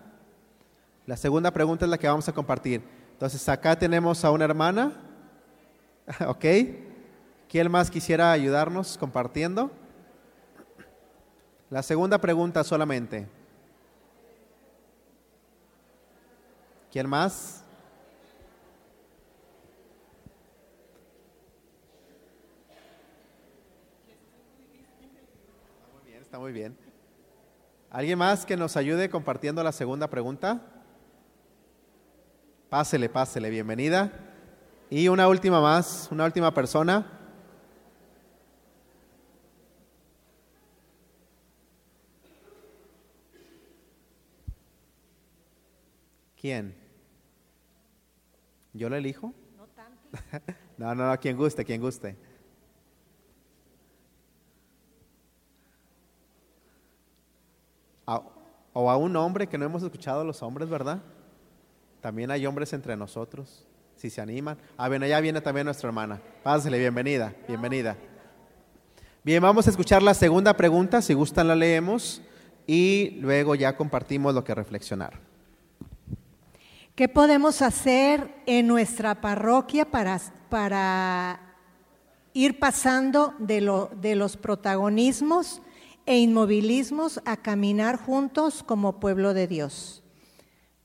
La 1.05 1.15
segunda 1.15 1.51
pregunta 1.51 1.85
es 1.85 1.89
la 1.89 1.97
que 1.97 2.09
vamos 2.09 2.27
a 2.27 2.33
compartir. 2.33 2.81
Entonces 3.13 3.47
acá 3.47 3.79
tenemos 3.79 4.25
a 4.25 4.31
una 4.31 4.43
hermana, 4.43 4.91
¿ok? 6.27 6.45
¿Quién 7.49 7.71
más 7.71 7.89
quisiera 7.89 8.31
ayudarnos 8.31 8.95
compartiendo? 8.95 9.71
La 11.71 11.81
segunda 11.81 12.19
pregunta 12.19 12.63
solamente. 12.63 13.27
¿Quién 16.91 17.09
más? 17.09 17.63
Está 25.81 25.87
muy 25.91 26.03
bien, 26.05 26.21
está 26.21 26.39
muy 26.39 26.51
bien. 26.51 26.77
¿Alguien 27.89 28.19
más 28.19 28.45
que 28.45 28.57
nos 28.57 28.77
ayude 28.77 29.09
compartiendo 29.09 29.63
la 29.63 29.71
segunda 29.71 30.07
pregunta? 30.07 30.61
Pásele, 32.69 33.09
pásele, 33.09 33.49
bienvenida. 33.49 34.11
Y 34.91 35.07
una 35.07 35.27
última 35.27 35.59
más, 35.59 36.09
una 36.11 36.25
última 36.25 36.53
persona. 36.53 37.15
¿Quién? 46.39 46.73
¿Yo 48.73 48.89
lo 48.89 48.95
elijo? 48.95 49.33
No 49.57 49.67
tanto. 49.67 50.53
no, 50.77 50.95
no, 50.95 51.09
no, 51.09 51.19
quien 51.19 51.35
guste, 51.35 51.65
quien 51.65 51.81
guste. 51.81 52.15
o 58.71 58.89
a 58.89 58.95
un 58.95 59.15
hombre 59.17 59.47
que 59.47 59.57
no 59.57 59.65
hemos 59.65 59.83
escuchado 59.83 60.21
a 60.21 60.23
los 60.23 60.41
hombres, 60.41 60.69
¿verdad? 60.69 61.01
También 62.01 62.31
hay 62.31 62.45
hombres 62.45 62.71
entre 62.71 62.95
nosotros, 62.95 63.65
si 63.95 64.09
se 64.09 64.21
animan. 64.21 64.57
Ah, 64.77 64.87
bueno, 64.87 65.05
ya 65.05 65.19
viene 65.19 65.41
también 65.41 65.65
nuestra 65.65 65.89
hermana. 65.89 66.21
Pásale, 66.43 66.79
bienvenida, 66.79 67.35
bienvenida. 67.47 67.97
Bien, 69.23 69.41
vamos 69.41 69.67
a 69.67 69.69
escuchar 69.71 70.01
la 70.01 70.13
segunda 70.13 70.55
pregunta, 70.55 71.01
si 71.01 71.13
gustan 71.13 71.49
la 71.49 71.55
leemos 71.55 72.21
y 72.65 73.17
luego 73.19 73.53
ya 73.55 73.75
compartimos 73.75 74.33
lo 74.33 74.45
que 74.45 74.55
reflexionar. 74.55 75.28
¿Qué 76.99 77.07
podemos 77.07 77.61
hacer 77.61 78.29
en 78.45 78.67
nuestra 78.67 79.21
parroquia 79.21 79.89
para, 79.89 80.19
para 80.49 81.39
ir 82.33 82.59
pasando 82.59 83.35
de, 83.39 83.87
de 83.95 84.15
los 84.17 84.35
protagonismos 84.35 85.61
e 86.05 86.17
inmovilismos 86.17 87.21
a 87.23 87.37
caminar 87.37 87.95
juntos 87.95 88.63
como 88.63 88.99
pueblo 88.99 89.33
de 89.33 89.47
Dios? 89.47 90.03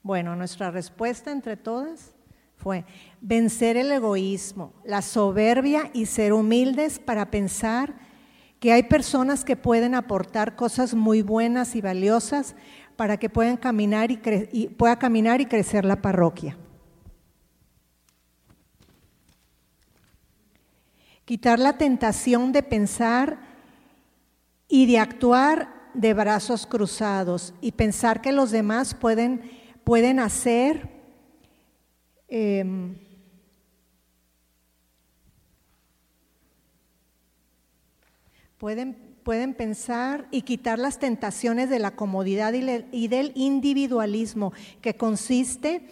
Bueno, 0.05 0.37
nuestra 0.37 0.71
respuesta 0.71 1.33
entre 1.33 1.57
todas 1.57 2.15
fue 2.59 2.85
vencer 3.21 3.77
el 3.77 3.91
egoísmo, 3.91 4.73
la 4.85 5.03
soberbia 5.03 5.91
y 5.95 6.07
ser 6.07 6.33
humildes 6.33 7.01
para 7.01 7.33
pensar 7.33 7.93
que 8.61 8.73
hay 8.73 8.85
personas 8.85 9.45
que 9.45 9.57
pueden 9.57 9.97
aportar 9.97 10.55
cosas 10.55 10.95
muy 10.95 11.23
buenas 11.23 11.75
y 11.75 11.81
valiosas 11.81 12.55
para 12.97 13.16
que 13.16 13.28
puedan 13.28 13.57
caminar 13.57 14.11
y, 14.11 14.68
pueda 14.68 14.99
caminar 14.99 15.40
y 15.40 15.47
crecer 15.47 15.84
la 15.84 16.01
parroquia. 16.01 16.57
Quitar 21.24 21.59
la 21.59 21.78
tentación 21.78 22.53
de 22.53 22.62
pensar 22.62 23.38
y 24.68 24.86
de 24.86 24.99
actuar 24.99 25.90
de 25.95 26.12
brazos 26.12 26.66
cruzados 26.66 27.55
y 27.61 27.72
pensar 27.72 28.20
que 28.20 28.32
los 28.32 28.51
demás 28.51 28.95
pueden, 28.95 29.51
pueden 29.84 30.18
hacer 30.18 30.90
em, 32.28 32.97
pueden 38.59 39.04
pueden 39.25 39.55
pensar 39.55 40.29
y 40.31 40.43
quitar 40.43 40.79
las 40.79 40.99
tentaciones 40.99 41.70
de 41.70 41.79
la 41.79 41.97
comodidad 41.97 42.53
y 42.53 43.09
del 43.09 43.33
individualismo, 43.35 44.53
que 44.81 44.95
consiste 44.95 45.89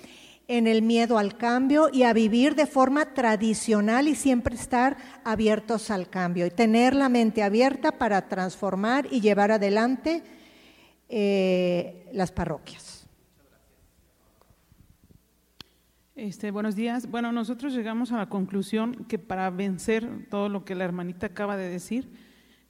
en 0.49 0.67
el 0.67 0.83
miedo 0.83 1.19
al 1.19 1.37
cambio 1.37 1.89
y 1.91 2.03
a 2.03 2.13
vivir 2.13 2.55
de 2.55 2.67
forma 2.67 3.15
tradicional 3.15 4.07
y 4.07 4.15
siempre 4.15 4.55
estar 4.55 4.99
abiertos 5.25 5.91
al 5.91 6.11
cambio 6.11 6.47
y 6.47 6.51
tener 6.51 6.95
la 6.95 7.09
mente 7.09 7.43
abierta 7.43 7.93
para 7.93 8.29
transformar 8.29 9.07
y 9.11 9.21
llevar 9.21 9.51
adelante 9.51 10.23
eh, 11.09 12.07
las 12.13 12.33
parroquias. 12.33 13.07
Este, 16.15 16.51
buenos 16.51 16.77
días. 16.77 17.11
Bueno, 17.11 17.33
nosotros 17.33 17.73
llegamos 17.73 18.13
a 18.13 18.19
la 18.19 18.29
conclusión 18.29 19.07
que 19.09 19.19
para 19.19 19.49
vencer 19.49 20.29
todo 20.29 20.51
lo 20.51 20.65
que 20.65 20.75
la 20.75 20.85
hermanita 20.85 21.27
acaba 21.27 21.57
de 21.57 21.71
decir, 21.71 22.11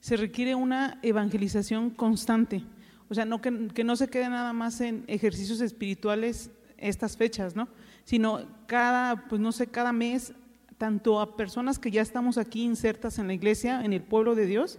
se 0.03 0.17
requiere 0.17 0.53
una 0.53 0.99
evangelización 1.01 1.89
constante. 1.89 2.61
O 3.07 3.13
sea, 3.13 3.23
no 3.23 3.39
que, 3.39 3.51
no 3.85 3.95
se 3.95 4.09
quede 4.09 4.27
nada 4.27 4.51
más 4.51 4.81
en 4.81 5.05
ejercicios 5.07 5.61
espirituales 5.61 6.51
estas 6.77 7.15
fechas, 7.15 7.55
¿no? 7.55 7.69
Sino 8.03 8.41
cada, 8.67 9.29
pues 9.29 9.39
no 9.39 9.53
sé, 9.53 9.67
cada 9.67 9.93
mes, 9.93 10.33
tanto 10.77 11.21
a 11.21 11.37
personas 11.37 11.79
que 11.79 11.89
ya 11.89 12.01
estamos 12.01 12.37
aquí 12.37 12.63
insertas 12.63 13.17
en 13.17 13.27
la 13.27 13.33
iglesia, 13.33 13.85
en 13.85 13.93
el 13.93 14.01
pueblo 14.01 14.35
de 14.35 14.45
Dios, 14.45 14.77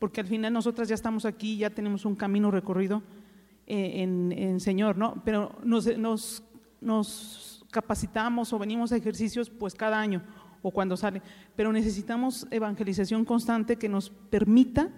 porque 0.00 0.20
al 0.20 0.26
final 0.26 0.52
nosotras 0.52 0.88
ya 0.88 0.96
estamos 0.96 1.24
aquí, 1.24 1.56
ya 1.56 1.70
tenemos 1.70 2.04
un 2.04 2.16
camino 2.16 2.50
recorrido 2.50 3.00
eh, 3.68 4.02
en, 4.02 4.58
Señor, 4.58 4.98
¿no? 4.98 5.22
Pero 5.24 5.56
nos, 5.62 5.86
nos, 5.96 6.42
nos 6.80 7.64
capacitamos 7.70 8.52
o 8.52 8.58
venimos 8.58 8.90
a 8.90 8.96
ejercicios 8.96 9.50
pues 9.50 9.76
cada 9.76 10.00
año 10.00 10.20
o 10.64 10.70
cuando 10.70 10.96
sale, 10.96 11.20
pero 11.54 11.72
necesitamos 11.72 12.46
evangelización 12.50 13.26
constante 13.26 13.76
que 13.76 13.90
nos 13.90 14.08
permita 14.08 14.88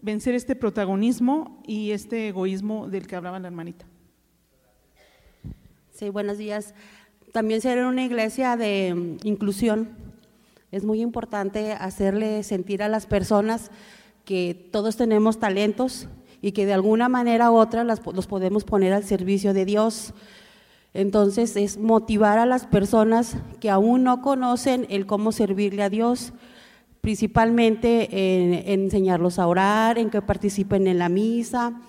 vencer 0.00 0.36
este 0.36 0.54
protagonismo 0.54 1.60
y 1.66 1.90
este 1.90 2.28
egoísmo 2.28 2.88
del 2.88 3.08
que 3.08 3.16
hablaba 3.16 3.40
la 3.40 3.48
hermanita. 3.48 3.84
Sí, 5.90 6.08
buenos 6.10 6.38
días. 6.38 6.72
También 7.32 7.60
ser 7.60 7.84
una 7.84 8.04
iglesia 8.04 8.56
de 8.56 8.94
mm, 8.94 9.26
inclusión. 9.26 9.88
Es 10.70 10.84
muy 10.84 11.00
importante 11.00 11.72
hacerle 11.72 12.44
sentir 12.44 12.80
a 12.84 12.88
las 12.88 13.06
personas 13.06 13.72
que 14.24 14.68
todos 14.70 14.96
tenemos 14.96 15.40
talentos 15.40 16.06
y 16.40 16.52
que 16.52 16.64
de 16.64 16.74
alguna 16.74 17.08
manera 17.08 17.50
u 17.50 17.56
otra 17.56 17.82
los 17.82 18.26
podemos 18.28 18.62
poner 18.62 18.92
al 18.92 19.02
servicio 19.02 19.52
de 19.52 19.64
Dios. 19.64 20.14
Entonces 20.98 21.54
es 21.54 21.78
motivar 21.78 22.38
a 22.38 22.44
las 22.44 22.66
personas 22.66 23.36
que 23.60 23.70
aún 23.70 24.02
no 24.02 24.20
conocen 24.20 24.84
el 24.90 25.06
cómo 25.06 25.30
servirle 25.30 25.84
a 25.84 25.90
Dios, 25.90 26.32
principalmente 27.00 28.08
en, 28.10 28.80
enseñarlos 28.80 29.38
a 29.38 29.46
orar, 29.46 29.96
en 29.96 30.10
que 30.10 30.20
participen 30.22 30.88
en 30.88 30.98
la 30.98 31.08
misa, 31.08 31.80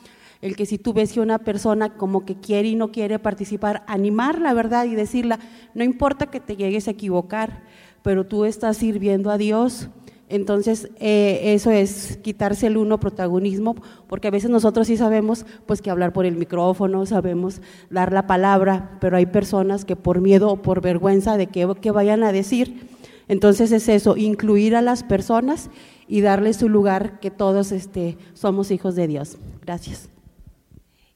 el 0.43 0.55
que 0.55 0.68
si 0.68 0.78
tú 0.78 0.93
ves 0.93 1.14
que 1.14 1.22
una 1.22 1.39
persona 1.39 1.95
como 1.95 2.24
que 2.24 2.36
quiere 2.36 2.68
y 2.68 2.76
no 2.76 2.91
quiere 2.91 3.18
participar, 3.18 3.84
animar 3.88 4.39
la 4.39 4.53
verdad 4.53 4.86
y 4.86 4.93
decirla, 4.93 5.39
no 5.74 5.84
importa 5.84 6.28
que 6.28 6.39
te 6.39 6.55
llegues 6.55 6.88
a 6.88 6.91
equivocar, 6.91 7.64
pero 8.03 8.28
tú 8.28 8.45
estás 8.45 8.78
sirviendo 8.78 9.32
a 9.32 9.39
Dios 9.39 9.89
entonces, 10.30 10.90
eh, 11.00 11.56
eso 11.56 11.72
es 11.72 12.18
quitarse 12.22 12.68
el 12.68 12.78
uno 12.78 13.00
protagonismo, 13.00 13.76
porque 14.08 14.28
a 14.28 14.32
veces 14.32 14.52
nosotros 14.52 14.86
sí 14.86 14.96
sabemos 14.96 15.44
pues 15.66 15.82
que 15.82 15.90
hablar 15.90 16.14
por 16.14 16.28
el 16.28 16.36
micrófono, 16.36 17.08
sabemos 17.08 17.62
dar 17.90 18.14
la 18.14 18.28
palabra, 18.28 18.98
pero 19.02 19.18
hay 19.18 19.26
personas 19.26 19.86
que 19.86 19.96
por 19.96 20.22
miedo 20.22 20.52
o 20.52 20.62
por 20.62 20.82
vergüenza 20.82 21.36
de 21.36 21.48
que, 21.48 21.66
vayan 21.92 22.24
a 22.24 22.32
decir, 22.32 22.88
entonces 23.28 23.72
es 23.72 23.90
eso, 23.90 24.18
incluir 24.18 24.76
a 24.76 24.84
las 24.84 25.04
personas 25.04 25.72
y 26.08 26.22
darles 26.22 26.58
su 26.58 26.70
lugar 26.70 27.20
que 27.20 27.32
todos 27.32 27.72
este, 27.72 28.18
somos 28.34 28.70
hijos 28.70 28.96
de 28.96 29.08
Dios. 29.08 29.38
Gracias. 29.66 30.10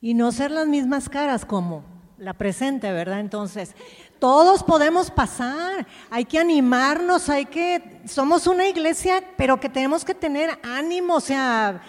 Y 0.02 0.16
no 0.16 0.32
ser 0.32 0.50
las 0.50 0.68
mismas 0.68 1.08
caras 1.08 1.46
como 1.46 1.84
la 2.18 2.34
presente, 2.34 2.92
¿verdad? 2.92 3.20
Entonces, 3.20 3.76
todos 4.24 4.64
podemos 4.64 5.12
pasar, 5.12 5.86
hay 6.10 6.24
que 6.24 6.40
animarnos, 6.40 7.28
hay 7.28 7.46
que, 7.46 8.00
somos 8.08 8.48
una 8.48 8.66
iglesia, 8.66 9.22
pero 9.36 9.60
que 9.60 9.68
tenemos 9.68 10.06
que 10.06 10.16
tener 10.16 10.58
ánimo, 10.64 11.16
o 11.16 11.20
sea, 11.20 11.82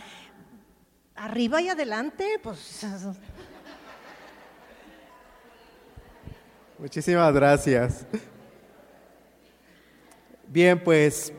arriba 1.14 1.62
y 1.62 1.68
adelante, 1.68 2.40
pues... 2.42 2.84
Muchísimas 6.80 7.32
gracias. 7.32 8.04
Bien, 10.48 10.82
pues 10.82 11.32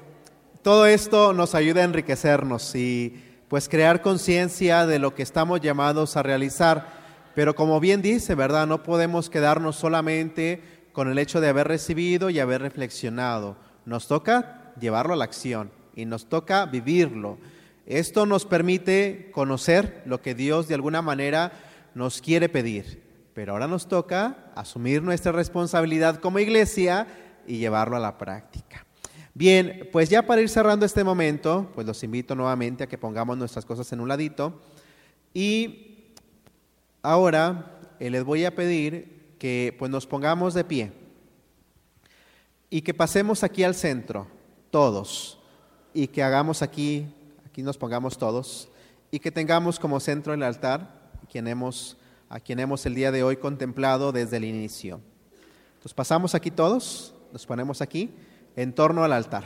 todo 0.61 0.85
esto 0.85 1.33
nos 1.33 1.55
ayuda 1.55 1.81
a 1.81 1.83
enriquecernos 1.83 2.73
y 2.73 3.21
pues 3.49 3.67
crear 3.67 4.01
conciencia 4.01 4.85
de 4.85 4.99
lo 4.99 5.13
que 5.13 5.23
estamos 5.23 5.59
llamados 5.59 6.15
a 6.15 6.23
realizar. 6.23 7.03
Pero 7.35 7.53
como 7.53 7.81
bien 7.81 8.01
dice, 8.01 8.33
¿verdad? 8.33 8.65
No 8.65 8.81
podemos 8.81 9.29
quedarnos 9.29 9.75
solamente 9.75 10.74
con 10.95 11.09
el 11.09 11.19
hecho 11.19 11.41
de 11.41 11.49
haber 11.49 11.67
recibido 11.67 12.29
y 12.29 12.39
haber 12.39 12.61
reflexionado. 12.61 13.57
Nos 13.85 14.07
toca 14.07 14.71
llevarlo 14.79 15.13
a 15.13 15.17
la 15.17 15.25
acción 15.25 15.69
y 15.93 16.05
nos 16.05 16.29
toca 16.29 16.65
vivirlo. 16.65 17.37
Esto 17.85 18.25
nos 18.25 18.45
permite 18.45 19.29
conocer 19.33 20.03
lo 20.05 20.21
que 20.21 20.33
Dios 20.33 20.69
de 20.69 20.75
alguna 20.75 21.01
manera 21.01 21.51
nos 21.95 22.21
quiere 22.21 22.47
pedir. 22.47 23.03
Pero 23.33 23.51
ahora 23.51 23.67
nos 23.67 23.89
toca 23.89 24.37
asumir 24.55 25.03
nuestra 25.03 25.33
responsabilidad 25.33 26.21
como 26.21 26.39
iglesia 26.39 27.07
y 27.45 27.57
llevarlo 27.57 27.97
a 27.97 27.99
la 27.99 28.17
práctica. 28.17 28.85
Bien, 29.33 29.89
pues 29.91 30.09
ya 30.09 30.25
para 30.25 30.41
ir 30.41 30.47
cerrando 30.47 30.85
este 30.85 31.03
momento, 31.03 31.69
pues 31.75 31.85
los 31.85 32.01
invito 32.05 32.35
nuevamente 32.35 32.85
a 32.85 32.87
que 32.87 32.97
pongamos 32.97 33.37
nuestras 33.37 33.65
cosas 33.65 33.91
en 33.91 33.99
un 33.99 34.07
ladito. 34.07 34.61
Y 35.33 36.13
ahora 37.01 37.79
eh, 37.99 38.09
les 38.09 38.23
voy 38.23 38.45
a 38.45 38.55
pedir 38.55 39.14
que 39.45 39.75
pues 39.77 39.91
nos 39.91 40.07
pongamos 40.07 40.55
de 40.55 40.63
pie 40.63 40.91
y 42.71 42.81
que 42.81 42.95
pasemos 42.95 43.43
aquí 43.43 43.63
al 43.63 43.75
centro, 43.75 44.25
todos, 44.71 45.37
y 45.93 46.07
que 46.07 46.23
hagamos 46.23 46.63
aquí, 46.63 47.05
aquí 47.45 47.61
nos 47.61 47.77
pongamos 47.77 48.17
todos, 48.17 48.69
y 49.11 49.19
que 49.19 49.29
tengamos 49.29 49.77
como 49.77 49.99
centro 49.99 50.33
el 50.33 50.41
altar, 50.41 51.11
quien 51.31 51.47
hemos 51.47 51.95
a 52.27 52.39
quien 52.39 52.59
hemos 52.59 52.87
el 52.87 52.95
día 52.95 53.11
de 53.11 53.21
hoy 53.21 53.37
contemplado 53.37 54.11
desde 54.11 54.37
el 54.37 54.45
inicio. 54.45 54.99
Entonces 55.75 55.93
pasamos 55.93 56.33
aquí 56.33 56.49
todos, 56.49 57.13
nos 57.31 57.45
ponemos 57.45 57.83
aquí 57.83 58.09
en 58.55 58.73
torno 58.73 59.03
al 59.03 59.13
altar. 59.13 59.43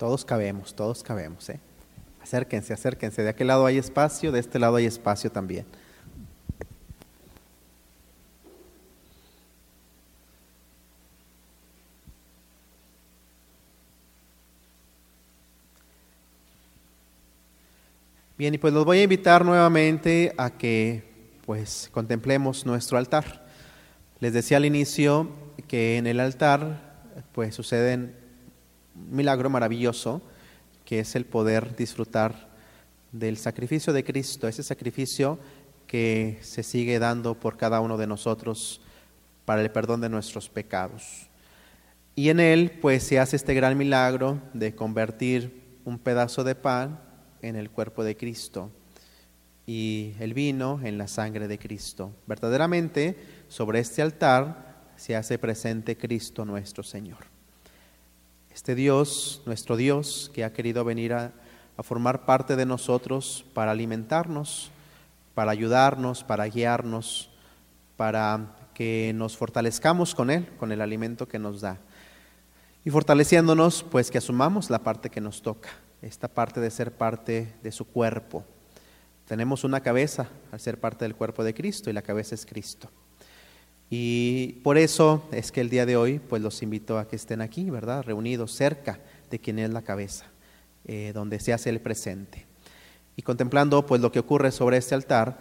Todos 0.00 0.24
cabemos, 0.24 0.72
todos 0.74 1.02
cabemos. 1.02 1.50
¿eh? 1.50 1.60
Acérquense, 2.22 2.72
acérquense. 2.72 3.22
De 3.22 3.28
aquel 3.28 3.48
lado 3.48 3.66
hay 3.66 3.76
espacio, 3.76 4.32
de 4.32 4.40
este 4.40 4.58
lado 4.58 4.76
hay 4.76 4.86
espacio 4.86 5.30
también. 5.30 5.66
Bien, 18.38 18.54
y 18.54 18.56
pues 18.56 18.72
los 18.72 18.86
voy 18.86 19.00
a 19.00 19.02
invitar 19.02 19.44
nuevamente 19.44 20.34
a 20.38 20.48
que 20.48 21.04
pues 21.44 21.90
contemplemos 21.92 22.64
nuestro 22.64 22.96
altar. 22.96 23.46
Les 24.18 24.32
decía 24.32 24.56
al 24.56 24.64
inicio 24.64 25.28
que 25.68 25.98
en 25.98 26.06
el 26.06 26.20
altar 26.20 27.02
pues 27.34 27.54
suceden 27.54 28.19
milagro 29.08 29.50
maravilloso 29.50 30.22
que 30.84 31.00
es 31.00 31.14
el 31.14 31.24
poder 31.24 31.76
disfrutar 31.76 32.48
del 33.12 33.36
sacrificio 33.36 33.92
de 33.92 34.04
Cristo, 34.04 34.48
ese 34.48 34.62
sacrificio 34.62 35.38
que 35.86 36.38
se 36.42 36.62
sigue 36.62 36.98
dando 36.98 37.34
por 37.34 37.56
cada 37.56 37.80
uno 37.80 37.96
de 37.96 38.06
nosotros 38.06 38.80
para 39.44 39.62
el 39.62 39.70
perdón 39.70 40.00
de 40.00 40.08
nuestros 40.08 40.48
pecados. 40.48 41.28
Y 42.14 42.28
en 42.28 42.40
él 42.40 42.78
pues 42.80 43.04
se 43.04 43.18
hace 43.18 43.36
este 43.36 43.54
gran 43.54 43.76
milagro 43.78 44.40
de 44.52 44.74
convertir 44.74 45.78
un 45.84 45.98
pedazo 45.98 46.44
de 46.44 46.54
pan 46.54 47.00
en 47.42 47.56
el 47.56 47.70
cuerpo 47.70 48.04
de 48.04 48.16
Cristo 48.16 48.70
y 49.66 50.14
el 50.18 50.34
vino 50.34 50.80
en 50.82 50.98
la 50.98 51.08
sangre 51.08 51.48
de 51.48 51.58
Cristo. 51.58 52.12
Verdaderamente 52.26 53.16
sobre 53.48 53.80
este 53.80 54.02
altar 54.02 54.92
se 54.96 55.16
hace 55.16 55.38
presente 55.38 55.96
Cristo 55.96 56.44
nuestro 56.44 56.82
Señor. 56.82 57.39
Este 58.52 58.74
Dios, 58.74 59.42
nuestro 59.46 59.76
Dios, 59.76 60.30
que 60.34 60.44
ha 60.44 60.52
querido 60.52 60.84
venir 60.84 61.12
a, 61.12 61.32
formar 61.82 62.26
parte 62.26 62.56
de 62.56 62.66
nosotros 62.66 63.46
para 63.54 63.70
alimentarnos, 63.70 64.70
para 65.34 65.50
ayudarnos, 65.50 66.24
para 66.24 66.44
guiarnos, 66.44 67.30
para 67.96 68.54
que 68.74 69.12
nos 69.14 69.34
fortalezcamos 69.38 70.14
con 70.14 70.28
Él, 70.28 70.46
con 70.58 70.72
el 70.72 70.82
alimento 70.82 71.26
que 71.26 71.38
nos 71.38 71.62
da. 71.62 71.78
Y 72.84 72.90
fortaleciéndonos, 72.90 73.82
pues 73.82 74.10
que 74.10 74.18
asumamos 74.18 74.68
la 74.68 74.80
parte 74.80 75.08
que 75.08 75.22
nos 75.22 75.40
toca, 75.40 75.70
esta 76.02 76.28
parte 76.28 76.60
de 76.60 76.70
ser 76.70 76.92
parte 76.92 77.54
de 77.62 77.72
su 77.72 77.86
cuerpo. 77.86 78.44
Tenemos 79.26 79.64
una 79.64 79.80
cabeza 79.80 80.28
al 80.52 80.60
ser 80.60 80.78
parte 80.78 81.06
del 81.06 81.14
cuerpo 81.14 81.44
de 81.44 81.54
Cristo 81.54 81.88
y 81.88 81.94
la 81.94 82.02
cabeza 82.02 82.34
es 82.34 82.44
Cristo. 82.44 82.90
Y 83.90 84.60
por 84.62 84.78
eso 84.78 85.28
es 85.32 85.50
que 85.50 85.60
el 85.60 85.68
día 85.68 85.84
de 85.84 85.96
hoy 85.96 86.20
pues 86.20 86.40
los 86.40 86.62
invito 86.62 86.98
a 86.98 87.08
que 87.08 87.16
estén 87.16 87.40
aquí, 87.40 87.68
¿verdad? 87.70 88.04
Reunidos 88.04 88.52
cerca 88.52 89.00
de 89.30 89.40
quien 89.40 89.58
es 89.58 89.70
la 89.70 89.82
cabeza, 89.82 90.26
eh, 90.84 91.10
donde 91.12 91.40
se 91.40 91.52
hace 91.52 91.70
el 91.70 91.80
presente. 91.80 92.46
Y 93.16 93.22
contemplando 93.22 93.84
pues 93.84 94.00
lo 94.00 94.12
que 94.12 94.20
ocurre 94.20 94.52
sobre 94.52 94.76
este 94.76 94.94
altar, 94.94 95.38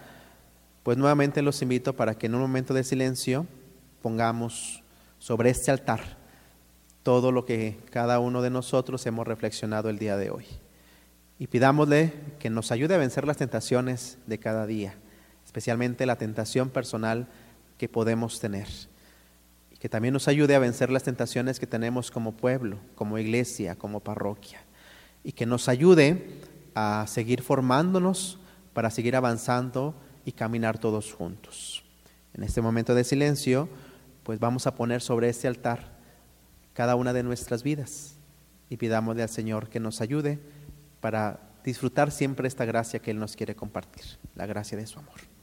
pues 0.81 0.97
nuevamente 0.97 1.43
los 1.43 1.61
invito 1.61 1.95
para 1.95 2.17
que 2.17 2.25
en 2.25 2.33
un 2.33 2.41
momento 2.41 2.73
de 2.73 2.83
silencio 2.83 3.45
pongamos 4.01 4.83
sobre 5.19 5.51
este 5.51 5.69
altar 5.69 6.17
todo 7.03 7.31
lo 7.31 7.45
que 7.45 7.77
cada 7.91 8.19
uno 8.19 8.41
de 8.41 8.49
nosotros 8.49 9.05
hemos 9.05 9.27
reflexionado 9.27 9.89
el 9.89 9.99
día 9.99 10.17
de 10.17 10.29
hoy. 10.29 10.45
Y 11.37 11.47
pidámosle 11.47 12.13
que 12.39 12.49
nos 12.49 12.71
ayude 12.71 12.95
a 12.95 12.99
vencer 12.99 13.25
las 13.25 13.37
tentaciones 13.37 14.17
de 14.27 14.39
cada 14.39 14.65
día, 14.65 14.95
especialmente 15.45 16.05
la 16.05 16.17
tentación 16.17 16.69
personal 16.69 17.27
que 17.79 17.89
podemos 17.89 18.39
tener. 18.39 18.67
Y 19.71 19.77
que 19.77 19.89
también 19.89 20.13
nos 20.13 20.27
ayude 20.27 20.53
a 20.53 20.59
vencer 20.59 20.91
las 20.91 21.03
tentaciones 21.03 21.59
que 21.59 21.65
tenemos 21.65 22.11
como 22.11 22.33
pueblo, 22.33 22.77
como 22.93 23.17
iglesia, 23.17 23.75
como 23.75 24.01
parroquia. 24.01 24.59
Y 25.23 25.31
que 25.31 25.47
nos 25.47 25.67
ayude 25.67 26.41
a 26.75 27.05
seguir 27.07 27.41
formándonos 27.41 28.37
para 28.73 28.91
seguir 28.91 29.15
avanzando 29.15 29.95
y 30.25 30.33
caminar 30.33 30.77
todos 30.77 31.13
juntos. 31.13 31.83
En 32.33 32.43
este 32.43 32.61
momento 32.61 32.93
de 32.93 33.03
silencio, 33.03 33.69
pues 34.23 34.39
vamos 34.39 34.67
a 34.67 34.75
poner 34.75 35.01
sobre 35.01 35.29
este 35.29 35.47
altar 35.47 35.97
cada 36.73 36.95
una 36.95 37.13
de 37.13 37.23
nuestras 37.23 37.63
vidas 37.63 38.15
y 38.69 38.77
pidámosle 38.77 39.23
al 39.23 39.29
Señor 39.29 39.69
que 39.69 39.79
nos 39.79 40.01
ayude 40.01 40.39
para 41.01 41.39
disfrutar 41.63 42.11
siempre 42.11 42.47
esta 42.47 42.65
gracia 42.65 42.99
que 42.99 43.11
Él 43.11 43.19
nos 43.19 43.35
quiere 43.35 43.55
compartir, 43.55 44.03
la 44.35 44.45
gracia 44.45 44.77
de 44.77 44.85
su 44.85 44.99
amor. 44.99 45.38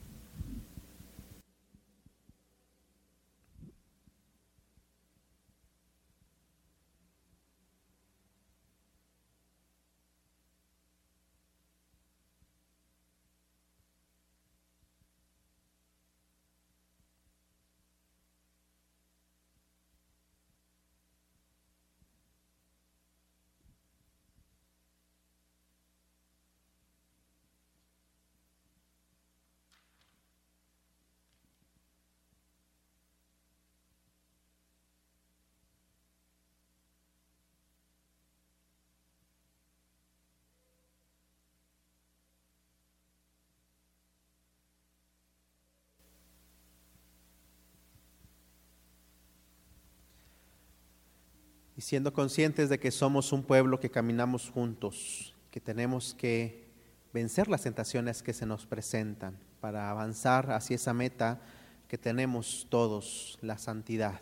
Siendo 51.87 52.11
conscientes 52.11 52.67
de 52.67 52.81
que 52.81 52.91
somos 52.91 53.31
un 53.31 53.43
pueblo 53.43 53.79
que 53.79 53.89
caminamos 53.89 54.49
juntos, 54.49 55.33
que 55.49 55.61
tenemos 55.61 56.13
que 56.13 56.65
vencer 57.13 57.47
las 57.47 57.61
tentaciones 57.61 58.21
que 58.21 58.33
se 58.33 58.45
nos 58.45 58.65
presentan 58.65 59.37
para 59.61 59.89
avanzar 59.89 60.51
hacia 60.51 60.75
esa 60.75 60.93
meta 60.93 61.39
que 61.87 61.97
tenemos 61.97 62.67
todos, 62.69 63.39
la 63.41 63.57
santidad, 63.57 64.19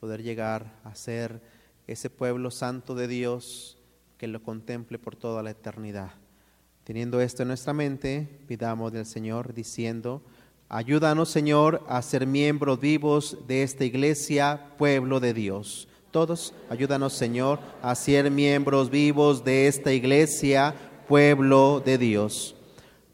poder 0.00 0.24
llegar 0.24 0.72
a 0.82 0.96
ser 0.96 1.40
ese 1.86 2.10
pueblo 2.10 2.50
santo 2.50 2.96
de 2.96 3.06
Dios 3.06 3.78
que 4.16 4.26
lo 4.26 4.42
contemple 4.42 4.98
por 4.98 5.14
toda 5.14 5.44
la 5.44 5.50
eternidad. 5.50 6.10
Teniendo 6.82 7.20
esto 7.20 7.42
en 7.42 7.48
nuestra 7.48 7.74
mente, 7.74 8.26
pidamos 8.48 8.92
del 8.92 9.06
Señor 9.06 9.54
diciendo, 9.54 10.20
ayúdanos 10.68 11.28
Señor 11.28 11.86
a 11.88 12.02
ser 12.02 12.26
miembros 12.26 12.80
vivos 12.80 13.38
de 13.46 13.62
esta 13.62 13.84
iglesia, 13.84 14.72
pueblo 14.76 15.20
de 15.20 15.32
Dios. 15.32 15.86
Todos, 16.10 16.54
ayúdanos 16.70 17.12
Señor 17.12 17.58
a 17.82 17.94
ser 17.94 18.30
miembros 18.30 18.90
vivos 18.90 19.44
de 19.44 19.66
esta 19.66 19.92
iglesia, 19.92 20.74
pueblo 21.06 21.82
de 21.84 21.98
Dios. 21.98 22.54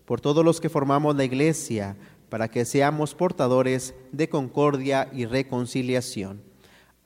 Por 0.05 0.21
todos 0.21 0.45
los 0.45 0.61
que 0.61 0.69
formamos 0.69 1.16
la 1.16 1.25
iglesia, 1.25 1.97
para 2.29 2.49
que 2.49 2.65
seamos 2.65 3.15
portadores 3.15 3.95
de 4.12 4.29
concordia 4.29 5.09
y 5.12 5.25
reconciliación. 5.25 6.43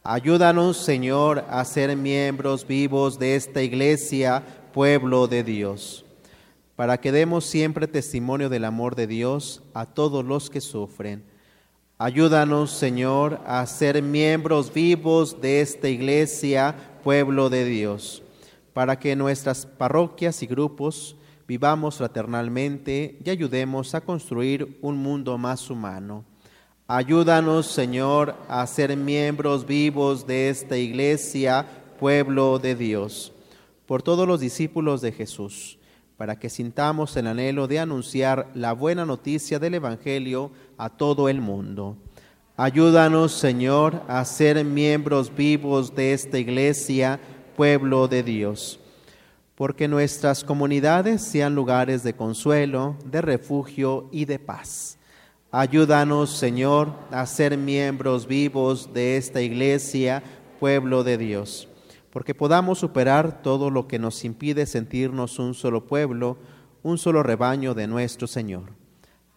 Ayúdanos, 0.02 0.76
Señor, 0.76 1.44
a 1.48 1.64
ser 1.64 1.96
miembros 1.96 2.66
vivos 2.66 3.18
de 3.18 3.36
esta 3.36 3.62
iglesia, 3.62 4.42
pueblo 4.72 5.26
de 5.26 5.42
Dios 5.42 6.04
para 6.78 7.00
que 7.00 7.10
demos 7.10 7.44
siempre 7.44 7.88
testimonio 7.88 8.48
del 8.48 8.64
amor 8.64 8.94
de 8.94 9.08
Dios 9.08 9.64
a 9.74 9.84
todos 9.84 10.24
los 10.24 10.48
que 10.48 10.60
sufren. 10.60 11.24
Ayúdanos, 12.00 12.70
Señor, 12.70 13.40
a 13.44 13.66
ser 13.66 14.00
miembros 14.04 14.72
vivos 14.72 15.40
de 15.40 15.60
esta 15.60 15.88
iglesia, 15.88 16.76
pueblo 17.02 17.50
de 17.50 17.64
Dios, 17.64 18.22
para 18.72 19.00
que 19.00 19.16
nuestras 19.16 19.66
parroquias 19.66 20.40
y 20.44 20.46
grupos 20.46 21.16
vivamos 21.48 21.96
fraternalmente 21.96 23.18
y 23.24 23.30
ayudemos 23.30 23.96
a 23.96 24.00
construir 24.00 24.78
un 24.80 24.96
mundo 24.96 25.38
más 25.38 25.70
humano. 25.70 26.24
Ayúdanos, 26.86 27.66
Señor, 27.66 28.36
a 28.48 28.64
ser 28.68 28.96
miembros 28.96 29.66
vivos 29.66 30.24
de 30.24 30.50
esta 30.50 30.76
iglesia, 30.76 31.66
pueblo 31.98 32.60
de 32.60 32.76
Dios, 32.76 33.32
por 33.86 34.04
todos 34.04 34.28
los 34.28 34.38
discípulos 34.38 35.00
de 35.00 35.10
Jesús 35.10 35.78
para 36.18 36.36
que 36.36 36.50
sintamos 36.50 37.16
el 37.16 37.28
anhelo 37.28 37.68
de 37.68 37.78
anunciar 37.78 38.50
la 38.52 38.72
buena 38.72 39.06
noticia 39.06 39.60
del 39.60 39.74
Evangelio 39.74 40.50
a 40.78 40.88
todo 40.88 41.28
el 41.28 41.40
mundo. 41.40 41.96
Ayúdanos, 42.56 43.32
Señor, 43.32 44.02
a 44.08 44.24
ser 44.24 44.64
miembros 44.64 45.34
vivos 45.34 45.94
de 45.94 46.12
esta 46.12 46.38
iglesia, 46.38 47.20
pueblo 47.56 48.08
de 48.08 48.22
Dios, 48.22 48.80
porque 49.54 49.86
nuestras 49.88 50.42
comunidades 50.42 51.20
sean 51.20 51.54
lugares 51.54 52.02
de 52.02 52.14
consuelo, 52.14 52.96
de 53.04 53.20
refugio 53.20 54.08
y 54.10 54.24
de 54.24 54.38
paz. 54.38 54.98
Ayúdanos, 55.50 56.30
Señor, 56.30 56.94
a 57.10 57.26
ser 57.26 57.58
miembros 57.58 58.26
vivos 58.26 58.92
de 58.94 59.16
esta 59.16 59.42
iglesia, 59.42 60.22
pueblo 60.58 61.04
de 61.04 61.18
Dios 61.18 61.68
porque 62.18 62.34
podamos 62.34 62.78
superar 62.78 63.42
todo 63.42 63.70
lo 63.70 63.86
que 63.86 63.98
nos 63.98 64.24
impide 64.24 64.66
sentirnos 64.66 65.38
un 65.38 65.54
solo 65.54 65.86
pueblo, 65.86 66.38
un 66.82 66.98
solo 66.98 67.22
rebaño 67.22 67.74
de 67.74 67.86
nuestro 67.86 68.26
Señor. 68.26 68.77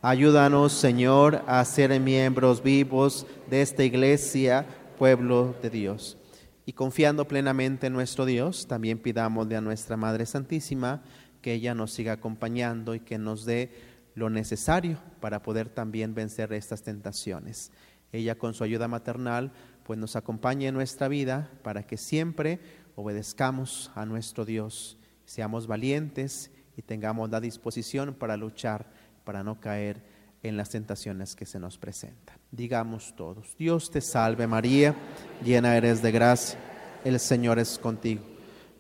Ayúdanos, 0.04 0.74
Señor, 0.74 1.44
a 1.46 1.64
ser 1.64 2.00
miembros 2.00 2.64
vivos 2.64 3.28
de 3.52 3.62
esta 3.62 3.84
iglesia, 3.84 4.66
pueblo 4.98 5.56
de 5.62 5.70
Dios. 5.70 6.18
Y 6.66 6.74
confiando 6.74 7.28
plenamente 7.28 7.86
en 7.86 7.94
nuestro 7.94 8.26
Dios, 8.26 8.66
también 8.66 8.98
pidamosle 8.98 9.58
a 9.58 9.62
nuestra 9.62 9.98
Madre 9.98 10.26
Santísima 10.26 11.04
que 11.44 11.54
ella 11.54 11.76
nos 11.76 11.92
siga 11.92 12.14
acompañando 12.14 12.96
y 12.96 13.00
que 13.02 13.20
nos 13.20 13.46
dé 13.46 13.70
lo 14.16 14.32
necesario 14.32 14.98
para 15.20 15.44
poder 15.44 15.70
también 15.70 16.16
vencer 16.16 16.52
estas 16.54 16.82
tentaciones. 16.82 17.72
Ella 18.12 18.40
con 18.40 18.56
su 18.56 18.64
ayuda 18.64 18.88
maternal 18.88 19.52
pues 19.84 20.00
nos 20.00 20.16
acompañe 20.16 20.66
en 20.66 20.74
nuestra 20.74 21.10
vida 21.10 21.52
para 21.62 21.84
que 21.84 21.98
siempre 21.98 22.60
obedezcamos 22.96 23.92
a 23.94 24.08
nuestro 24.08 24.46
Dios, 24.46 24.98
seamos 25.26 25.68
valientes 25.68 26.50
y 26.76 26.82
tengamos 26.82 27.30
la 27.30 27.40
disposición 27.40 28.16
para 28.16 28.36
luchar, 28.36 28.90
para 29.24 29.44
no 29.44 29.60
caer 29.60 30.02
en 30.44 30.58
las 30.58 30.70
tentaciones 30.70 31.36
que 31.36 31.46
se 31.46 31.60
nos 31.60 31.78
presentan. 31.78 32.38
Digamos 32.52 33.16
todos, 33.16 33.56
Dios 33.58 33.92
te 33.92 34.02
salve 34.02 34.48
María, 34.48 34.96
llena 35.44 35.78
eres 35.78 36.02
de 36.02 36.12
gracia, 36.12 36.60
el 37.04 37.20
Señor 37.20 37.60
es 37.60 37.78
contigo. 37.78 38.24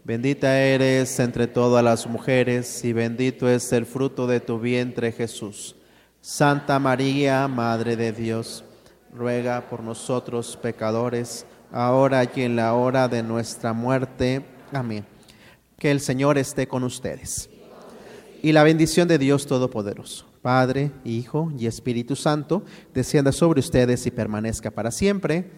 Bendita 0.03 0.59
eres 0.59 1.19
entre 1.19 1.45
todas 1.45 1.83
las 1.83 2.07
mujeres 2.07 2.83
y 2.83 2.91
bendito 2.91 3.47
es 3.47 3.71
el 3.71 3.85
fruto 3.85 4.25
de 4.25 4.39
tu 4.39 4.59
vientre 4.59 5.11
Jesús. 5.11 5.75
Santa 6.21 6.79
María, 6.79 7.47
Madre 7.47 7.95
de 7.95 8.11
Dios 8.11 8.63
ruega 9.13 9.69
por 9.69 9.83
nosotros 9.83 10.57
pecadores, 10.57 11.45
ahora 11.71 12.23
y 12.23 12.41
en 12.41 12.55
la 12.55 12.73
hora 12.73 13.07
de 13.07 13.23
nuestra 13.23 13.73
muerte. 13.73 14.43
Amén. 14.71 15.05
Que 15.77 15.91
el 15.91 15.99
Señor 15.99 16.37
esté 16.37 16.67
con 16.67 16.83
ustedes. 16.83 17.49
Y 18.41 18.51
la 18.53 18.63
bendición 18.63 19.07
de 19.07 19.17
Dios 19.17 19.45
Todopoderoso, 19.45 20.25
Padre, 20.41 20.91
Hijo 21.03 21.51
y 21.57 21.67
Espíritu 21.67 22.15
Santo, 22.15 22.63
descienda 22.93 23.31
sobre 23.31 23.59
ustedes 23.59 24.05
y 24.05 24.11
permanezca 24.11 24.71
para 24.71 24.91
siempre. 24.91 25.49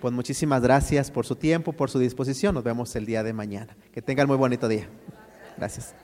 Pues 0.00 0.14
muchísimas 0.14 0.62
gracias 0.62 1.10
por 1.10 1.26
su 1.26 1.36
tiempo, 1.36 1.72
por 1.72 1.90
su 1.90 1.98
disposición. 1.98 2.54
Nos 2.54 2.64
vemos 2.64 2.94
el 2.96 3.04
día 3.04 3.22
de 3.22 3.32
mañana. 3.32 3.76
Que 3.92 4.00
tengan 4.00 4.28
muy 4.28 4.36
bonito 4.36 4.68
día. 4.68 4.88
Gracias. 5.56 5.94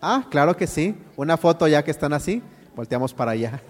Ah, 0.00 0.26
claro 0.30 0.56
que 0.56 0.66
sí. 0.66 0.94
Una 1.16 1.36
foto 1.36 1.66
ya 1.66 1.82
que 1.82 1.90
están 1.90 2.12
así. 2.12 2.42
Volteamos 2.74 3.14
para 3.14 3.32
allá. 3.32 3.62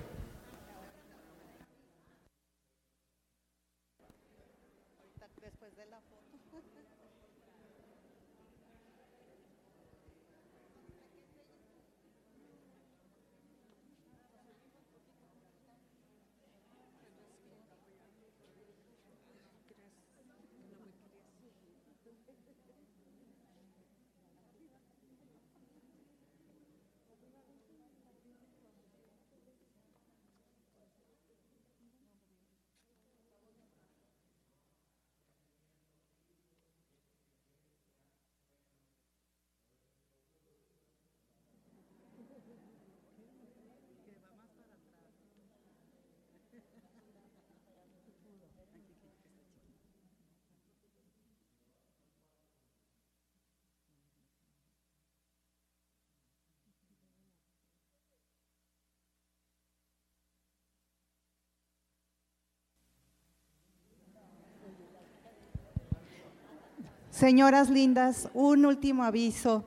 Señoras 67.16 67.70
lindas, 67.70 68.28
un 68.34 68.66
último 68.66 69.02
aviso. 69.02 69.66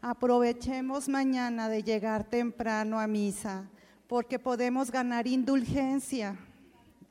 Aprovechemos 0.00 1.06
mañana 1.06 1.68
de 1.68 1.82
llegar 1.82 2.24
temprano 2.24 2.98
a 2.98 3.06
misa 3.06 3.68
porque 4.06 4.38
podemos 4.38 4.90
ganar 4.90 5.26
indulgencia. 5.26 6.38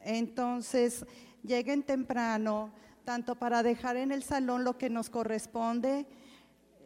Entonces, 0.02 1.06
lleguen 1.44 1.84
temprano, 1.84 2.72
tanto 3.06 3.36
para 3.36 3.62
dejar 3.62 3.98
en 3.98 4.12
el 4.12 4.24
salón 4.24 4.64
lo 4.64 4.80
que 4.80 4.90
nos 4.90 5.12
corresponde. 5.12 6.08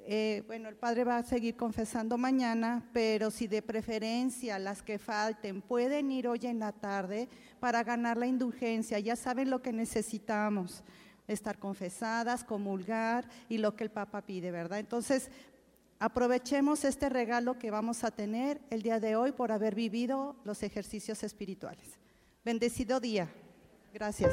Eh, 0.06 0.44
bueno, 0.48 0.68
el 0.68 0.76
Padre 0.76 1.06
va 1.06 1.16
a 1.16 1.24
seguir 1.24 1.56
confesando 1.56 2.18
mañana, 2.18 2.84
pero 2.92 3.32
si 3.32 3.48
de 3.48 3.62
preferencia 3.62 4.60
las 4.60 4.84
que 4.84 5.00
falten 5.00 5.62
pueden 5.62 6.12
ir 6.12 6.28
hoy 6.28 6.42
en 6.44 6.60
la 6.60 6.74
tarde 6.74 7.30
para 7.62 7.86
ganar 7.86 8.18
la 8.18 8.28
indulgencia, 8.28 9.00
ya 9.00 9.16
saben 9.16 9.50
lo 9.50 9.62
que 9.62 9.72
necesitamos 9.72 10.84
estar 11.34 11.58
confesadas, 11.58 12.44
comulgar 12.44 13.28
y 13.50 13.58
lo 13.58 13.76
que 13.76 13.84
el 13.84 13.92
Papa 13.92 14.22
pide, 14.22 14.52
¿verdad? 14.52 14.80
Entonces, 14.80 15.30
aprovechemos 16.00 16.84
este 16.84 17.10
regalo 17.10 17.58
que 17.58 17.72
vamos 17.72 18.04
a 18.04 18.12
tener 18.12 18.62
el 18.70 18.82
día 18.82 19.00
de 19.00 19.16
hoy 19.16 19.32
por 19.32 19.52
haber 19.52 19.76
vivido 19.76 20.36
los 20.44 20.64
ejercicios 20.64 21.24
espirituales. 21.24 22.00
Bendecido 22.44 23.00
día. 23.00 23.30
Gracias. 23.94 24.32